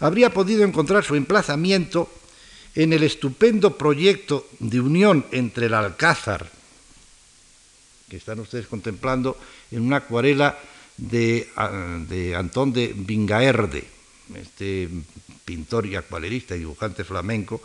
habría 0.00 0.32
podido 0.32 0.64
encontrar 0.64 1.04
su 1.04 1.14
emplazamiento 1.14 2.10
en 2.74 2.92
el 2.92 3.02
estupendo 3.02 3.76
proyecto 3.76 4.46
de 4.60 4.80
unión 4.80 5.26
entre 5.32 5.66
el 5.66 5.74
Alcázar, 5.74 6.48
que 8.08 8.16
están 8.16 8.40
ustedes 8.40 8.66
contemplando 8.66 9.36
en 9.70 9.82
una 9.82 9.96
acuarela 9.96 10.58
de, 10.98 12.34
Antón 12.36 12.72
de 12.72 12.92
Vingaerde, 12.94 13.84
este 14.34 14.88
pintor 15.44 15.86
y 15.86 15.96
acuarelista 15.96 16.54
y 16.54 16.60
dibujante 16.60 17.04
flamenco, 17.04 17.62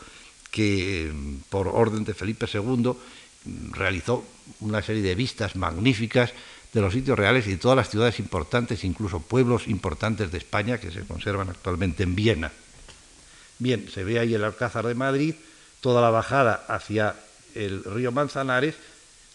que 0.50 1.12
por 1.50 1.68
orden 1.68 2.06
de 2.06 2.14
Felipe 2.14 2.48
II 2.52 2.94
realizó 3.72 4.24
una 4.62 4.82
serie 4.82 5.02
de 5.02 5.16
vistas 5.16 5.56
magníficas 5.56 6.32
de 6.72 6.82
los 6.82 6.94
sitios 6.94 7.18
reales 7.18 7.46
y 7.48 7.52
de 7.52 7.58
todas 7.58 7.78
las 7.78 7.90
ciudades 7.90 8.20
importantes, 8.20 8.84
incluso 8.84 9.20
pueblos 9.20 9.68
importantes 9.68 10.32
de 10.32 10.38
España 10.38 10.78
que 10.78 10.92
se 10.92 11.02
conservan 11.02 11.50
actualmente 11.50 12.04
en 12.04 12.16
Viena. 12.16 12.52
Bien, 13.60 13.90
se 13.94 14.04
ve 14.04 14.20
ahí 14.20 14.34
el 14.34 14.44
Alcázar 14.44 14.88
de 14.88 14.96
Madrid, 14.96 15.36
toda 15.82 16.02
la 16.02 16.10
bajada 16.10 16.66
hacia 16.68 17.16
el 17.54 17.84
río 17.84 18.12
Manzanares 18.12 18.76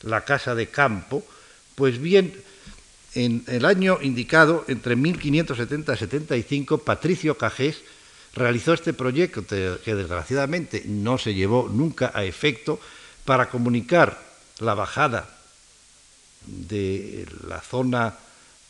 la 0.02 0.24
casa 0.24 0.54
de 0.54 0.68
campo, 0.68 1.24
pues 1.74 1.98
bien, 1.98 2.32
en 3.14 3.44
el 3.46 3.64
año 3.64 3.98
indicado, 4.02 4.64
entre 4.68 4.96
1570 4.96 5.94
y 5.94 5.96
75, 5.96 6.78
Patricio 6.78 7.36
Cajés 7.36 7.82
realizó 8.34 8.72
este 8.72 8.92
proyecto 8.92 9.44
que 9.46 9.94
desgraciadamente 9.94 10.82
no 10.86 11.18
se 11.18 11.34
llevó 11.34 11.68
nunca 11.68 12.12
a 12.14 12.24
efecto 12.24 12.78
para 13.24 13.48
comunicar 13.48 14.20
la 14.60 14.74
bajada 14.74 15.28
de 16.46 17.26
la 17.46 17.60
zona 17.60 18.16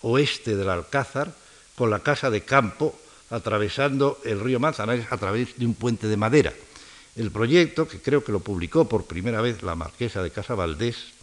oeste 0.02 0.56
del 0.56 0.68
Alcázar 0.68 1.32
con 1.74 1.90
la 1.90 2.00
casa 2.00 2.30
de 2.30 2.42
campo 2.42 2.98
atravesando 3.30 4.20
el 4.24 4.40
río 4.40 4.60
Manzanares 4.60 5.06
a 5.10 5.16
través 5.16 5.56
de 5.56 5.66
un 5.66 5.74
puente 5.74 6.06
de 6.06 6.16
madera. 6.16 6.52
El 7.16 7.30
proyecto, 7.30 7.86
que 7.86 8.00
creo 8.00 8.24
que 8.24 8.32
lo 8.32 8.40
publicó 8.40 8.88
por 8.88 9.04
primera 9.04 9.40
vez 9.40 9.62
la 9.62 9.74
marquesa 9.74 10.22
de 10.22 10.30
Casa 10.30 10.54
Valdés, 10.54 11.17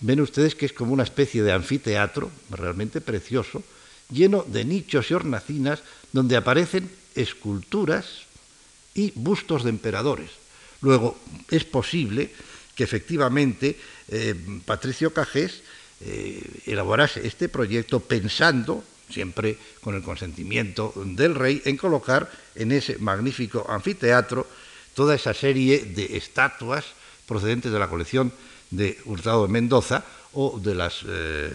ven 0.00 0.20
ustedes 0.20 0.54
que 0.54 0.66
es 0.66 0.72
como 0.72 0.92
una 0.92 1.04
especie 1.04 1.42
de 1.42 1.52
anfiteatro 1.52 2.30
realmente 2.50 3.00
precioso, 3.00 3.62
lleno 4.10 4.44
de 4.46 4.64
nichos 4.64 5.10
y 5.10 5.14
hornacinas 5.14 5.82
donde 6.12 6.36
aparecen 6.36 6.90
esculturas 7.14 8.24
y 8.94 9.12
bustos 9.14 9.64
de 9.64 9.70
emperadores. 9.70 10.30
Luego, 10.80 11.18
es 11.50 11.64
posible 11.64 12.30
que 12.74 12.84
efectivamente 12.84 13.78
eh, 14.08 14.34
Patricio 14.64 15.12
Cajés 15.12 15.62
eh, 16.00 16.42
elaborase 16.66 17.26
este 17.26 17.48
proyecto 17.48 18.00
pensando, 18.00 18.84
siempre 19.08 19.56
con 19.80 19.94
el 19.94 20.02
consentimiento 20.02 20.92
del 20.96 21.34
rey, 21.34 21.62
en 21.64 21.76
colocar 21.76 22.30
en 22.54 22.72
ese 22.72 22.98
magnífico 22.98 23.64
anfiteatro 23.68 24.46
toda 24.94 25.14
esa 25.14 25.34
serie 25.34 25.84
de 25.84 26.16
estatuas 26.16 26.84
procedentes 27.26 27.72
de 27.72 27.78
la 27.78 27.88
colección 27.88 28.32
de 28.70 28.98
Hurtado 29.04 29.46
de 29.46 29.52
Mendoza 29.52 30.04
o 30.32 30.58
de 30.58 30.74
las 30.74 31.04
eh, 31.06 31.50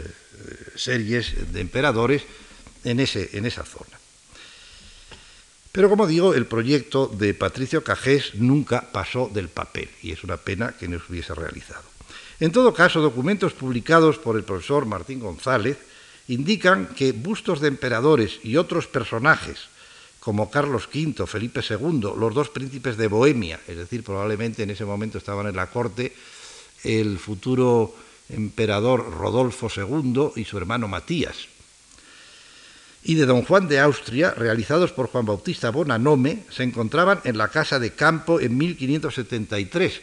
series 0.75 1.51
de 1.51 1.61
emperadores 1.61 2.23
en, 2.83 2.99
ese, 2.99 3.29
en 3.33 3.45
esa 3.45 3.63
zona. 3.63 3.99
Pero 5.71 5.89
como 5.89 6.07
digo, 6.07 6.33
el 6.33 6.45
proyecto 6.45 7.07
de 7.07 7.33
Patricio 7.33 7.83
Cajés 7.83 8.35
nunca 8.35 8.91
pasó 8.91 9.29
del 9.31 9.49
papel 9.49 9.89
y 10.01 10.11
es 10.11 10.23
una 10.23 10.37
pena 10.37 10.73
que 10.77 10.87
no 10.87 10.97
se 10.97 11.11
hubiese 11.11 11.35
realizado. 11.35 11.83
En 12.39 12.51
todo 12.51 12.73
caso, 12.73 13.01
documentos 13.01 13.53
publicados 13.53 14.17
por 14.17 14.35
el 14.35 14.43
profesor 14.43 14.85
Martín 14.85 15.19
González 15.19 15.77
indican 16.27 16.87
que 16.95 17.11
bustos 17.11 17.59
de 17.59 17.67
emperadores 17.67 18.39
y 18.43 18.55
otros 18.55 18.87
personajes, 18.87 19.67
como 20.19 20.49
Carlos 20.49 20.87
V, 20.93 21.27
Felipe 21.27 21.61
II, 21.67 22.13
los 22.17 22.33
dos 22.33 22.49
príncipes 22.49 22.97
de 22.97 23.07
Bohemia, 23.07 23.59
es 23.67 23.77
decir, 23.77 24.03
probablemente 24.03 24.63
en 24.63 24.69
ese 24.69 24.85
momento 24.85 25.17
estaban 25.17 25.47
en 25.47 25.55
la 25.55 25.67
corte 25.67 26.13
el 26.83 27.19
futuro 27.19 27.95
emperador 28.29 29.11
Rodolfo 29.11 29.69
II 29.75 30.31
y 30.35 30.45
su 30.45 30.57
hermano 30.57 30.87
Matías, 30.87 31.47
y 33.03 33.15
de 33.15 33.25
don 33.25 33.43
Juan 33.43 33.67
de 33.67 33.79
Austria, 33.79 34.31
realizados 34.31 34.91
por 34.91 35.07
Juan 35.07 35.25
Bautista 35.25 35.69
Bonanome, 35.69 36.43
se 36.49 36.63
encontraban 36.63 37.21
en 37.23 37.37
la 37.37 37.47
casa 37.47 37.79
de 37.79 37.93
campo 37.93 38.39
en 38.39 38.57
1573, 38.57 40.01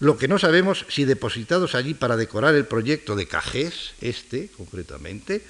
lo 0.00 0.18
que 0.18 0.28
no 0.28 0.38
sabemos 0.38 0.84
si 0.88 1.04
depositados 1.04 1.74
allí 1.74 1.94
para 1.94 2.16
decorar 2.16 2.54
el 2.54 2.66
proyecto 2.66 3.16
de 3.16 3.26
Cajés, 3.26 3.92
este 4.02 4.50
concretamente, 4.56 5.42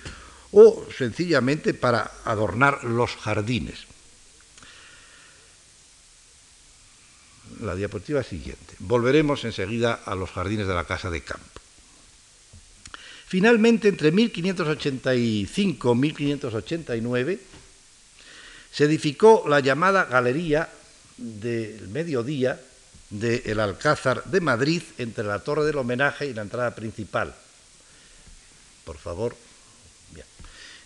o 0.52 0.86
sencillamente 0.96 1.74
para 1.74 2.12
adornar 2.24 2.84
los 2.84 3.16
jardines. 3.16 3.85
La 7.60 7.74
diapositiva 7.74 8.22
siguiente. 8.22 8.74
Volveremos 8.80 9.44
enseguida 9.44 9.94
a 10.04 10.14
los 10.14 10.30
jardines 10.30 10.66
de 10.66 10.74
la 10.74 10.84
casa 10.84 11.10
de 11.10 11.22
campo. 11.22 11.60
Finalmente, 13.26 13.88
entre 13.88 14.12
1585 14.12 15.92
y 15.92 15.96
1589, 15.96 17.40
se 18.70 18.84
edificó 18.84 19.44
la 19.48 19.60
llamada 19.60 20.04
Galería 20.04 20.68
del 21.16 21.88
Mediodía 21.88 22.60
del 23.10 23.60
Alcázar 23.60 24.24
de 24.24 24.40
Madrid 24.40 24.82
entre 24.98 25.24
la 25.24 25.38
Torre 25.38 25.64
del 25.64 25.78
Homenaje 25.78 26.26
y 26.26 26.34
la 26.34 26.42
entrada 26.42 26.74
principal. 26.74 27.34
Por 28.84 28.98
favor. 28.98 29.36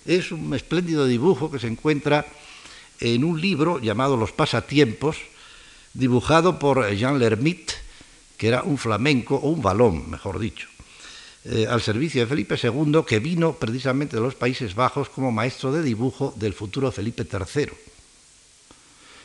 Es 0.07 0.33
un 0.33 0.55
espléndido 0.55 1.07
dibujo 1.07 1.51
que 1.51 1.59
se 1.59 1.67
encuentra 1.67 2.25
en 3.01 3.23
un 3.23 3.41
libro 3.41 3.79
llamado 3.79 4.17
Los 4.17 4.33
Pasatiempos, 4.33 5.19
dibujado 5.95 6.59
por 6.59 6.89
Jean 6.95 7.19
Lermite, 7.19 7.75
que 8.37 8.49
era 8.49 8.63
un 8.63 8.79
flamenco, 8.79 9.37
o 9.37 9.51
un 9.51 9.63
balón, 9.63 10.11
mejor 10.11 10.39
dicho. 10.39 10.69
Eh, 11.45 11.67
al 11.69 11.81
servicio 11.81 12.21
de 12.21 12.27
Felipe 12.27 12.59
II, 12.63 13.01
que 13.07 13.19
vino 13.19 13.55
precisamente 13.55 14.17
de 14.17 14.23
los 14.23 14.35
Países 14.35 14.75
Bajos 14.75 15.09
como 15.09 15.33
maestro 15.33 15.73
de 15.73 15.83
dibujo 15.83 16.35
del 16.37 16.53
futuro 16.53 16.93
Felipe 16.93 17.27
III. 17.31 17.69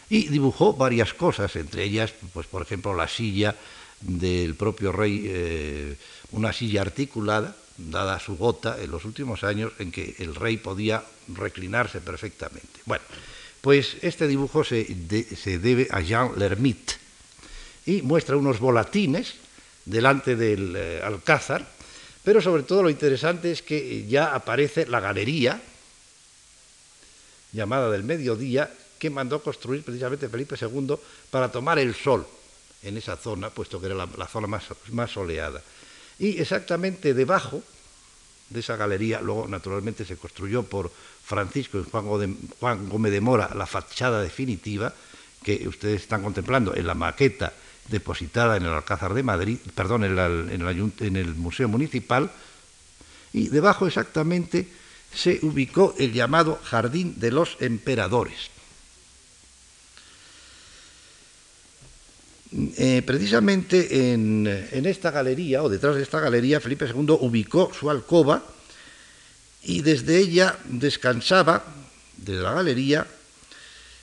Y 0.10 0.28
dibujó 0.28 0.74
varias 0.74 1.14
cosas, 1.14 1.56
entre 1.56 1.84
ellas, 1.84 2.14
pues, 2.34 2.48
por 2.48 2.62
ejemplo, 2.62 2.96
la 2.96 3.08
silla 3.08 3.56
del 4.00 4.56
propio 4.56 4.92
rey, 4.92 5.26
eh, 5.26 5.98
una 6.32 6.54
silla 6.54 6.82
articulada, 6.82 7.56
dada 7.78 8.20
su 8.20 8.38
gota 8.38 8.82
en 8.82 8.92
los 8.92 9.04
últimos 9.04 9.44
años, 9.44 9.74
en 9.80 9.92
que 9.92 10.16
el 10.20 10.36
rey 10.36 10.58
podía 10.58 11.04
reclinarse 11.28 12.00
perfectamente. 12.00 12.80
Bueno, 12.86 13.04
pues 13.66 13.98
este 14.04 14.28
dibujo 14.28 14.64
se, 14.64 14.86
se 15.36 15.58
debe 15.58 15.88
a 15.90 16.00
Jean 16.00 16.38
Lermite 16.38 16.94
y 17.88 18.04
muestra 18.04 18.38
unos 18.38 18.60
volatines 18.60 19.34
delante 19.86 20.36
del 20.36 20.76
eh, 20.76 21.02
alcázar, 21.04 21.66
pero 22.24 22.44
sobre 22.44 22.62
todo 22.62 22.84
lo 22.84 22.92
interesante 22.92 23.52
es 23.52 23.64
que 23.64 24.06
ya 24.06 24.36
aparece 24.36 24.86
la 24.86 25.00
galería 25.00 25.60
llamada 27.54 27.90
del 27.90 28.04
mediodía 28.04 28.72
que 29.00 29.10
mandó 29.10 29.42
construir 29.42 29.82
precisamente 29.82 30.30
Felipe 30.30 30.56
II 30.62 30.94
para 31.32 31.52
tomar 31.52 31.80
el 31.80 31.96
sol 31.96 32.24
en 32.84 32.98
esa 32.98 33.18
zona, 33.18 33.50
puesto 33.50 33.82
que 33.82 33.88
era 33.88 33.96
la, 33.96 34.28
zona 34.28 34.46
más, 34.46 34.66
más 34.92 35.10
soleada. 35.10 35.60
Y 36.20 36.40
exactamente 36.40 37.16
debajo 37.16 37.64
de 38.50 38.60
esa 38.60 38.76
galería, 38.76 39.22
luego 39.22 39.48
naturalmente 39.48 40.06
se 40.06 40.18
construyó 40.18 40.64
por 40.64 40.92
Francisco 41.24 41.80
y 41.80 41.90
Juan 41.90 42.90
Gómez 42.90 43.12
de 43.12 43.22
Mora 43.22 43.52
la 43.56 43.66
fachada 43.66 44.22
definitiva 44.22 44.94
que 45.44 45.68
ustedes 45.68 46.02
están 46.02 46.24
contemplando 46.24 46.76
en 46.76 46.88
la 46.88 46.96
maqueta 46.96 47.54
depositada 47.90 48.58
en 48.58 48.64
el 48.64 48.74
Alcázar 48.74 49.14
de 49.14 49.24
Madrid, 49.24 49.58
perdón, 49.76 50.04
en, 50.04 50.18
el, 50.18 51.36
Museo 51.36 51.68
Municipal, 51.68 52.32
y 53.32 53.50
debajo 53.50 53.86
exactamente 53.86 54.68
se 55.14 55.40
ubicó 55.44 55.94
el 55.98 56.14
llamado 56.14 56.60
Jardín 56.64 57.20
de 57.20 57.32
los 57.32 57.58
Emperadores. 57.60 58.50
Eh, 62.52 63.02
precisamente 63.06 64.14
en, 64.14 64.48
en, 64.72 64.86
esta 64.86 65.12
galería, 65.12 65.64
o 65.64 65.70
detrás 65.70 65.96
de 65.96 66.04
esta 66.04 66.20
galería, 66.20 66.62
Felipe 66.62 66.86
II 66.86 67.18
ubicó 67.20 67.72
su 67.78 67.90
alcoba 67.90 68.44
y 69.64 69.82
desde 69.82 70.18
ella 70.18 70.56
descansaba, 70.66 71.66
desde 72.18 72.42
la 72.42 72.54
galería, 72.54 73.08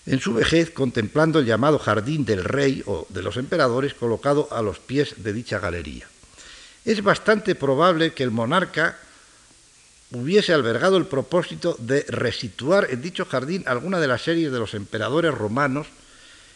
en 0.07 0.21
su 0.21 0.35
vejez 0.35 0.71
contemplando 0.71 1.39
el 1.39 1.47
llamado 1.47 1.79
Jardín 1.79 2.25
del 2.25 2.45
Rey 2.45 2.83
o 2.87 3.07
de 3.09 3.23
los 3.23 3.37
Emperadores 3.37 3.95
colocado 3.95 4.49
a 4.51 4.61
los 4.61 4.81
pies 4.81 5.15
de 5.19 5.33
dicha 5.33 5.61
galería. 5.61 6.09
Es 6.85 7.03
bastante 7.03 7.55
probable 7.55 8.13
que 8.13 8.25
el 8.25 8.33
monarca 8.33 8.99
hubiese 10.11 10.53
albergado 10.53 10.97
el 10.97 11.07
propósito 11.07 11.77
de 11.79 12.05
resituar 12.09 12.89
en 12.91 13.01
dicho 13.01 13.25
jardín 13.25 13.63
alguna 13.67 14.01
de 14.01 14.09
las 14.09 14.23
series 14.23 14.53
de 14.53 14.59
los 14.59 14.75
emperadores 14.75 15.33
romanos 15.33 15.87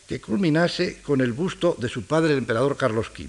que 0.07 0.21
culminase 0.21 1.01
con 1.03 1.21
el 1.21 1.33
busto 1.33 1.77
de 1.79 1.89
su 1.89 2.03
padre 2.05 2.33
el 2.33 2.39
emperador 2.39 2.77
Carlos 2.77 3.11
V. 3.17 3.29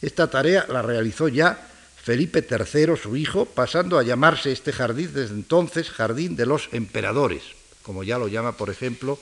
Esta 0.00 0.30
tarea 0.30 0.66
la 0.68 0.82
realizó 0.82 1.28
ya 1.28 1.68
Felipe 2.02 2.46
III, 2.48 2.96
su 2.96 3.16
hijo, 3.16 3.46
pasando 3.46 3.98
a 3.98 4.02
llamarse 4.02 4.52
este 4.52 4.72
jardín 4.72 5.10
desde 5.14 5.34
entonces 5.34 5.90
Jardín 5.90 6.34
de 6.36 6.46
los 6.46 6.68
Emperadores 6.72 7.42
como 7.82 8.02
ya 8.02 8.18
lo 8.18 8.28
llama, 8.28 8.52
por 8.52 8.70
ejemplo, 8.70 9.18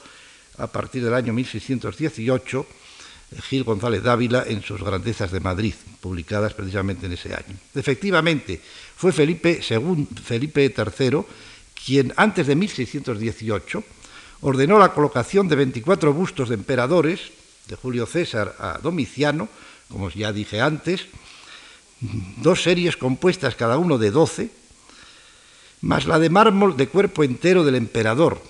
a 0.59 0.67
partir 0.69 1.03
del 1.03 1.15
año 1.15 1.33
1618, 1.33 2.67
Gil 3.49 3.65
González 3.65 4.03
Dávila 4.03 4.45
en 4.47 4.63
sus 4.63 4.83
Grandezas 4.83 5.31
de 5.31 5.41
Madrid, 5.41 5.75
publicadas 6.01 6.55
precisamente 6.55 7.07
en 7.07 7.13
ese 7.13 7.35
año. 7.35 7.57
Efectivamente, 7.75 8.61
fue 8.97 9.13
Felipe, 9.13 9.61
Felipe 10.25 10.75
III 10.77 11.21
quien 11.85 12.13
antes 12.17 12.47
de 12.47 12.57
1618 12.57 13.83
ordenó 14.43 14.79
la 14.79 14.93
colocación 14.93 15.49
de 15.49 15.57
24 15.57 16.13
bustos 16.13 16.49
de 16.49 16.55
emperadores, 16.55 17.33
de 17.69 17.77
Julio 17.77 18.07
César 18.07 18.57
a 18.59 18.79
Domiciano, 18.83 19.49
como 19.89 20.11
ya 20.11 20.33
dije 20.33 20.61
antes, 20.61 21.07
dos 22.01 22.63
series 22.63 22.97
compuestas 22.97 23.55
cada 23.55 23.79
uno 23.79 23.99
de 23.99 24.11
12, 24.11 24.51
más 25.83 26.07
la 26.07 26.19
de 26.19 26.31
mármol 26.31 26.77
de 26.77 26.89
cuerpo 26.89 27.25
entero 27.25 27.65
del 27.65 27.75
emperador, 27.75 28.43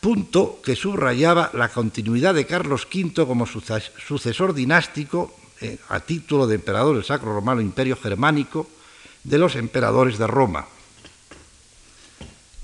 punto 0.00 0.60
que 0.62 0.76
subrayaba 0.76 1.50
la 1.54 1.68
continuidad 1.68 2.34
de 2.34 2.46
Carlos 2.46 2.86
V 2.92 3.26
como 3.26 3.46
sucesor 3.46 4.54
dinástico 4.54 5.34
eh, 5.60 5.78
a 5.88 6.00
título 6.00 6.46
de 6.46 6.54
emperador 6.54 6.94
del 6.94 7.04
Sacro 7.04 7.34
Romano 7.34 7.60
Imperio 7.60 7.96
Germánico 7.96 8.68
de 9.24 9.38
los 9.38 9.56
emperadores 9.56 10.18
de 10.18 10.26
Roma. 10.26 10.66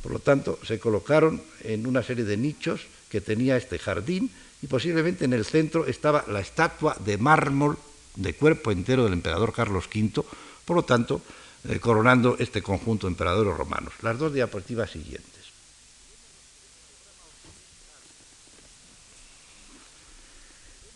Por 0.05 0.13
lo 0.13 0.19
tanto, 0.19 0.61
se 0.63 0.79
colocaron 0.79 1.41
en 1.63 1.87
una 1.87 2.03
serie 2.03 2.25
de 2.25 2.37
nichos 2.37 2.83
que 3.09 3.23
tenía 3.23 3.57
este 3.57 3.79
jardín 3.79 4.31
y 4.61 4.67
posiblemente 4.67 5.25
en 5.25 5.33
el 5.33 5.47
centro 5.47 5.87
estaba 5.87 6.27
la 6.29 6.41
estatua 6.41 6.95
de 7.03 7.17
mármol 7.17 7.79
de 8.15 8.35
cuerpo 8.35 8.71
entero 8.71 9.05
del 9.05 9.15
emperador 9.15 9.55
Carlos 9.55 9.89
V, 9.89 10.23
por 10.67 10.77
lo 10.77 10.83
tanto, 10.85 11.23
eh, 11.67 11.81
coronando 11.81 12.37
este 12.39 12.61
conjunto 12.61 13.07
de 13.07 13.13
emperadores 13.13 13.57
romanos. 13.57 13.95
Las 14.03 14.19
dos 14.19 14.35
diapositivas 14.35 14.91
siguientes. 14.91 15.25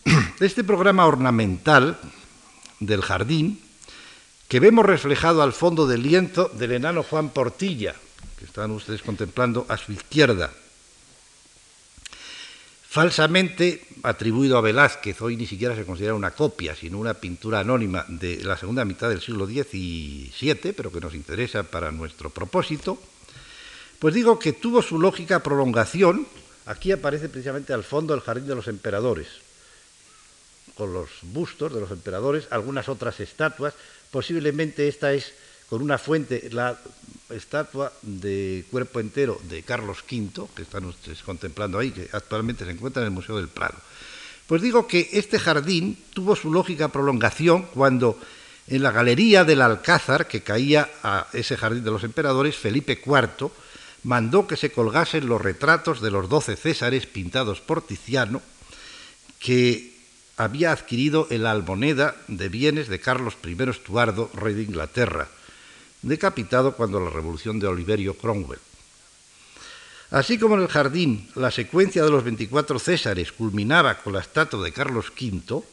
Este 0.39 0.63
programa 0.63 1.07
ornamental 1.07 1.97
del 2.79 3.01
jardín, 3.01 3.59
que 4.47 4.59
vemos 4.59 4.85
reflejado 4.85 5.41
al 5.41 5.53
fondo 5.53 5.87
del 5.87 6.03
lienzo 6.03 6.49
del 6.49 6.73
enano 6.73 7.01
Juan 7.01 7.29
Portilla, 7.29 7.95
que 8.39 8.45
están 8.45 8.71
ustedes 8.71 9.01
contemplando 9.01 9.65
a 9.67 9.75
su 9.75 9.91
izquierda, 9.91 10.49
falsamente 12.87 13.85
atribuido 14.01 14.57
a 14.57 14.61
Velázquez, 14.61 15.21
hoy 15.21 15.35
ni 15.35 15.45
siquiera 15.45 15.75
se 15.75 15.85
considera 15.85 16.15
una 16.15 16.31
copia, 16.31 16.73
sino 16.73 16.97
una 16.99 17.15
pintura 17.15 17.59
anónima 17.59 18.05
de 18.07 18.41
la 18.45 18.57
segunda 18.57 18.85
mitad 18.85 19.09
del 19.09 19.19
siglo 19.19 19.45
XVII, 19.45 20.71
pero 20.71 20.89
que 20.89 21.01
nos 21.01 21.13
interesa 21.15 21.63
para 21.63 21.91
nuestro 21.91 22.29
propósito, 22.29 22.97
pues 23.99 24.15
digo 24.15 24.39
que 24.39 24.53
tuvo 24.53 24.81
su 24.81 24.97
lógica 24.99 25.43
prolongación, 25.43 26.25
aquí 26.65 26.93
aparece 26.93 27.27
precisamente 27.27 27.73
al 27.73 27.83
fondo 27.83 28.13
el 28.13 28.21
Jardín 28.21 28.47
de 28.47 28.55
los 28.55 28.69
Emperadores, 28.69 29.27
con 30.75 30.93
los 30.93 31.09
bustos 31.23 31.73
de 31.73 31.81
los 31.81 31.91
emperadores, 31.91 32.47
algunas 32.51 32.87
otras 32.87 33.19
estatuas, 33.19 33.73
posiblemente 34.11 34.87
esta 34.87 35.11
es 35.11 35.33
con 35.69 35.81
una 35.81 35.97
fuente, 35.97 36.49
la 36.51 36.77
estatua 37.29 37.93
de 38.01 38.65
cuerpo 38.71 38.99
entero 38.99 39.39
de 39.49 39.61
Carlos 39.63 39.99
V, 40.09 40.47
que 40.55 40.63
están 40.63 40.85
ustedes 40.85 41.21
contemplando 41.21 41.77
ahí, 41.77 41.91
que 41.91 42.09
actualmente 42.11 42.65
se 42.65 42.71
encuentra 42.71 43.03
en 43.03 43.07
el 43.07 43.13
Museo 43.13 43.37
del 43.37 43.49
Prado. 43.49 43.75
Pues 44.47 44.63
digo 44.63 44.87
que 44.87 45.09
este 45.13 45.37
jardín 45.37 45.95
tuvo 46.13 46.35
su 46.35 46.51
lógica 46.51 46.87
prolongación 46.87 47.67
cuando 47.73 48.19
en 48.67 48.81
la 48.81 48.91
galería 48.91 49.43
del 49.45 49.61
Alcázar, 49.61 50.27
que 50.27 50.41
caía 50.41 50.89
a 51.03 51.27
ese 51.33 51.55
jardín 51.55 51.83
de 51.83 51.91
los 51.91 52.03
emperadores, 52.03 52.55
Felipe 52.55 52.99
IV 53.05 53.51
mandó 54.03 54.47
que 54.47 54.57
se 54.57 54.71
colgasen 54.71 55.27
los 55.27 55.41
retratos 55.41 56.01
de 56.01 56.11
los 56.11 56.29
doce 56.29 56.55
césares 56.55 57.05
pintados 57.05 57.61
por 57.61 57.85
Tiziano, 57.85 58.41
que 59.39 59.93
había 60.37 60.71
adquirido 60.71 61.27
en 61.29 61.43
la 61.43 61.51
almoneda 61.51 62.15
de 62.27 62.49
bienes 62.49 62.87
de 62.87 62.99
Carlos 62.99 63.35
I 63.43 63.57
Estuardo, 63.69 64.31
rey 64.33 64.53
de 64.53 64.63
Inglaterra, 64.63 65.27
decapitado 66.01 66.75
cuando 66.75 66.99
la 66.99 67.09
revolución 67.09 67.59
de 67.59 67.67
Oliverio 67.67 68.13
Cromwell. 68.15 68.59
Así 70.11 70.39
como 70.39 70.55
en 70.55 70.61
el 70.61 70.67
jardín 70.67 71.29
la 71.35 71.51
secuencia 71.51 72.03
de 72.03 72.09
los 72.09 72.23
24 72.23 72.79
Césares 72.79 73.31
culminaba 73.31 73.99
con 73.99 74.13
la 74.13 74.21
estatua 74.21 74.63
de 74.63 74.71
Carlos 74.71 75.11
V, 75.11 75.63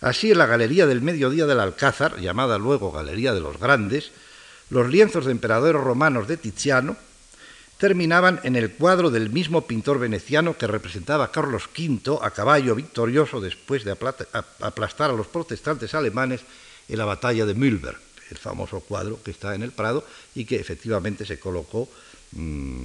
así 0.00 0.32
en 0.32 0.38
la 0.38 0.46
Galería 0.46 0.86
del 0.86 1.02
Mediodía 1.02 1.46
del 1.46 1.60
Alcázar, 1.60 2.18
llamada 2.18 2.58
luego 2.58 2.90
Galería 2.90 3.32
de 3.32 3.40
los 3.40 3.60
Grandes, 3.60 4.10
los 4.70 4.88
lienzos 4.88 5.24
de 5.24 5.32
emperadores 5.32 5.80
romanos 5.80 6.26
de 6.26 6.36
Tiziano 6.36 6.96
terminaban 7.78 8.40
en 8.42 8.56
el 8.56 8.72
cuadro 8.72 9.10
del 9.10 9.30
mismo 9.30 9.66
pintor 9.66 9.98
veneciano 9.98 10.56
que 10.56 10.66
representaba 10.66 11.26
a 11.26 11.30
Carlos 11.30 11.68
V 11.76 12.18
a 12.20 12.30
caballo 12.30 12.74
victorioso 12.74 13.40
después 13.40 13.84
de 13.84 13.92
aplastar 13.92 15.10
a 15.10 15.14
los 15.14 15.28
protestantes 15.28 15.94
alemanes 15.94 16.42
en 16.88 16.98
la 16.98 17.04
batalla 17.04 17.46
de 17.46 17.54
Mühlberg 17.54 18.09
el 18.30 18.38
famoso 18.38 18.80
cuadro 18.80 19.22
que 19.22 19.30
está 19.30 19.54
en 19.54 19.62
el 19.62 19.72
Prado 19.72 20.06
y 20.34 20.44
que 20.44 20.56
efectivamente 20.56 21.26
se 21.26 21.38
colocó 21.38 21.88
mm, 22.32 22.84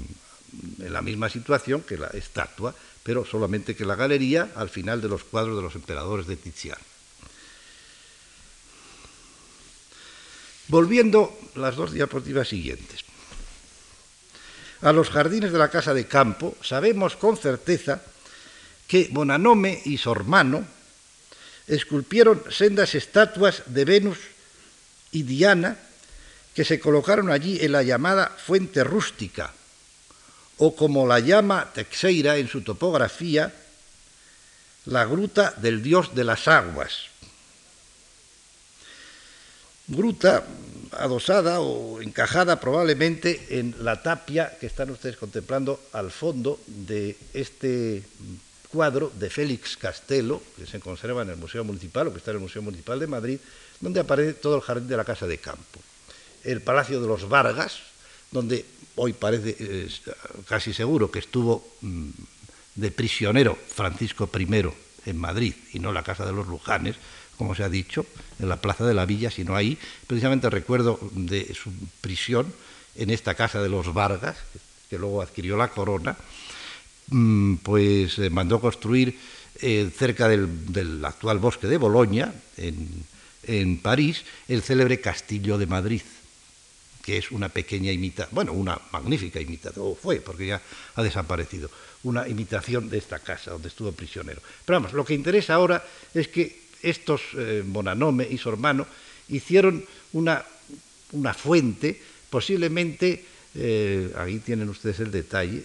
en 0.80 0.94
la 0.94 1.02
misma 1.02 1.30
situación 1.30 1.82
que 1.82 1.98
la 1.98 2.08
estatua, 2.08 2.74
pero 3.04 3.26
solamente 3.26 3.76
que 3.76 3.86
la 3.86 3.96
galería 3.96 4.52
al 4.56 4.70
final 4.70 5.02
de 5.02 5.10
los 5.10 5.24
cuadros 5.24 5.56
de 5.56 5.62
los 5.62 5.76
emperadores 5.76 6.28
de 6.28 6.36
Tiziano. 6.38 6.82
Volviendo 10.68 11.38
las 11.56 11.76
dos 11.76 11.92
diapositivas 11.94 12.48
siguientes. 12.48 13.02
A 14.82 14.92
los 14.92 15.10
jardines 15.10 15.52
de 15.52 15.60
la 15.60 15.70
casa 15.70 15.94
de 15.94 16.08
campo 16.08 16.56
sabemos 16.62 17.16
con 17.16 17.38
certeza 17.38 18.02
que 18.88 19.10
Bonanome 19.12 19.82
y 19.86 19.98
su 19.98 20.12
hermano 20.12 20.66
esculpieron 21.68 22.44
sendas 22.50 22.94
estatuas 22.96 23.64
de 23.68 23.86
Venus 23.86 24.18
y 25.16 25.24
Diana 25.24 25.78
que 26.54 26.66
se 26.66 26.80
colocaron 26.80 27.32
allí 27.32 27.60
en 27.62 27.72
la 27.72 27.84
llamada 27.84 28.30
fuente 28.30 28.84
rústica, 28.84 29.52
o 30.58 30.76
como 30.76 31.08
la 31.08 31.20
llama 31.20 31.72
Texeira 31.74 32.38
en 32.38 32.48
su 32.48 32.62
topografía, 32.62 33.52
la 34.86 35.06
gruta 35.06 35.54
del 35.58 35.82
dios 35.82 36.16
de 36.16 36.24
las 36.24 36.48
aguas. 36.48 37.12
Gruta 39.88 40.44
adosada 40.92 41.60
o 41.60 42.02
encajada 42.02 42.60
probablemente 42.60 43.60
en 43.60 43.76
la 43.80 44.02
tapia 44.02 44.58
que 44.60 44.68
están 44.68 44.90
ustedes 44.92 45.18
contemplando 45.18 45.80
al 45.92 46.12
fondo 46.12 46.60
de 46.68 47.18
este 47.34 48.04
cuadro 48.72 49.12
de 49.16 49.30
Félix 49.30 49.76
Castelo, 49.78 50.42
que 50.58 50.66
se 50.66 50.80
conserva 50.80 51.24
en 51.24 51.32
el 51.32 51.38
Museo 51.38 51.64
Municipal 51.64 52.08
o 52.08 52.12
que 52.12 52.20
está 52.20 52.32
en 52.32 52.38
el 52.38 52.44
Museo 52.44 52.62
Municipal 52.62 53.00
de 53.00 53.08
Madrid, 53.08 53.40
donde 53.86 54.00
aparece 54.00 54.34
todo 54.34 54.56
el 54.56 54.64
jardín 54.64 54.88
de 54.88 54.98
la 54.98 55.06
Casa 55.06 55.28
de 55.28 55.38
Campo. 55.38 55.80
El 56.44 56.62
Palacio 56.62 57.00
de 57.00 57.08
los 57.08 57.30
Vargas, 57.30 57.78
donde 58.32 58.66
hoy 58.96 59.14
parece 59.14 59.88
casi 60.50 60.74
seguro 60.74 61.12
que 61.12 61.20
estuvo 61.20 61.64
mm, 61.82 62.10
de 62.74 62.90
prisionero 62.90 63.56
Francisco 63.56 64.28
I 64.34 64.66
en 65.06 65.18
Madrid 65.18 65.54
y 65.72 65.78
no 65.78 65.94
la 65.94 66.02
Casa 66.02 66.26
de 66.26 66.34
los 66.34 66.48
Lujanes, 66.48 66.96
como 67.38 67.54
se 67.54 67.64
ha 67.64 67.70
dicho, 67.70 68.08
en 68.40 68.50
la 68.50 68.60
Plaza 68.60 68.88
de 68.88 68.96
la 68.96 69.06
Villa, 69.06 69.30
sino 69.30 69.56
ahí. 69.56 69.78
Precisamente 70.08 70.50
recuerdo 70.50 71.00
de 71.12 71.54
su 71.54 71.70
prisión 72.02 72.52
en 72.96 73.12
esta 73.12 73.36
Casa 73.36 73.62
de 73.62 73.70
los 73.70 73.94
Vargas, 73.94 74.36
que 74.90 74.98
luego 74.98 75.22
adquirió 75.22 75.58
la 75.58 75.68
corona, 75.68 76.18
mm, 77.10 77.58
pues 77.58 78.18
eh, 78.18 78.32
mandó 78.32 78.60
construir 78.60 79.20
eh, 79.62 79.92
cerca 79.96 80.28
del, 80.28 80.74
del, 80.74 81.06
actual 81.06 81.38
bosque 81.38 81.68
de 81.68 81.78
Boloña, 81.78 82.34
en, 82.58 83.06
en 83.48 83.78
París 83.78 84.24
el 84.48 84.62
célebre 84.62 85.00
Castillo 85.00 85.58
de 85.58 85.68
Madrid, 85.68 86.02
que 87.04 87.18
es 87.18 87.32
una 87.32 87.50
pequeña 87.50 87.92
imitación, 87.92 88.34
bueno, 88.34 88.54
una 88.54 88.80
magnífica 88.92 89.40
imitación, 89.40 89.86
o 89.86 89.96
fue, 89.96 90.18
porque 90.18 90.48
ya 90.48 90.62
ha 90.96 91.04
desaparecido, 91.04 91.70
una 92.04 92.28
imitación 92.28 92.90
de 92.90 92.98
esta 92.98 93.20
casa 93.20 93.52
donde 93.52 93.70
estuvo 93.70 93.92
prisionero. 93.92 94.42
Pero 94.66 94.78
vamos, 94.78 94.94
lo 94.94 95.06
que 95.06 95.14
interesa 95.14 95.54
ahora 95.54 95.84
es 96.14 96.28
que 96.28 96.66
estos 96.82 97.22
eh, 97.38 97.64
Bonanome 97.66 98.28
y 98.30 98.38
su 98.38 98.50
hermano 98.50 98.86
hicieron 99.30 99.84
una, 100.14 100.44
una 101.12 101.34
fuente, 101.34 102.00
posiblemente, 102.30 103.26
eh, 103.56 104.12
ahí 104.18 104.40
tienen 104.40 104.70
ustedes 104.70 105.00
el 105.00 105.12
detalle, 105.12 105.64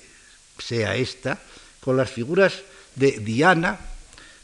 sea 0.59 0.97
esta, 0.97 1.41
con 1.81 1.97
las 1.97 2.11
figuras 2.11 2.63
de 2.97 3.13
Diana, 3.19 3.79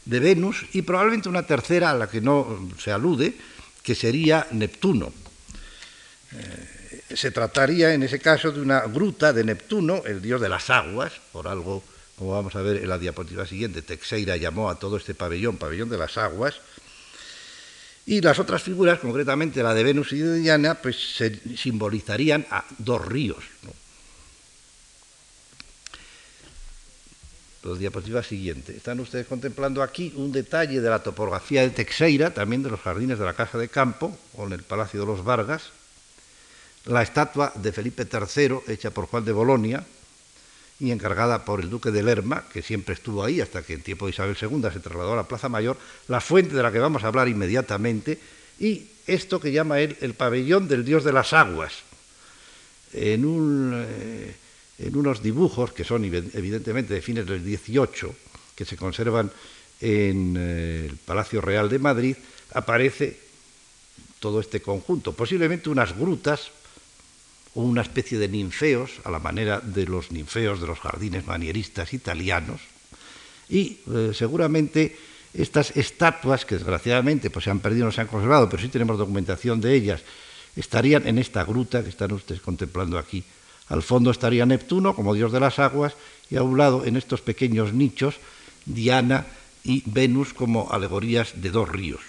de 0.07 0.19
Venus 0.19 0.65
y 0.73 0.81
probablemente 0.81 1.29
una 1.29 1.43
tercera 1.43 1.91
a 1.91 1.95
la 1.95 2.07
que 2.07 2.21
no 2.21 2.69
se 2.79 2.91
alude, 2.91 3.35
que 3.83 3.93
sería 3.93 4.47
Neptuno. 4.51 5.11
Eh, 6.31 7.03
se 7.15 7.31
trataría 7.31 7.93
en 7.93 8.03
ese 8.03 8.19
caso 8.19 8.51
de 8.51 8.61
una 8.61 8.81
gruta 8.81 9.33
de 9.33 9.43
Neptuno, 9.43 10.03
el 10.05 10.21
dios 10.21 10.39
de 10.41 10.49
las 10.49 10.69
aguas, 10.69 11.13
por 11.31 11.47
algo, 11.47 11.83
como 12.17 12.31
vamos 12.31 12.55
a 12.55 12.61
ver 12.61 12.77
en 12.77 12.89
la 12.89 12.97
diapositiva 12.97 13.45
siguiente, 13.45 13.81
Texeira 13.81 14.37
llamó 14.37 14.69
a 14.69 14.79
todo 14.79 14.97
este 14.97 15.13
pabellón 15.13 15.57
pabellón 15.57 15.89
de 15.89 15.97
las 15.97 16.17
aguas, 16.17 16.55
y 18.05 18.21
las 18.21 18.39
otras 18.39 18.63
figuras, 18.63 18.99
concretamente 18.99 19.61
la 19.61 19.73
de 19.73 19.83
Venus 19.83 20.13
y 20.13 20.19
de 20.19 20.39
Diana, 20.39 20.75
pues 20.75 21.17
se 21.17 21.57
simbolizarían 21.57 22.45
a 22.49 22.63
dos 22.77 23.05
ríos. 23.05 23.43
Los 27.67 27.79
diapositivas 27.79 28.25
siguientes. 28.25 28.77
Están 28.77 29.01
ustedes 29.01 29.27
contemplando 29.27 29.83
aquí 29.83 30.13
un 30.15 30.31
detalle 30.31 30.79
de 30.79 30.89
la 30.89 31.03
topografía 31.03 31.63
de 31.63 31.69
Texeira, 31.69 32.33
también 32.33 32.63
de 32.63 32.69
los 32.69 32.79
jardines 32.79 33.19
de 33.19 33.25
la 33.25 33.33
Casa 33.33 33.57
de 33.57 33.67
Campo, 33.67 34.17
o 34.35 34.47
en 34.47 34.53
el 34.53 34.63
Palacio 34.63 35.01
de 35.01 35.05
los 35.05 35.25
Vargas, 35.25 35.71
la 36.85 37.01
estatua 37.01 37.51
de 37.55 37.73
Felipe 37.73 38.07
III, 38.09 38.59
hecha 38.71 38.91
por 38.91 39.07
Juan 39.07 39.25
de 39.25 39.33
Bolonia 39.33 39.83
y 40.79 40.91
encargada 40.91 41.43
por 41.43 41.59
el 41.59 41.69
duque 41.69 41.91
de 41.91 42.03
Lerma, 42.03 42.45
que 42.53 42.61
siempre 42.61 42.93
estuvo 42.93 43.21
ahí 43.21 43.41
hasta 43.41 43.61
que 43.63 43.73
en 43.73 43.81
tiempo 43.81 44.05
de 44.05 44.11
Isabel 44.11 44.37
II 44.41 44.61
se 44.71 44.79
trasladó 44.79 45.11
a 45.11 45.17
la 45.17 45.27
Plaza 45.27 45.49
Mayor, 45.49 45.75
la 46.07 46.21
fuente 46.21 46.55
de 46.55 46.63
la 46.63 46.71
que 46.71 46.79
vamos 46.79 47.03
a 47.03 47.07
hablar 47.07 47.27
inmediatamente, 47.27 48.17
y 48.59 48.87
esto 49.07 49.41
que 49.41 49.51
llama 49.51 49.81
él 49.81 49.97
el 49.99 50.13
pabellón 50.13 50.69
del 50.69 50.85
dios 50.85 51.03
de 51.03 51.11
las 51.11 51.33
aguas, 51.33 51.73
en 52.93 53.25
un... 53.25 53.73
Eh, 53.75 54.35
en 54.79 54.95
unos 54.95 55.23
dibujos 55.23 55.73
que 55.73 55.83
son 55.83 56.05
evidentemente 56.05 56.93
de 56.93 57.01
fines 57.01 57.25
del 57.25 57.43
18, 57.43 58.15
que 58.55 58.65
se 58.65 58.77
conservan 58.77 59.31
en 59.81 60.35
eh, 60.37 60.87
el 60.89 60.97
Palacio 60.97 61.41
Real 61.41 61.69
de 61.69 61.79
Madrid, 61.79 62.15
aparece 62.53 63.19
todo 64.19 64.39
este 64.39 64.61
conjunto, 64.61 65.13
posiblemente 65.13 65.69
unas 65.69 65.97
grutas 65.97 66.51
o 67.53 67.61
una 67.61 67.81
especie 67.81 68.17
de 68.17 68.27
ninfeos, 68.27 69.01
a 69.03 69.11
la 69.11 69.19
manera 69.19 69.59
de 69.59 69.85
los 69.85 70.11
ninfeos 70.11 70.61
de 70.61 70.67
los 70.67 70.79
jardines 70.79 71.25
manieristas 71.25 71.93
italianos, 71.93 72.61
y 73.49 73.79
eh, 73.93 74.11
seguramente 74.13 74.97
estas 75.33 75.75
estatuas, 75.77 76.45
que 76.45 76.55
desgraciadamente 76.55 77.29
pues, 77.29 77.45
se 77.45 77.51
han 77.51 77.59
perdido, 77.59 77.85
no 77.85 77.91
se 77.91 78.01
han 78.01 78.07
conservado, 78.07 78.49
pero 78.49 78.61
sí 78.61 78.69
tenemos 78.69 78.97
documentación 78.97 79.61
de 79.61 79.73
ellas, 79.73 80.01
estarían 80.55 81.07
en 81.07 81.19
esta 81.19 81.43
gruta 81.43 81.83
que 81.83 81.89
están 81.89 82.11
ustedes 82.11 82.41
contemplando 82.41 82.97
aquí. 82.97 83.23
Al 83.69 83.83
fondo 83.83 84.11
estaría 84.11 84.45
Neptuno 84.45 84.95
como 84.95 85.13
dios 85.13 85.31
de 85.31 85.39
las 85.39 85.59
aguas 85.59 85.93
y 86.29 86.37
a 86.37 86.43
un 86.43 86.57
lado, 86.57 86.85
en 86.85 86.95
estos 86.95 87.21
pequeños 87.21 87.73
nichos, 87.73 88.15
Diana 88.65 89.25
y 89.63 89.83
Venus 89.85 90.33
como 90.33 90.71
alegorías 90.71 91.41
de 91.41 91.51
dos 91.51 91.67
ríos. 91.69 92.01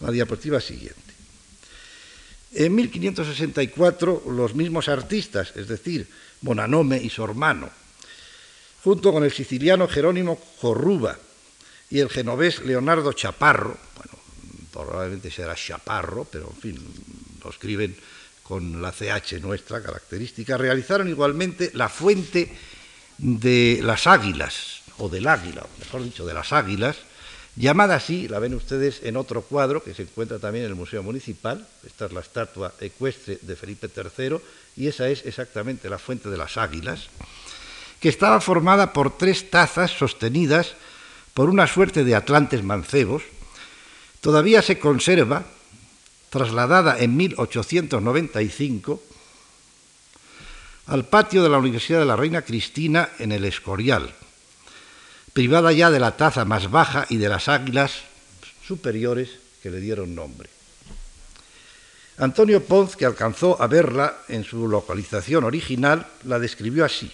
La 0.00 0.10
diapositiva 0.10 0.60
siguiente. 0.60 1.08
En 2.52 2.74
1564 2.74 4.24
los 4.26 4.54
mismos 4.54 4.88
artistas, 4.88 5.52
es 5.54 5.68
decir, 5.68 6.08
Bonanome 6.40 6.98
y 6.98 7.10
su 7.10 7.22
hermano, 7.24 7.68
junto 8.82 9.12
con 9.12 9.24
el 9.24 9.32
siciliano 9.32 9.88
Jerónimo 9.88 10.40
Corruba 10.60 11.18
y 11.90 11.98
el 11.98 12.08
genovés 12.08 12.60
Leonardo 12.64 13.12
Chaparro, 13.12 13.76
bueno, 13.96 14.18
probablemente 14.72 15.30
será 15.30 15.54
Chaparro, 15.54 16.24
pero 16.30 16.50
en 16.54 16.60
fin, 16.60 16.94
lo 17.42 17.50
escriben 17.50 17.96
con 18.48 18.80
la 18.80 18.92
CH 18.92 19.42
nuestra 19.42 19.82
característica, 19.82 20.56
realizaron 20.56 21.06
igualmente 21.06 21.70
la 21.74 21.90
fuente 21.90 22.50
de 23.18 23.80
las 23.82 24.06
águilas, 24.06 24.80
o 24.96 25.10
del 25.10 25.28
águila, 25.28 25.66
mejor 25.78 26.02
dicho, 26.02 26.24
de 26.24 26.32
las 26.32 26.54
águilas, 26.54 26.96
llamada 27.56 27.96
así, 27.96 28.26
la 28.26 28.38
ven 28.38 28.54
ustedes 28.54 29.02
en 29.02 29.18
otro 29.18 29.42
cuadro 29.42 29.84
que 29.84 29.92
se 29.92 30.02
encuentra 30.02 30.38
también 30.38 30.64
en 30.64 30.70
el 30.70 30.76
Museo 30.76 31.02
Municipal, 31.02 31.68
esta 31.84 32.06
es 32.06 32.12
la 32.12 32.20
estatua 32.20 32.72
ecuestre 32.80 33.38
de 33.42 33.54
Felipe 33.54 33.90
III, 33.94 34.38
y 34.76 34.86
esa 34.88 35.10
es 35.10 35.26
exactamente 35.26 35.90
la 35.90 35.98
fuente 35.98 36.30
de 36.30 36.38
las 36.38 36.56
águilas, 36.56 37.10
que 38.00 38.08
estaba 38.08 38.40
formada 38.40 38.94
por 38.94 39.18
tres 39.18 39.50
tazas 39.50 39.90
sostenidas 39.90 40.72
por 41.34 41.50
una 41.50 41.66
suerte 41.66 42.02
de 42.02 42.14
atlantes 42.14 42.64
mancebos, 42.64 43.24
todavía 44.22 44.62
se 44.62 44.78
conserva, 44.78 45.44
trasladada 46.30 46.98
en 46.98 47.16
1895, 47.16 49.02
al 50.86 51.04
patio 51.04 51.42
de 51.42 51.48
la 51.48 51.58
Universidad 51.58 52.00
de 52.00 52.06
la 52.06 52.16
Reina 52.16 52.42
Cristina 52.42 53.10
en 53.18 53.32
el 53.32 53.44
Escorial, 53.44 54.14
privada 55.32 55.72
ya 55.72 55.90
de 55.90 56.00
la 56.00 56.16
taza 56.16 56.44
más 56.44 56.70
baja 56.70 57.06
y 57.08 57.18
de 57.18 57.28
las 57.28 57.48
águilas 57.48 58.02
superiores 58.66 59.30
que 59.62 59.70
le 59.70 59.80
dieron 59.80 60.14
nombre. 60.14 60.48
Antonio 62.18 62.64
Ponz, 62.64 62.96
que 62.96 63.06
alcanzó 63.06 63.60
a 63.62 63.66
verla 63.68 64.18
en 64.28 64.42
su 64.42 64.66
localización 64.66 65.44
original, 65.44 66.06
la 66.24 66.38
describió 66.38 66.84
así. 66.84 67.10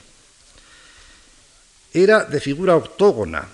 Era 1.93 2.25
de 2.25 2.41
figura 2.41 2.75
octógona, 2.75 3.47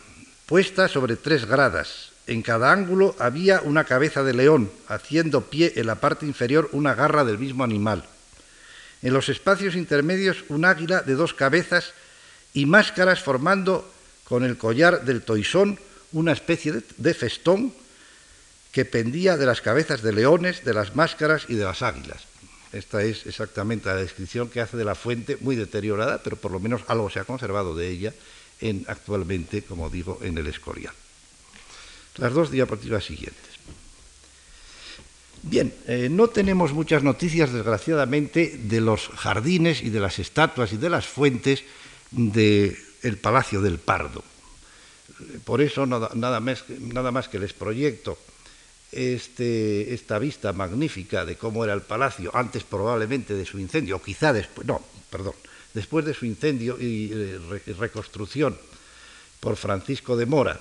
puesta 0.46 0.86
sobre 0.86 1.16
tres 1.16 1.46
gradas. 1.46 2.09
En 2.30 2.42
cada 2.42 2.70
ángulo 2.70 3.16
había 3.18 3.60
una 3.60 3.82
cabeza 3.82 4.22
de 4.22 4.32
león, 4.32 4.70
haciendo 4.86 5.50
pie 5.50 5.72
en 5.74 5.88
la 5.88 5.96
parte 5.96 6.26
inferior 6.26 6.68
una 6.70 6.94
garra 6.94 7.24
del 7.24 7.38
mismo 7.38 7.64
animal. 7.64 8.04
En 9.02 9.12
los 9.12 9.28
espacios 9.28 9.74
intermedios 9.74 10.44
un 10.48 10.64
águila 10.64 11.02
de 11.02 11.16
dos 11.16 11.34
cabezas 11.34 11.92
y 12.54 12.66
máscaras 12.66 13.20
formando 13.20 13.84
con 14.22 14.44
el 14.44 14.56
collar 14.56 15.04
del 15.04 15.22
toisón 15.22 15.80
una 16.12 16.30
especie 16.30 16.72
de, 16.96 17.14
festón 17.14 17.74
que 18.70 18.84
pendía 18.84 19.36
de 19.36 19.46
las 19.46 19.60
cabezas 19.60 20.00
de 20.00 20.12
leones, 20.12 20.64
de 20.64 20.74
las 20.74 20.94
máscaras 20.94 21.46
y 21.48 21.56
de 21.56 21.64
las 21.64 21.82
águilas. 21.82 22.26
Esta 22.72 23.02
es 23.02 23.26
exactamente 23.26 23.88
la 23.88 23.96
descripción 23.96 24.50
que 24.50 24.60
hace 24.60 24.76
de 24.76 24.84
la 24.84 24.94
fuente, 24.94 25.36
muy 25.40 25.56
deteriorada, 25.56 26.22
pero 26.22 26.36
por 26.36 26.52
lo 26.52 26.60
menos 26.60 26.82
algo 26.86 27.10
se 27.10 27.18
ha 27.18 27.24
conservado 27.24 27.74
de 27.74 27.88
ella 27.88 28.14
en, 28.60 28.84
actualmente, 28.86 29.62
como 29.62 29.90
digo, 29.90 30.20
en 30.22 30.38
el 30.38 30.46
Escorial. 30.46 30.94
Las 32.20 32.34
dos 32.34 32.50
diapositivas 32.50 33.04
siguientes. 33.04 33.50
Bien, 35.42 35.72
eh, 35.86 36.08
no 36.10 36.28
tenemos 36.28 36.72
muchas 36.72 37.02
noticias, 37.02 37.50
desgraciadamente, 37.50 38.58
de 38.62 38.80
los 38.80 39.08
jardines 39.08 39.82
y 39.82 39.88
de 39.88 40.00
las 40.00 40.18
estatuas 40.18 40.72
y 40.72 40.76
de 40.76 40.90
las 40.90 41.06
fuentes 41.06 41.64
de 42.10 42.76
el 43.02 43.16
Palacio 43.16 43.62
del 43.62 43.78
Pardo. 43.78 44.22
Por 45.44 45.62
eso 45.62 45.86
nada, 45.86 46.40
más, 46.40 46.64
nada 46.68 47.10
más 47.10 47.28
que 47.28 47.38
les 47.38 47.54
proyecto 47.54 48.18
este, 48.92 49.94
esta 49.94 50.18
vista 50.18 50.52
magnífica 50.52 51.24
de 51.24 51.36
cómo 51.36 51.64
era 51.64 51.72
el 51.72 51.82
palacio 51.82 52.30
antes 52.34 52.64
probablemente 52.64 53.34
de 53.34 53.46
su 53.46 53.58
incendio, 53.58 53.96
o 53.96 54.02
quizá 54.02 54.32
después, 54.32 54.66
no, 54.66 54.82
perdón, 55.08 55.34
después 55.72 56.04
de 56.04 56.14
su 56.14 56.26
incendio 56.26 56.76
y 56.80 57.10
eh, 57.12 57.38
reconstrucción 57.78 58.58
por 59.40 59.56
Francisco 59.56 60.16
de 60.16 60.26
Mora, 60.26 60.60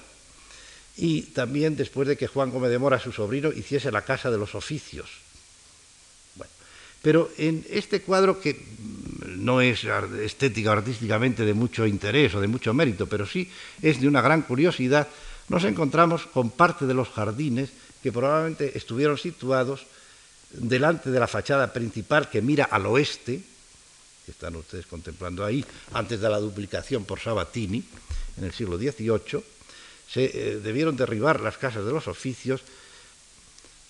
y 0.99 1.21
también 1.21 1.77
después 1.77 2.07
de 2.07 2.17
que 2.17 2.27
Juan 2.27 2.51
Gómez 2.51 2.71
de 2.71 2.79
Mora, 2.79 2.99
su 2.99 3.13
sobrino, 3.13 3.49
hiciese 3.53 3.89
la 3.89 4.03
Casa 4.03 4.29
de 4.29 4.37
los 4.37 4.53
Oficios. 4.53 5.09
Bueno, 6.35 6.51
pero 7.01 7.31
en 7.37 7.65
este 7.69 8.01
cuadro 8.01 8.41
que 8.41 8.59
no 9.25 9.61
es 9.61 9.85
estética 9.85 10.73
artísticamente 10.73 11.45
de 11.45 11.53
mucho 11.53 11.87
interés 11.87 12.35
o 12.35 12.41
de 12.41 12.47
mucho 12.47 12.73
mérito, 12.73 13.07
pero 13.07 13.25
sí 13.25 13.49
es 13.81 14.01
de 14.01 14.09
una 14.09 14.21
gran 14.21 14.41
curiosidad, 14.41 15.07
nos 15.47 15.63
encontramos 15.63 16.25
con 16.25 16.51
parte 16.51 16.85
de 16.85 16.93
los 16.93 17.07
jardines 17.07 17.69
que 18.03 18.11
probablemente 18.11 18.77
estuvieron 18.77 19.17
situados 19.17 19.87
delante 20.51 21.11
de 21.11 21.19
la 21.19 21.27
fachada 21.27 21.71
principal 21.71 22.29
que 22.29 22.41
mira 22.41 22.65
al 22.65 22.85
oeste, 22.87 23.41
que 24.25 24.31
están 24.31 24.57
ustedes 24.57 24.85
contemplando 24.85 25.45
ahí, 25.45 25.63
antes 25.93 26.19
de 26.19 26.29
la 26.29 26.39
duplicación 26.39 27.05
por 27.05 27.21
Sabatini, 27.21 27.83
en 28.37 28.43
el 28.43 28.51
siglo 28.51 28.77
XVIII, 28.77 29.58
se 30.11 30.25
eh, 30.25 30.59
debieron 30.59 30.95
derribar 30.95 31.39
las 31.39 31.57
casas 31.57 31.85
de 31.85 31.91
los 31.91 32.07
oficios 32.07 32.61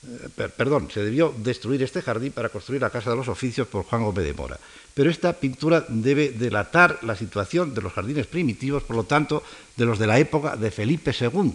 eh, 0.08 0.50
perdón, 0.56 0.90
se 0.90 1.04
debió 1.04 1.34
destruir 1.38 1.84
este 1.84 2.02
jardín 2.02 2.32
para 2.32 2.50
construir 2.50 2.82
la 2.82 2.90
Casa 2.90 3.10
de 3.10 3.18
los 3.18 3.28
Oficios 3.28 3.68
por 3.68 3.84
Juan 3.84 4.04
Gómez 4.04 4.24
de 4.24 4.34
Mora. 4.34 4.58
Pero 4.94 5.10
esta 5.10 5.34
pintura 5.34 5.86
debe 5.90 6.30
delatar 6.30 7.00
la 7.04 7.18
situación 7.18 7.74
de 7.74 7.82
los 7.82 7.92
jardines 7.92 8.26
primitivos, 8.26 8.84
por 8.84 8.96
lo 8.96 9.04
tanto, 9.04 9.44
de 9.76 9.86
los 9.86 10.00
de 10.00 10.08
la 10.08 10.18
época 10.18 10.56
de 10.56 10.72
Felipe 10.72 11.14
II. 11.20 11.54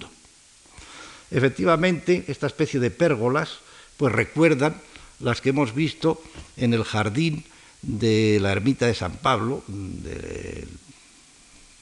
Efectivamente, 1.30 2.24
esta 2.28 2.46
especie 2.46 2.80
de 2.80 2.90
pérgolas 2.90 3.58
pues 3.96 4.12
recuerdan 4.12 4.76
las 5.20 5.40
que 5.40 5.50
hemos 5.50 5.74
visto 5.74 6.20
en 6.56 6.74
el 6.74 6.84
jardín 6.84 7.44
de 7.80 8.38
la 8.40 8.52
ermita 8.52 8.86
de 8.86 8.94
San 8.94 9.16
Pablo, 9.16 9.62
del 9.66 10.68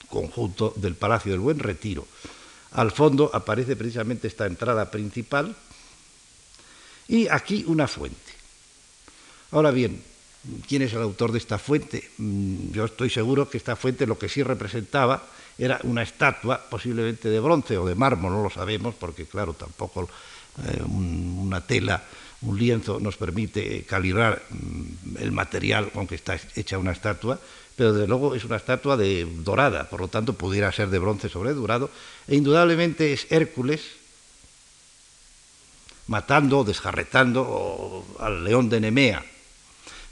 conjunto 0.08 0.74
del 0.76 0.94
Palacio 0.94 1.32
del 1.32 1.40
Buen 1.40 1.58
Retiro. 1.58 2.06
Al 2.74 2.90
fondo 2.90 3.30
aparece 3.32 3.76
precisamente 3.76 4.28
esta 4.28 4.46
entrada 4.46 4.90
principal, 4.90 5.54
y 7.08 7.28
aquí 7.28 7.64
una 7.66 7.86
fuente. 7.86 8.32
Ahora 9.50 9.70
bien, 9.70 10.02
¿quién 10.66 10.82
es 10.82 10.92
el 10.94 11.02
autor 11.02 11.32
de 11.32 11.38
esta 11.38 11.58
fuente? 11.58 12.10
Mm, 12.18 12.70
yo 12.72 12.86
estoy 12.86 13.10
seguro 13.10 13.50
que 13.50 13.58
esta 13.58 13.76
fuente 13.76 14.06
lo 14.06 14.18
que 14.18 14.28
sí 14.28 14.42
representaba 14.42 15.22
era 15.58 15.78
una 15.82 16.02
estatua, 16.02 16.58
posiblemente 16.70 17.28
de 17.28 17.40
bronce 17.40 17.76
o 17.76 17.84
de 17.84 17.94
mármol, 17.94 18.32
no 18.32 18.42
lo 18.42 18.50
sabemos, 18.50 18.94
porque 18.94 19.26
claro, 19.26 19.52
tampoco 19.52 20.08
eh, 20.66 20.82
una 20.82 21.60
tela, 21.60 22.02
un 22.42 22.58
lienzo 22.58 23.00
nos 23.00 23.16
permite 23.16 23.84
calibrar 23.84 24.42
mm, 24.50 25.16
el 25.18 25.32
material 25.32 25.90
con 25.90 26.06
que 26.06 26.16
está 26.16 26.38
hecha 26.56 26.78
una 26.78 26.92
estatua, 26.92 27.38
pero 27.76 27.92
desde 27.92 28.08
luego 28.08 28.34
es 28.34 28.44
una 28.44 28.56
estatua 28.56 28.96
de 28.96 29.26
dorada, 29.42 29.88
por 29.88 30.00
lo 30.00 30.08
tanto 30.08 30.34
pudiera 30.34 30.70
ser 30.72 30.90
de 30.90 30.98
bronce 30.98 31.28
sobre 31.28 31.54
dorado, 31.54 31.90
e 32.28 32.36
indudablemente 32.36 33.12
es 33.12 33.26
Hércules, 33.30 33.80
matando, 36.08 36.64
desjarretando 36.64 38.04
al 38.18 38.44
león 38.44 38.68
de 38.68 38.80
Nemea, 38.80 39.24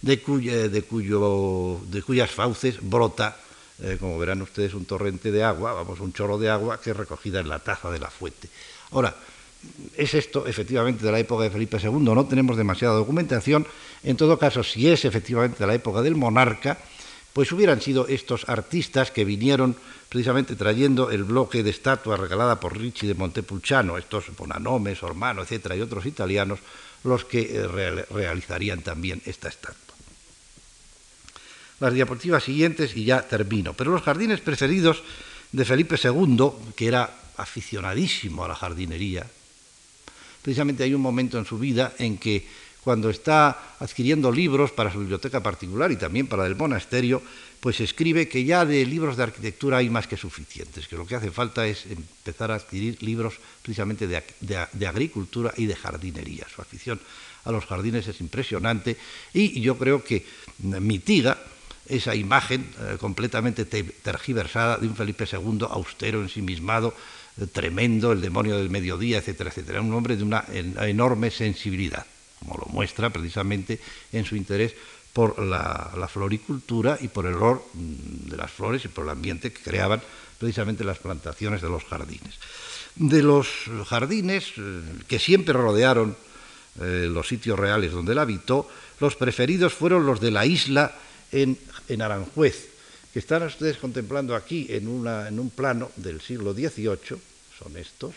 de, 0.01 0.17
de, 0.17 0.83
cuyo, 0.83 1.81
de 1.91 2.03
cuyas 2.03 2.31
fauces 2.31 2.79
brota, 2.81 3.37
eh, 3.83 3.97
como 3.99 4.19
verán 4.19 4.41
ustedes, 4.43 4.75
un 4.75 4.85
torrente 4.85 5.31
de 5.31 5.43
agua, 5.43 5.73
vamos, 5.73 6.01
un 6.01 6.13
chorro 6.13 6.39
de 6.39 6.49
agua 6.49 6.81
que 6.81 6.91
es 6.93 6.97
recogida 6.97 7.41
en 7.41 7.49
la 7.49 7.59
taza 7.59 7.91
de 7.91 7.99
la 7.99 8.11
fuente. 8.11 8.49
Ahora, 8.93 9.15
¿es 9.97 10.15
esto 10.15 10.47
efectivamente 10.47 11.05
de 11.05 11.13
la 11.13 11.19
época 11.19 11.45
de 11.45 11.51
Felipe 11.51 11.79
II? 11.83 11.91
No 12.01 12.27
tenemos 12.27 12.57
demasiada 12.57 12.95
documentación. 12.95 13.67
En 14.03 14.17
todo 14.17 14.39
caso, 14.39 14.63
si 14.63 14.89
es 14.89 15.05
efectivamente 15.05 15.59
de 15.59 15.67
la 15.67 15.75
época 15.75 16.03
del 16.03 16.17
monarca, 16.17 16.79
pues 17.33 17.53
hubieran 17.53 17.81
sido 17.81 18.09
estos 18.09 18.49
artistas 18.49 19.11
que 19.11 19.25
vinieron 19.25 19.77
precisamente 20.09 20.57
trayendo 20.57 21.11
el 21.11 21.25
bloque 21.25 21.63
de 21.63 21.71
estatua 21.71 22.17
regalada 22.17 22.59
por 22.59 22.77
Ricci 22.77 23.07
de 23.07 23.15
Montepulciano, 23.15 23.99
estos 23.99 24.35
Bonanome, 24.37 24.97
Sormano, 24.97 25.43
etcétera, 25.43 25.77
y 25.77 25.81
otros 25.81 26.07
italianos, 26.07 26.59
los 27.05 27.25
que 27.25 27.43
eh, 27.43 27.67
realizarían 28.11 28.83
también 28.83 29.23
esta 29.25 29.49
estatua. 29.49 29.95
Las 31.79 31.95
diapositivas 31.95 32.45
siguientes 32.45 32.97
y 32.97 33.05
ya 33.05 33.23
termino. 33.23 33.73
Pero 33.73 33.93
los 33.93 34.03
jardines 34.03 34.41
preferidos 34.41 35.03
de 35.53 35.65
Felipe 35.65 35.97
II, 36.03 36.51
que 36.77 36.89
era 36.89 37.11
aficionadísimo 37.37 38.45
a 38.45 38.49
la 38.49 38.55
jardinería. 38.55 39.27
Precisamente 40.43 40.85
hay 40.85 40.95
un 40.95 41.03
momento 41.03 41.39
en 41.39 41.45
su 41.45 41.59
vida 41.59 41.95
en 41.99 42.19
que 42.19 42.47
cuando 42.83 43.11
está 43.11 43.77
adquiriendo 43.79 44.33
libros 44.33 44.73
para 44.73 44.93
su 44.93 45.01
biblioteca 45.01 45.43
particular 45.43 45.93
y 45.93 45.97
también 45.97 46.27
para 46.27 46.47
el 46.47 46.57
monasterio, 46.57 47.23
pues 47.61 47.81
escribe 47.81 48.27
que 48.27 48.45
ya 48.45 48.65
de 48.65 48.87
libros 48.87 49.19
de 49.19 49.25
arquitectura 49.25 49.79
hay 49.79 49.91
más 49.91 50.07
que 50.07 50.17
suficientes, 50.17 50.89
que 50.89 50.97
lo 50.97 51.07
que 51.07 51.15
hace 51.15 51.31
falta 51.31 51.67
es 51.67 51.85
empezar 51.85 52.51
a 52.51 52.55
adquirir 52.55 53.03
libros 53.03 53.35
precisamente 53.61 54.07
de, 54.09 54.87
agricultura 54.87 55.53
y 55.57 55.67
de 55.67 55.77
jardinería. 55.77 56.47
Su 56.55 56.63
afición 56.63 56.99
a 57.45 57.53
los 57.53 57.67
jardines 57.67 58.09
es 58.09 58.21
impresionante 58.21 58.97
y 59.35 59.61
yo 59.61 59.77
creo 59.77 60.03
que 60.03 60.25
mitiga 60.63 61.37
esa 61.87 62.15
imagen 62.15 62.65
eh, 62.81 62.97
completamente 62.99 63.65
tergiversada 63.65 64.79
de 64.79 64.87
un 64.87 64.97
Felipe 64.97 65.27
II 65.31 65.67
austero, 65.69 66.23
ensimismado, 66.23 66.95
tremendo, 67.53 68.13
el 68.13 68.21
demonio 68.21 68.57
del 68.57 68.71
mediodía, 68.71 69.19
etcétera, 69.19 69.51
etcétera. 69.51 69.81
Un 69.81 69.93
hombre 69.95 70.17
de 70.17 70.25
una 70.25 70.45
enorme 70.53 71.31
sensibilidad, 71.31 72.07
como 72.39 72.57
lo 72.57 72.67
muestra 72.67 73.11
precisamente 73.11 73.81
en 74.13 74.25
su 74.25 74.37
interés 74.37 74.75
por 75.13 75.39
la, 75.39 76.09
floricultura 76.13 76.99
y 77.01 77.09
por 77.09 77.27
el 77.27 77.35
olor 77.35 77.65
mm, 77.75 78.31
de 78.31 78.37
las 78.37 78.51
flores 78.51 78.85
y 78.85 78.89
por 78.89 79.05
el 79.05 79.11
ambiente 79.11 79.53
que 79.53 79.63
creaban 79.63 80.01
precisamente 80.39 80.85
las 80.85 80.99
plantaciones 80.99 81.61
de 81.61 81.69
los 81.69 81.85
jardines. 81.85 82.39
De 82.97 83.23
los 83.23 83.49
jardines 83.87 84.53
eh, 84.57 84.83
que 85.07 85.19
siempre 85.19 85.55
rodearon 85.55 86.17
los 86.77 87.27
sitios 87.27 87.59
reales 87.59 87.93
donde 87.93 88.13
él 88.13 88.19
habitó, 88.19 88.71
los 89.01 89.17
preferidos 89.17 89.75
fueron 89.75 90.07
los 90.07 90.21
de 90.21 90.31
la 90.31 90.47
isla 90.47 90.95
en, 91.33 91.59
Aranjuez, 92.01 92.69
que 93.13 93.19
están 93.19 93.43
ustedes 93.43 93.77
contemplando 93.79 94.35
aquí 94.35 94.67
en, 94.71 94.89
un 94.89 95.53
plano 95.55 95.91
del 95.97 96.21
siglo 96.21 96.55
XVIII, 96.55 97.19
son 97.59 97.77
estos, 97.77 98.15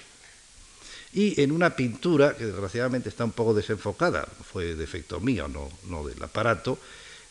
y 1.14 1.40
en 1.42 1.52
una 1.52 1.76
pintura 1.76 2.36
que 2.36 2.46
desgraciadamente 2.46 3.10
está 3.10 3.24
un 3.24 3.32
poco 3.32 3.54
desenfocada, 3.54 4.26
fue 4.26 4.76
defecto 4.76 5.20
mío, 5.20 5.48
no, 5.48 6.08
del 6.08 6.22
aparato, 6.22 6.78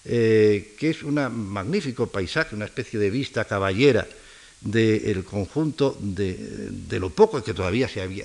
eh, 0.05 0.75
que 0.79 0.91
es 0.91 1.03
un 1.03 1.15
magnífico 1.15 2.09
paisaje, 2.09 2.57
una 2.57 2.65
especie 2.65 2.99
de 2.99 3.11
vista 3.11 3.45
caballera 3.45 4.07
del 4.63 5.25
conjunto 5.25 5.97
de, 6.01 6.99
lo 7.01 7.11
poco 7.11 7.43
que 7.43 7.55
todavía 7.55 7.89
se 7.89 8.01
había, 8.01 8.25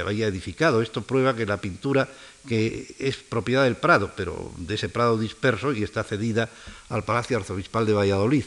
había, 0.00 0.26
edificado. 0.28 0.80
Esto 0.80 1.02
prueba 1.02 1.34
que 1.34 1.44
la 1.44 1.56
pintura, 1.56 2.08
que 2.46 2.94
es 2.98 3.16
propiedad 3.16 3.64
del 3.64 3.76
Prado, 3.76 4.12
pero 4.16 4.52
de 4.56 4.76
ese 4.76 4.88
Prado 4.88 5.18
disperso 5.18 5.72
y 5.72 5.82
está 5.82 6.04
cedida 6.04 6.48
al 6.88 7.04
Palacio 7.04 7.36
Arzobispal 7.36 7.86
de 7.86 7.94
Valladolid. 7.94 8.44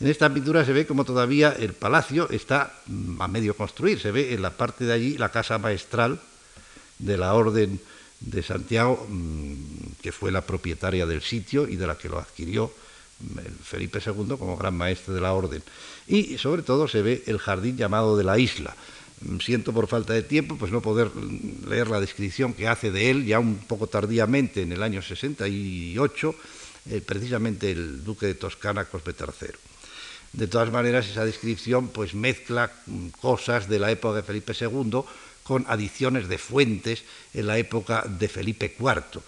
En 0.00 0.08
esta 0.08 0.32
pintura 0.32 0.64
se 0.64 0.72
ve 0.72 0.86
como 0.86 1.04
todavía 1.04 1.54
el 1.56 1.72
palacio 1.72 2.28
está 2.30 2.74
mm, 2.86 3.22
a 3.22 3.28
medio 3.28 3.56
construir, 3.56 4.00
se 4.00 4.10
ve 4.10 4.34
en 4.34 4.42
la 4.42 4.50
parte 4.50 4.84
de 4.84 4.92
allí 4.92 5.16
la 5.16 5.30
casa 5.30 5.58
maestral 5.58 6.20
de 6.98 7.16
la 7.16 7.34
Orden 7.34 7.80
de 8.18 8.42
Santiago, 8.42 9.06
mm, 9.08 9.54
que 10.02 10.10
fue 10.10 10.32
la 10.32 10.42
propietaria 10.42 11.06
del 11.06 11.22
sitio 11.22 11.68
y 11.68 11.76
de 11.76 11.86
la 11.86 11.96
que 11.96 12.08
lo 12.08 12.18
adquirió 12.18 12.72
Felipe 13.62 14.00
II 14.04 14.36
como 14.38 14.56
gran 14.56 14.74
maestre 14.76 15.14
de 15.14 15.20
la 15.20 15.32
Orden 15.32 15.62
y 16.06 16.36
sobre 16.38 16.62
todo 16.62 16.88
se 16.88 17.02
ve 17.02 17.22
el 17.26 17.38
jardín 17.38 17.76
llamado 17.76 18.16
de 18.16 18.24
la 18.24 18.38
isla. 18.38 18.74
Mm, 19.20 19.38
siento 19.38 19.72
por 19.72 19.86
falta 19.86 20.12
de 20.12 20.22
tiempo 20.22 20.56
pues 20.56 20.72
no 20.72 20.80
poder 20.80 21.10
leer 21.68 21.88
la 21.88 22.00
descripción 22.00 22.52
que 22.52 22.68
hace 22.68 22.90
de 22.90 23.10
él 23.10 23.24
ya 23.24 23.38
un 23.38 23.56
poco 23.56 23.86
tardíamente 23.86 24.62
en 24.62 24.72
el 24.72 24.82
año 24.82 25.02
68 25.02 26.34
eh, 26.90 27.00
precisamente 27.00 27.70
el 27.70 28.04
duque 28.04 28.26
de 28.26 28.34
Toscana 28.34 28.84
Cosme 28.84 29.14
III. 29.18 29.48
De 30.32 30.46
todas 30.48 30.72
maneras 30.72 31.08
esa 31.08 31.24
descripción 31.24 31.88
pues 31.88 32.14
mezcla 32.14 32.72
mm, 32.86 33.08
cosas 33.20 33.68
de 33.68 33.78
la 33.78 33.90
época 33.90 34.16
de 34.16 34.22
Felipe 34.22 34.52
II 34.58 35.02
con 35.44 35.64
adiciones 35.68 36.28
de 36.28 36.38
fuentes 36.38 37.04
en 37.32 37.46
la 37.46 37.58
época 37.58 38.02
de 38.02 38.28
Felipe 38.28 38.74
IV 38.78 39.22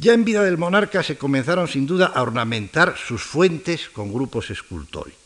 Ya 0.00 0.14
en 0.14 0.24
vida 0.24 0.42
del 0.42 0.56
monarca 0.56 1.02
se 1.02 1.18
comenzaron 1.18 1.68
sin 1.68 1.86
duda 1.86 2.06
a 2.06 2.22
ornamentar 2.22 2.96
sus 2.96 3.20
fuentes 3.20 3.90
con 3.90 4.10
grupos 4.10 4.48
escultóricos. 4.48 5.20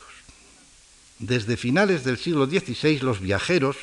Desde 1.21 1.57
finales 1.57 2.03
del 2.03 2.19
siglo 2.19 2.47
XVI 2.47 2.99
los 2.99 3.21
viajeros 3.21 3.77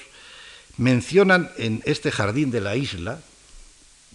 mencionan 0.76 1.50
en 1.56 1.82
este 1.86 2.12
jardín 2.12 2.52
de 2.52 2.60
la 2.60 2.76
isla, 2.76 3.22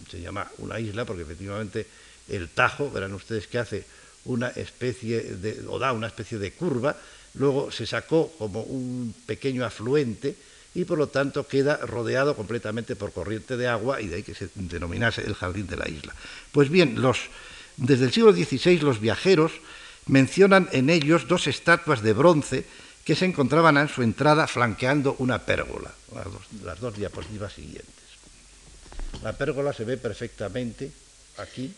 se 0.07 0.21
llama 0.21 0.51
una 0.59 0.79
isla 0.79 1.03
porque 1.03 1.23
efectivamente 1.23 1.87
el 2.29 2.47
Tajo, 2.47 2.91
verán 2.91 3.15
ustedes 3.15 3.47
que 3.47 3.57
hace 3.57 3.83
una 4.25 4.49
especie 4.49 5.23
de, 5.23 5.65
o 5.67 5.79
da 5.79 5.93
una 5.93 6.05
especie 6.05 6.37
de 6.37 6.51
curva, 6.51 6.95
luego 7.33 7.71
se 7.71 7.87
sacó 7.87 8.31
como 8.37 8.61
un 8.61 9.15
pequeño 9.25 9.65
afluente 9.65 10.35
y 10.77 10.85
por 10.85 10.99
lo 10.99 11.07
tanto 11.07 11.47
queda 11.47 11.77
rodeado 11.77 12.35
completamente 12.35 12.95
por 12.95 13.11
corriente 13.11 13.57
de 13.57 13.67
agua 13.67 13.99
y 13.99 14.05
de 14.05 14.17
ahí 14.17 14.23
que 14.23 14.35
se 14.35 14.47
denominase 14.53 15.25
el 15.25 15.33
jardín 15.33 15.65
de 15.65 15.75
la 15.75 15.89
isla. 15.89 16.13
Pues 16.51 16.69
bien, 16.69 17.01
los, 17.01 17.17
desde 17.77 18.05
el 18.05 18.13
siglo 18.13 18.31
XVI 18.31 18.81
los 18.81 18.99
viajeros 19.01 19.53
mencionan 20.05 20.69
en 20.71 20.91
ellos 20.91 21.27
dos 21.27 21.47
estatuas 21.47 22.03
de 22.03 22.13
bronce 22.13 22.63
que 23.03 23.15
se 23.15 23.25
encontraban 23.25 23.77
en 23.77 23.89
su 23.89 24.03
entrada 24.03 24.45
flanqueando 24.45 25.15
una 25.17 25.39
pérgola, 25.47 25.91
las 26.63 26.79
dos, 26.79 26.95
diapositivas 26.95 27.53
siguientes. 27.53 28.05
La 29.23 29.33
pérgola 29.33 29.73
se 29.73 29.83
ve 29.83 29.97
perfectamente 29.97 30.91
aquí, 31.39 31.73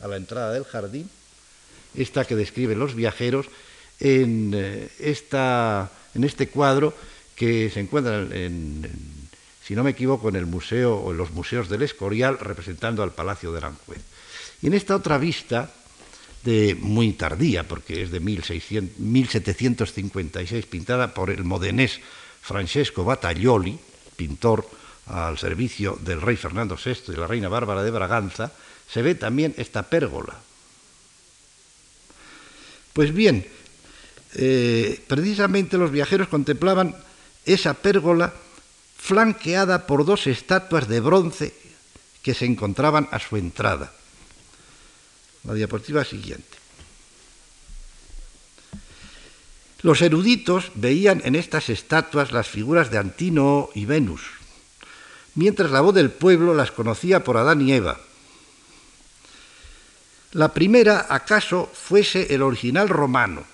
a 0.00 0.08
la 0.08 0.16
entrada 0.16 0.54
del 0.54 0.64
jardín, 0.64 1.10
esta 1.94 2.24
que 2.24 2.34
describen 2.34 2.78
los 2.78 2.94
viajeros, 2.94 3.44
en, 3.98 4.52
eh, 4.54 4.88
esta, 4.98 5.90
en 6.14 6.24
este 6.24 6.48
cuadro 6.48 6.94
que 7.40 7.70
se 7.70 7.80
encuentran, 7.80 8.30
en, 8.34 8.86
si 9.64 9.74
no 9.74 9.82
me 9.82 9.92
equivoco, 9.92 10.28
en 10.28 10.36
el 10.36 10.44
museo 10.44 10.96
o 10.96 11.10
en 11.10 11.16
los 11.16 11.30
museos 11.30 11.70
del 11.70 11.80
Escorial, 11.80 12.38
representando 12.38 13.02
al 13.02 13.14
Palacio 13.14 13.50
de 13.50 13.56
Aranjuez. 13.56 14.02
Y 14.60 14.66
en 14.66 14.74
esta 14.74 14.94
otra 14.94 15.16
vista, 15.16 15.72
de 16.44 16.76
muy 16.78 17.14
tardía, 17.14 17.66
porque 17.66 18.02
es 18.02 18.10
de 18.10 18.20
1756, 18.20 20.66
pintada 20.66 21.14
por 21.14 21.30
el 21.30 21.44
modenés 21.44 22.00
Francesco 22.42 23.04
Battaglioli, 23.04 23.78
pintor 24.16 24.68
al 25.06 25.38
servicio 25.38 25.98
del 25.98 26.20
rey 26.20 26.36
Fernando 26.36 26.76
VI 26.76 27.04
y 27.08 27.16
la 27.16 27.26
reina 27.26 27.48
Bárbara 27.48 27.82
de 27.82 27.90
Braganza, 27.90 28.52
se 28.86 29.00
ve 29.00 29.14
también 29.14 29.54
esta 29.56 29.84
pérgola. 29.84 30.38
Pues 32.92 33.14
bien, 33.14 33.46
eh, 34.34 35.00
precisamente 35.06 35.78
los 35.78 35.90
viajeros 35.90 36.28
contemplaban 36.28 36.94
esa 37.44 37.74
pérgola 37.74 38.32
flanqueada 38.96 39.86
por 39.86 40.04
dos 40.04 40.26
estatuas 40.26 40.88
de 40.88 41.00
bronce 41.00 41.54
que 42.22 42.34
se 42.34 42.44
encontraban 42.44 43.08
a 43.10 43.18
su 43.18 43.36
entrada. 43.36 43.92
La 45.44 45.54
diapositiva 45.54 46.04
siguiente. 46.04 46.60
Los 49.82 50.02
eruditos 50.02 50.72
veían 50.74 51.22
en 51.24 51.34
estas 51.34 51.70
estatuas 51.70 52.32
las 52.32 52.46
figuras 52.46 52.90
de 52.90 52.98
Antino 52.98 53.70
y 53.74 53.86
Venus, 53.86 54.20
mientras 55.34 55.70
la 55.70 55.80
voz 55.80 55.94
del 55.94 56.10
pueblo 56.10 56.52
las 56.52 56.70
conocía 56.70 57.24
por 57.24 57.38
Adán 57.38 57.62
y 57.62 57.72
Eva. 57.72 57.98
La 60.32 60.52
primera 60.52 61.06
acaso 61.08 61.70
fuese 61.72 62.34
el 62.34 62.42
original 62.42 62.90
romano, 62.90 63.44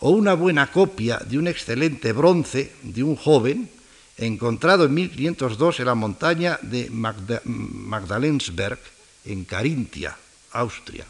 o 0.00 0.10
una 0.10 0.34
buena 0.34 0.70
copia 0.70 1.18
de 1.18 1.38
un 1.38 1.48
excelente 1.48 2.12
bronce 2.12 2.72
de 2.82 3.02
un 3.02 3.16
joven 3.16 3.70
encontrado 4.16 4.84
en 4.84 4.94
1502 4.94 5.80
en 5.80 5.86
la 5.86 5.94
montaña 5.94 6.58
de 6.62 6.90
Magdalensberg, 6.90 8.78
en 9.24 9.44
Carintia, 9.44 10.16
Austria. 10.52 11.06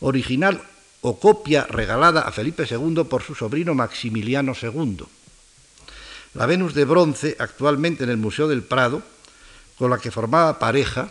Original 0.00 0.60
o 1.02 1.18
copia 1.18 1.66
regalada 1.68 2.22
a 2.22 2.32
Felipe 2.32 2.66
II 2.68 3.04
por 3.04 3.22
su 3.22 3.34
sobrino 3.34 3.74
Maximiliano 3.74 4.52
II. 4.60 5.04
La 6.34 6.46
Venus 6.46 6.74
de 6.74 6.84
bronce, 6.84 7.36
actualmente 7.38 8.04
en 8.04 8.10
el 8.10 8.16
Museo 8.16 8.48
del 8.48 8.62
Prado, 8.62 9.02
con 9.76 9.90
la 9.90 9.98
que 9.98 10.10
formaba 10.10 10.58
pareja, 10.58 11.10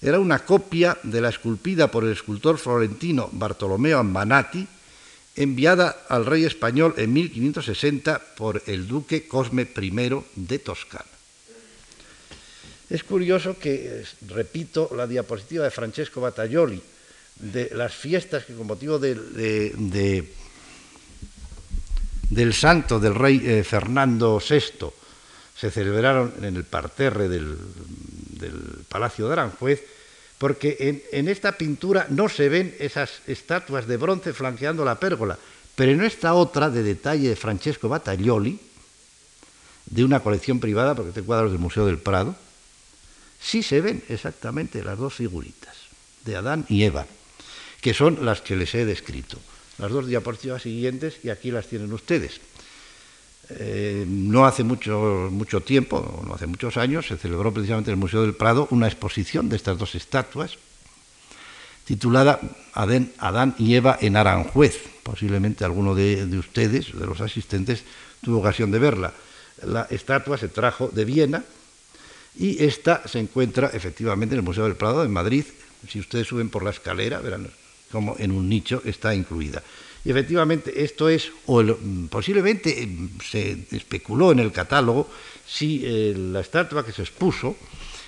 era 0.00 0.18
una 0.18 0.40
copia 0.40 0.98
de 1.02 1.20
la 1.20 1.28
esculpida 1.28 1.90
por 1.90 2.04
el 2.04 2.12
escultor 2.12 2.58
florentino 2.58 3.28
Bartolomeo 3.32 3.98
Ambanati 3.98 4.66
enviada 5.38 6.04
al 6.08 6.26
rey 6.26 6.44
español 6.44 6.94
en 6.98 7.12
1560 7.12 8.34
por 8.36 8.60
el 8.66 8.88
duque 8.88 9.28
Cosme 9.28 9.62
I 9.62 9.90
de 10.34 10.58
Toscana. 10.58 11.06
Es 12.90 13.04
curioso 13.04 13.56
que, 13.58 14.02
repito, 14.26 14.90
la 14.96 15.06
diapositiva 15.06 15.64
de 15.64 15.70
Francesco 15.70 16.20
Battaglioli 16.20 16.82
de 17.38 17.70
las 17.74 17.94
fiestas 17.94 18.44
que 18.44 18.54
con 18.54 18.66
motivo 18.66 18.98
de, 18.98 19.14
del 22.30 22.54
santo 22.54 22.98
del 22.98 23.14
rey 23.14 23.40
eh, 23.44 23.62
Fernando 23.62 24.42
VI 24.42 24.90
se 25.54 25.70
celebraron 25.70 26.34
en 26.42 26.56
el 26.56 26.64
parterre 26.64 27.28
del, 27.28 27.56
del 28.30 28.84
Palacio 28.88 29.26
de 29.26 29.32
Aranjuez, 29.34 29.97
porque 30.38 31.02
en, 31.10 31.28
esta 31.28 31.58
pintura 31.58 32.06
no 32.10 32.28
se 32.28 32.48
ven 32.48 32.74
esas 32.78 33.22
estatuas 33.26 33.86
de 33.86 33.96
bronce 33.96 34.32
flanqueando 34.32 34.84
la 34.84 35.00
pérgola, 35.00 35.38
Pero 35.74 35.92
en 35.92 36.02
esta 36.02 36.34
otra, 36.34 36.70
de 36.70 36.82
detalle 36.82 37.28
de 37.28 37.36
Francesco 37.36 37.88
Battaglioli, 37.88 38.58
de 39.86 40.04
una 40.04 40.20
colección 40.20 40.58
privada, 40.58 40.94
porque 40.94 41.10
este 41.10 41.22
cuadro 41.22 41.46
es 41.46 41.52
del 41.52 41.60
Museo 41.60 41.86
del 41.86 41.98
Prado, 41.98 42.34
sí 43.40 43.62
se 43.62 43.80
ven 43.80 44.02
exactamente 44.08 44.82
las 44.82 44.98
dos 44.98 45.14
figuritas, 45.14 45.76
de 46.24 46.36
Adán 46.36 46.66
y 46.68 46.82
Eva, 46.82 47.06
que 47.80 47.94
son 47.94 48.24
las 48.24 48.40
que 48.40 48.56
les 48.56 48.74
he 48.74 48.84
descrito. 48.84 49.38
Las 49.78 49.92
dos 49.92 50.06
diapositivas 50.08 50.62
siguientes, 50.62 51.18
y 51.22 51.30
aquí 51.30 51.52
las 51.52 51.68
tienen 51.68 51.92
ustedes. 51.92 52.40
Eh, 53.50 54.04
no 54.06 54.44
hace 54.44 54.62
mucho, 54.62 55.28
mucho 55.30 55.62
tiempo, 55.62 56.22
no 56.26 56.34
hace 56.34 56.46
muchos 56.46 56.76
años, 56.76 57.06
se 57.06 57.16
celebró 57.16 57.52
precisamente 57.52 57.90
en 57.90 57.94
el 57.94 58.00
Museo 58.00 58.22
del 58.22 58.34
Prado 58.34 58.68
una 58.70 58.86
exposición 58.86 59.48
de 59.48 59.56
estas 59.56 59.78
dos 59.78 59.94
estatuas, 59.94 60.58
titulada 61.84 62.40
Adán, 62.74 63.54
y 63.58 63.74
Eva 63.74 63.96
en 64.00 64.16
Aranjuez. 64.16 64.78
Posiblemente 65.02 65.64
alguno 65.64 65.94
de, 65.94 66.26
de 66.26 66.38
ustedes, 66.38 66.92
de 66.92 67.06
los 67.06 67.22
asistentes, 67.22 67.84
tuvo 68.22 68.40
ocasión 68.40 68.70
de 68.70 68.78
verla. 68.78 69.14
La 69.64 69.86
estatua 69.88 70.36
se 70.36 70.48
trajo 70.48 70.88
de 70.88 71.06
Viena 71.06 71.42
y 72.36 72.62
esta 72.62 73.08
se 73.08 73.18
encuentra 73.18 73.70
efectivamente 73.72 74.34
en 74.34 74.40
el 74.40 74.44
Museo 74.44 74.64
del 74.64 74.76
Prado 74.76 75.02
de 75.02 75.08
Madrid. 75.08 75.44
Si 75.88 75.98
ustedes 75.98 76.26
suben 76.26 76.50
por 76.50 76.62
la 76.62 76.70
escalera, 76.70 77.20
verán 77.20 77.50
cómo 77.90 78.16
en 78.18 78.32
un 78.32 78.48
nicho 78.48 78.82
está 78.84 79.14
incluida. 79.14 79.62
Y 80.08 80.10
efectivamente 80.10 80.84
esto 80.84 81.10
es, 81.10 81.30
o 81.44 81.62
posiblemente 82.08 82.82
eh, 82.82 82.88
se 83.22 83.66
especuló 83.72 84.32
en 84.32 84.38
el 84.38 84.52
catálogo 84.52 85.06
si 85.46 85.82
eh, 85.84 86.14
la 86.16 86.40
estatua 86.40 86.82
que 86.82 86.92
se 86.92 87.02
expuso 87.02 87.56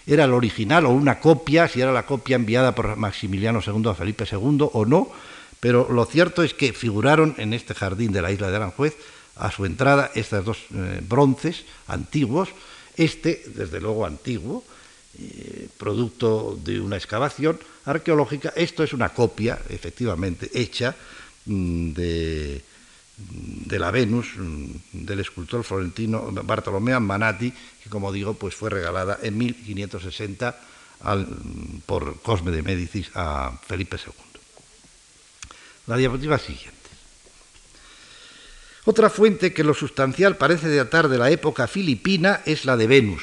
era 0.06 0.24
el 0.24 0.32
original 0.32 0.86
o 0.86 0.96
una 0.96 1.20
copia, 1.20 1.68
si 1.68 1.82
era 1.82 1.92
la 1.92 2.06
copia 2.06 2.36
enviada 2.36 2.74
por 2.74 2.96
Maximiliano 2.96 3.60
II 3.60 3.90
a 3.90 3.94
Felipe 3.94 4.24
II 4.24 4.70
o 4.72 4.86
no, 4.86 5.12
pero 5.60 5.92
lo 5.92 6.06
cierto 6.06 6.42
es 6.42 6.54
que 6.54 6.72
figuraron 6.72 7.34
en 7.36 7.52
este 7.52 7.74
jardín 7.74 8.12
de 8.12 8.22
la 8.22 8.32
isla 8.32 8.48
de 8.48 8.56
Aranjuez 8.56 8.96
a 9.36 9.50
su 9.50 9.66
entrada 9.66 10.10
estas 10.14 10.42
dos 10.42 10.56
eh, 10.74 11.02
bronces 11.06 11.66
antiguos, 11.86 12.48
este 12.96 13.42
desde 13.54 13.78
luego 13.78 14.06
antiguo, 14.06 14.64
producto 15.76 16.58
de 16.64 16.80
una 16.80 16.96
excavación 16.96 17.58
arqueológica, 17.84 18.54
esto 18.56 18.82
es 18.82 18.94
una 18.94 19.10
copia 19.10 19.58
efectivamente 19.68 20.48
hecha 20.54 20.96
de, 21.44 22.62
de 23.16 23.78
la 23.78 23.90
Venus 23.90 24.28
mm, 24.36 25.04
del 25.04 25.20
escultor 25.20 25.64
florentino 25.64 26.30
Bartolomeo 26.44 27.00
Manati, 27.00 27.52
que 27.82 27.90
como 27.90 28.12
digo, 28.12 28.34
pues 28.34 28.54
fue 28.54 28.70
regalada 28.70 29.18
en 29.22 29.36
1560 29.38 30.60
al, 31.00 31.26
por 31.86 32.20
Cosme 32.22 32.50
de 32.50 32.62
Médicis 32.62 33.10
a 33.14 33.58
Felipe 33.66 33.96
II. 33.96 34.12
La 35.86 35.96
diapositiva 35.96 36.38
siguiente. 36.38 36.78
Otra 38.84 39.10
fuente 39.10 39.52
que 39.52 39.64
lo 39.64 39.74
sustancial 39.74 40.36
parece 40.36 40.74
datar 40.74 41.08
de 41.08 41.18
la 41.18 41.30
época 41.30 41.66
filipina 41.66 42.42
es 42.46 42.64
la 42.64 42.76
de 42.76 42.86
Venus. 42.86 43.22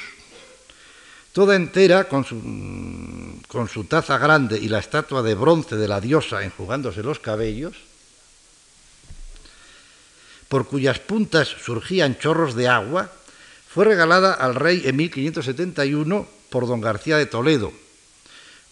Toda 1.33 1.55
entera, 1.55 2.07
con 2.07 2.25
mm, 2.29 3.41
con 3.47 3.69
su 3.69 3.85
taza 3.85 4.17
grande 4.17 4.57
y 4.57 4.69
la 4.69 4.79
estatua 4.79 5.21
de 5.21 5.35
bronce 5.35 5.75
de 5.75 5.87
la 5.87 6.01
diosa 6.01 6.43
enjugándose 6.43 7.03
los 7.03 7.19
cabellos, 7.19 7.75
por 10.49 10.67
cuyas 10.67 10.99
puntas 10.99 11.47
surgían 11.47 12.17
chorros 12.17 12.55
de 12.55 12.67
agua, 12.67 13.11
fue 13.67 13.85
regalada 13.85 14.33
al 14.33 14.55
rey 14.55 14.83
en 14.85 14.95
1571 14.95 16.27
por 16.49 16.67
don 16.67 16.81
García 16.81 17.17
de 17.17 17.25
Toledo, 17.25 17.71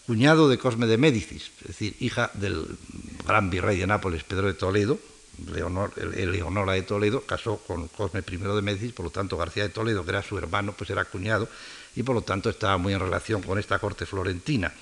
cuñado 0.06 0.48
de 0.48 0.58
Cosme 0.58 0.86
de 0.86 0.98
Médicis, 0.98 1.50
es 1.60 1.68
decir, 1.68 1.96
hija 2.00 2.30
del 2.34 2.66
gran 3.26 3.50
virrey 3.50 3.78
de 3.78 3.86
Nápoles, 3.86 4.24
Pedro 4.24 4.46
de 4.46 4.54
Toledo, 4.54 4.98
Leonor, 5.52 5.92
Leonora 5.98 6.72
de 6.72 6.82
Toledo, 6.82 7.20
casó 7.22 7.58
con 7.58 7.88
Cosme 7.88 8.24
I 8.26 8.36
de 8.36 8.62
Médicis, 8.62 8.92
por 8.92 9.04
lo 9.04 9.10
tanto 9.10 9.36
García 9.36 9.64
de 9.64 9.68
Toledo, 9.68 10.02
que 10.04 10.10
era 10.10 10.22
su 10.22 10.38
hermano, 10.38 10.72
pues 10.72 10.88
era 10.88 11.04
cuñado, 11.04 11.48
y 11.94 12.02
por 12.02 12.14
lo 12.14 12.22
tanto 12.22 12.48
estaba 12.48 12.78
muy 12.78 12.94
en 12.94 13.00
relación 13.00 13.42
con 13.42 13.58
esta 13.58 13.78
corte 13.78 14.06
florentina. 14.06 14.72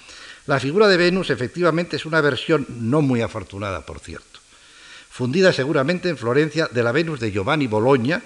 La 0.46 0.60
figura 0.60 0.86
de 0.86 0.96
Venus 0.96 1.30
efectivamente 1.30 1.96
es 1.96 2.06
una 2.06 2.20
versión 2.20 2.66
no 2.68 3.02
muy 3.02 3.20
afortunada, 3.20 3.84
por 3.84 3.98
cierto 3.98 4.33
fundida 5.14 5.52
seguramente 5.52 6.08
en 6.08 6.18
Florencia 6.18 6.66
de 6.66 6.82
la 6.82 6.90
Venus 6.90 7.20
de 7.20 7.30
Giovanni 7.30 7.68
Bologna, 7.68 8.20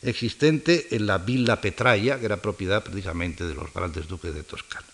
existente 0.00 0.88
en 0.90 1.06
la 1.06 1.18
Villa 1.18 1.60
Petraya, 1.60 2.18
que 2.18 2.24
era 2.24 2.40
propiedad 2.40 2.82
precisamente 2.82 3.44
de 3.44 3.52
los 3.52 3.70
grandes 3.74 4.08
duques 4.08 4.32
de 4.32 4.42
Toscana. 4.42 4.86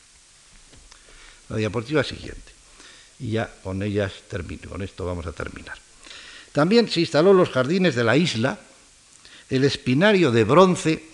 La 1.49 1.57
diapositiva 1.57 2.03
siguiente. 2.03 2.51
Y 3.21 3.31
ya 3.31 3.49
con 3.63 3.81
ellas 3.85 4.13
termino, 4.29 4.69
con 4.69 4.83
esto 4.83 5.07
vamos 5.07 5.25
a 5.25 5.31
terminar. 5.31 5.79
También 6.51 6.91
se 6.91 6.99
instaló 6.99 7.31
en 7.31 7.37
los 7.37 7.51
jardines 7.51 7.95
de 7.95 8.03
la 8.03 8.17
isla 8.17 8.59
el 9.49 9.63
espinario 9.63 10.33
de 10.33 10.43
bronce, 10.43 11.05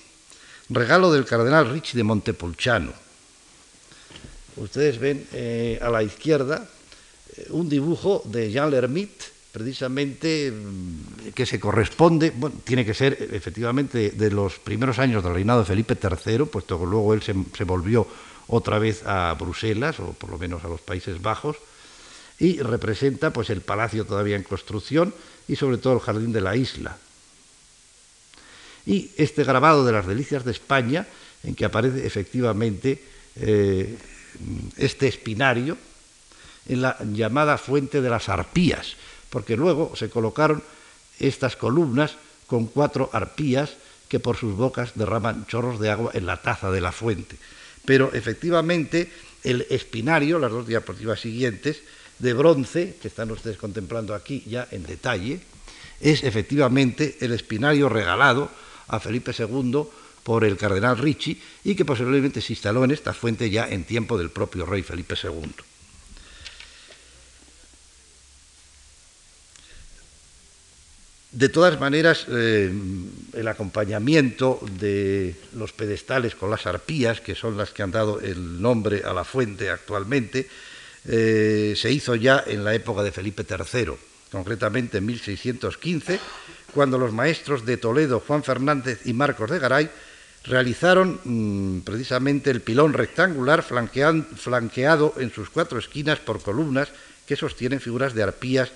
regalo 0.70 1.12
del 1.12 1.26
cardenal 1.26 1.70
Ricci 1.70 1.94
de 1.94 2.04
Montepulciano. 2.04 2.94
Ustedes 4.56 4.98
ven 4.98 5.28
eh, 5.34 5.78
a 5.82 5.90
la 5.90 6.02
izquierda 6.02 6.66
eh, 7.36 7.48
un 7.50 7.68
dibujo 7.68 8.22
de 8.24 8.50
Jean 8.50 8.70
Lermite, 8.70 9.31
precisamente 9.52 10.50
mm, 10.50 11.28
que 11.34 11.46
se 11.46 11.60
corresponde, 11.60 12.32
bueno, 12.34 12.56
tiene 12.64 12.84
que 12.84 12.94
ser 12.94 13.28
efectivamente 13.32 14.10
de 14.10 14.30
los 14.30 14.58
primeros 14.58 14.98
años 14.98 15.22
del 15.22 15.34
reinado 15.34 15.60
de 15.60 15.66
Felipe 15.66 15.96
III, 16.00 16.46
puesto 16.46 16.80
que 16.80 16.86
luego 16.86 17.12
él 17.14 17.22
se, 17.22 17.64
volvió 17.64 18.08
otra 18.48 18.78
vez 18.78 19.04
a 19.06 19.34
Bruselas, 19.34 20.00
o 20.00 20.14
por 20.14 20.30
lo 20.30 20.38
menos 20.38 20.64
a 20.64 20.68
los 20.68 20.80
Países 20.80 21.20
Bajos, 21.20 21.56
y 22.38 22.58
representa 22.60 23.32
pues 23.32 23.50
el 23.50 23.60
palacio 23.60 24.04
todavía 24.04 24.36
en 24.36 24.42
construcción 24.42 25.14
y 25.46 25.54
sobre 25.56 25.78
todo 25.78 25.94
el 25.94 26.00
jardín 26.00 26.32
de 26.32 26.40
la 26.40 26.56
isla. 26.56 26.96
Y 28.84 29.10
este 29.16 29.44
grabado 29.44 29.84
de 29.84 29.92
las 29.92 30.06
delicias 30.06 30.44
de 30.44 30.50
España, 30.50 31.06
en 31.44 31.54
que 31.54 31.64
aparece 31.64 32.04
efectivamente 32.04 33.04
eh, 33.36 33.96
este 34.76 35.06
espinario 35.06 35.76
en 36.68 36.82
la 36.82 36.96
llamada 37.12 37.58
fuente 37.58 38.00
de 38.00 38.10
las 38.10 38.28
arpías, 38.28 38.96
porque 39.32 39.56
luego 39.56 39.96
se 39.96 40.10
colocaron 40.10 40.62
estas 41.18 41.56
columnas 41.56 42.16
con 42.46 42.66
cuatro 42.66 43.08
arpías 43.14 43.72
que 44.08 44.20
por 44.20 44.36
sus 44.36 44.54
bocas 44.54 44.92
derraman 44.94 45.46
chorros 45.46 45.80
de 45.80 45.88
agua 45.88 46.12
en 46.12 46.26
la 46.26 46.42
taza 46.42 46.70
de 46.70 46.82
la 46.82 46.92
fuente. 46.92 47.36
Pero 47.86 48.12
efectivamente 48.12 49.10
el 49.42 49.66
espinario, 49.70 50.38
las 50.38 50.52
dos 50.52 50.68
diapositivas 50.68 51.18
siguientes, 51.18 51.80
de 52.18 52.34
bronce, 52.34 52.96
que 53.00 53.08
están 53.08 53.30
ustedes 53.30 53.56
contemplando 53.56 54.14
aquí 54.14 54.44
ya 54.46 54.68
en 54.70 54.84
detalle, 54.84 55.40
es 55.98 56.22
efectivamente 56.24 57.16
el 57.20 57.32
espinario 57.32 57.88
regalado 57.88 58.50
a 58.88 59.00
Felipe 59.00 59.32
II 59.36 59.84
por 60.22 60.44
el 60.44 60.58
cardenal 60.58 60.98
Ricci 60.98 61.40
y 61.64 61.74
que 61.74 61.86
posiblemente 61.86 62.42
se 62.42 62.52
instaló 62.52 62.84
en 62.84 62.90
esta 62.90 63.14
fuente 63.14 63.48
ya 63.48 63.66
en 63.66 63.84
tiempo 63.84 64.18
del 64.18 64.28
propio 64.28 64.66
rey 64.66 64.82
Felipe 64.82 65.14
II. 65.20 65.71
De 71.32 71.48
todas 71.48 71.80
maneras, 71.80 72.26
eh, 72.28 72.70
el 73.32 73.48
acompañamiento 73.48 74.60
de 74.78 75.34
los 75.54 75.72
pedestales 75.72 76.34
con 76.34 76.50
las 76.50 76.66
arpías, 76.66 77.22
que 77.22 77.34
son 77.34 77.56
las 77.56 77.70
que 77.70 77.82
han 77.82 77.90
dado 77.90 78.20
el 78.20 78.60
nombre 78.60 79.02
a 79.02 79.14
la 79.14 79.24
fuente 79.24 79.70
actualmente, 79.70 80.46
eh, 81.08 81.72
se 81.74 81.90
hizo 81.90 82.14
ya 82.16 82.44
en 82.46 82.64
la 82.64 82.74
época 82.74 83.02
de 83.02 83.12
Felipe 83.12 83.46
III, 83.48 83.92
concretamente 84.30 84.98
en 84.98 85.06
1615, 85.06 86.20
cuando 86.74 86.98
los 86.98 87.14
maestros 87.14 87.64
de 87.64 87.78
Toledo, 87.78 88.20
Juan 88.20 88.44
Fernández 88.44 89.00
y 89.06 89.14
Marcos 89.14 89.50
de 89.50 89.58
Garay, 89.58 89.90
realizaron 90.44 91.18
mm, 91.24 91.80
precisamente 91.80 92.50
el 92.50 92.60
pilón 92.60 92.92
rectangular 92.92 93.62
flanqueado 93.62 95.14
en 95.16 95.32
sus 95.32 95.48
cuatro 95.48 95.78
esquinas 95.78 96.18
por 96.18 96.42
columnas 96.42 96.88
que 97.26 97.36
sostienen 97.36 97.80
figuras 97.80 98.12
de 98.12 98.22
arpías 98.22 98.70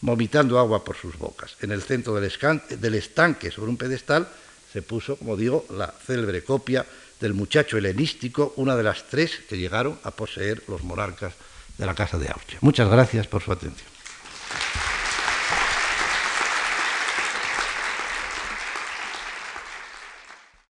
vomitando 0.00 0.58
agua 0.58 0.84
por 0.84 0.96
sus 0.96 1.18
bocas. 1.18 1.56
En 1.60 1.72
el 1.72 1.82
centro 1.82 2.14
del, 2.14 2.94
estanque, 2.94 3.50
sobre 3.50 3.70
un 3.70 3.76
pedestal, 3.76 4.28
se 4.72 4.82
puso, 4.82 5.16
como 5.16 5.36
digo, 5.36 5.66
la 5.70 5.92
célebre 6.06 6.44
copia 6.44 6.86
del 7.20 7.34
muchacho 7.34 7.76
helenístico, 7.76 8.52
una 8.56 8.76
de 8.76 8.82
las 8.82 9.04
tres 9.04 9.40
que 9.48 9.58
llegaron 9.58 9.98
a 10.04 10.10
poseer 10.10 10.62
los 10.68 10.82
monarcas 10.84 11.34
de 11.76 11.86
la 11.86 11.94
Casa 11.94 12.18
de 12.18 12.28
Austria. 12.28 12.58
Muchas 12.62 12.88
gracias 12.88 13.26
por 13.26 13.42
su 13.42 13.52
atención. 13.52 13.88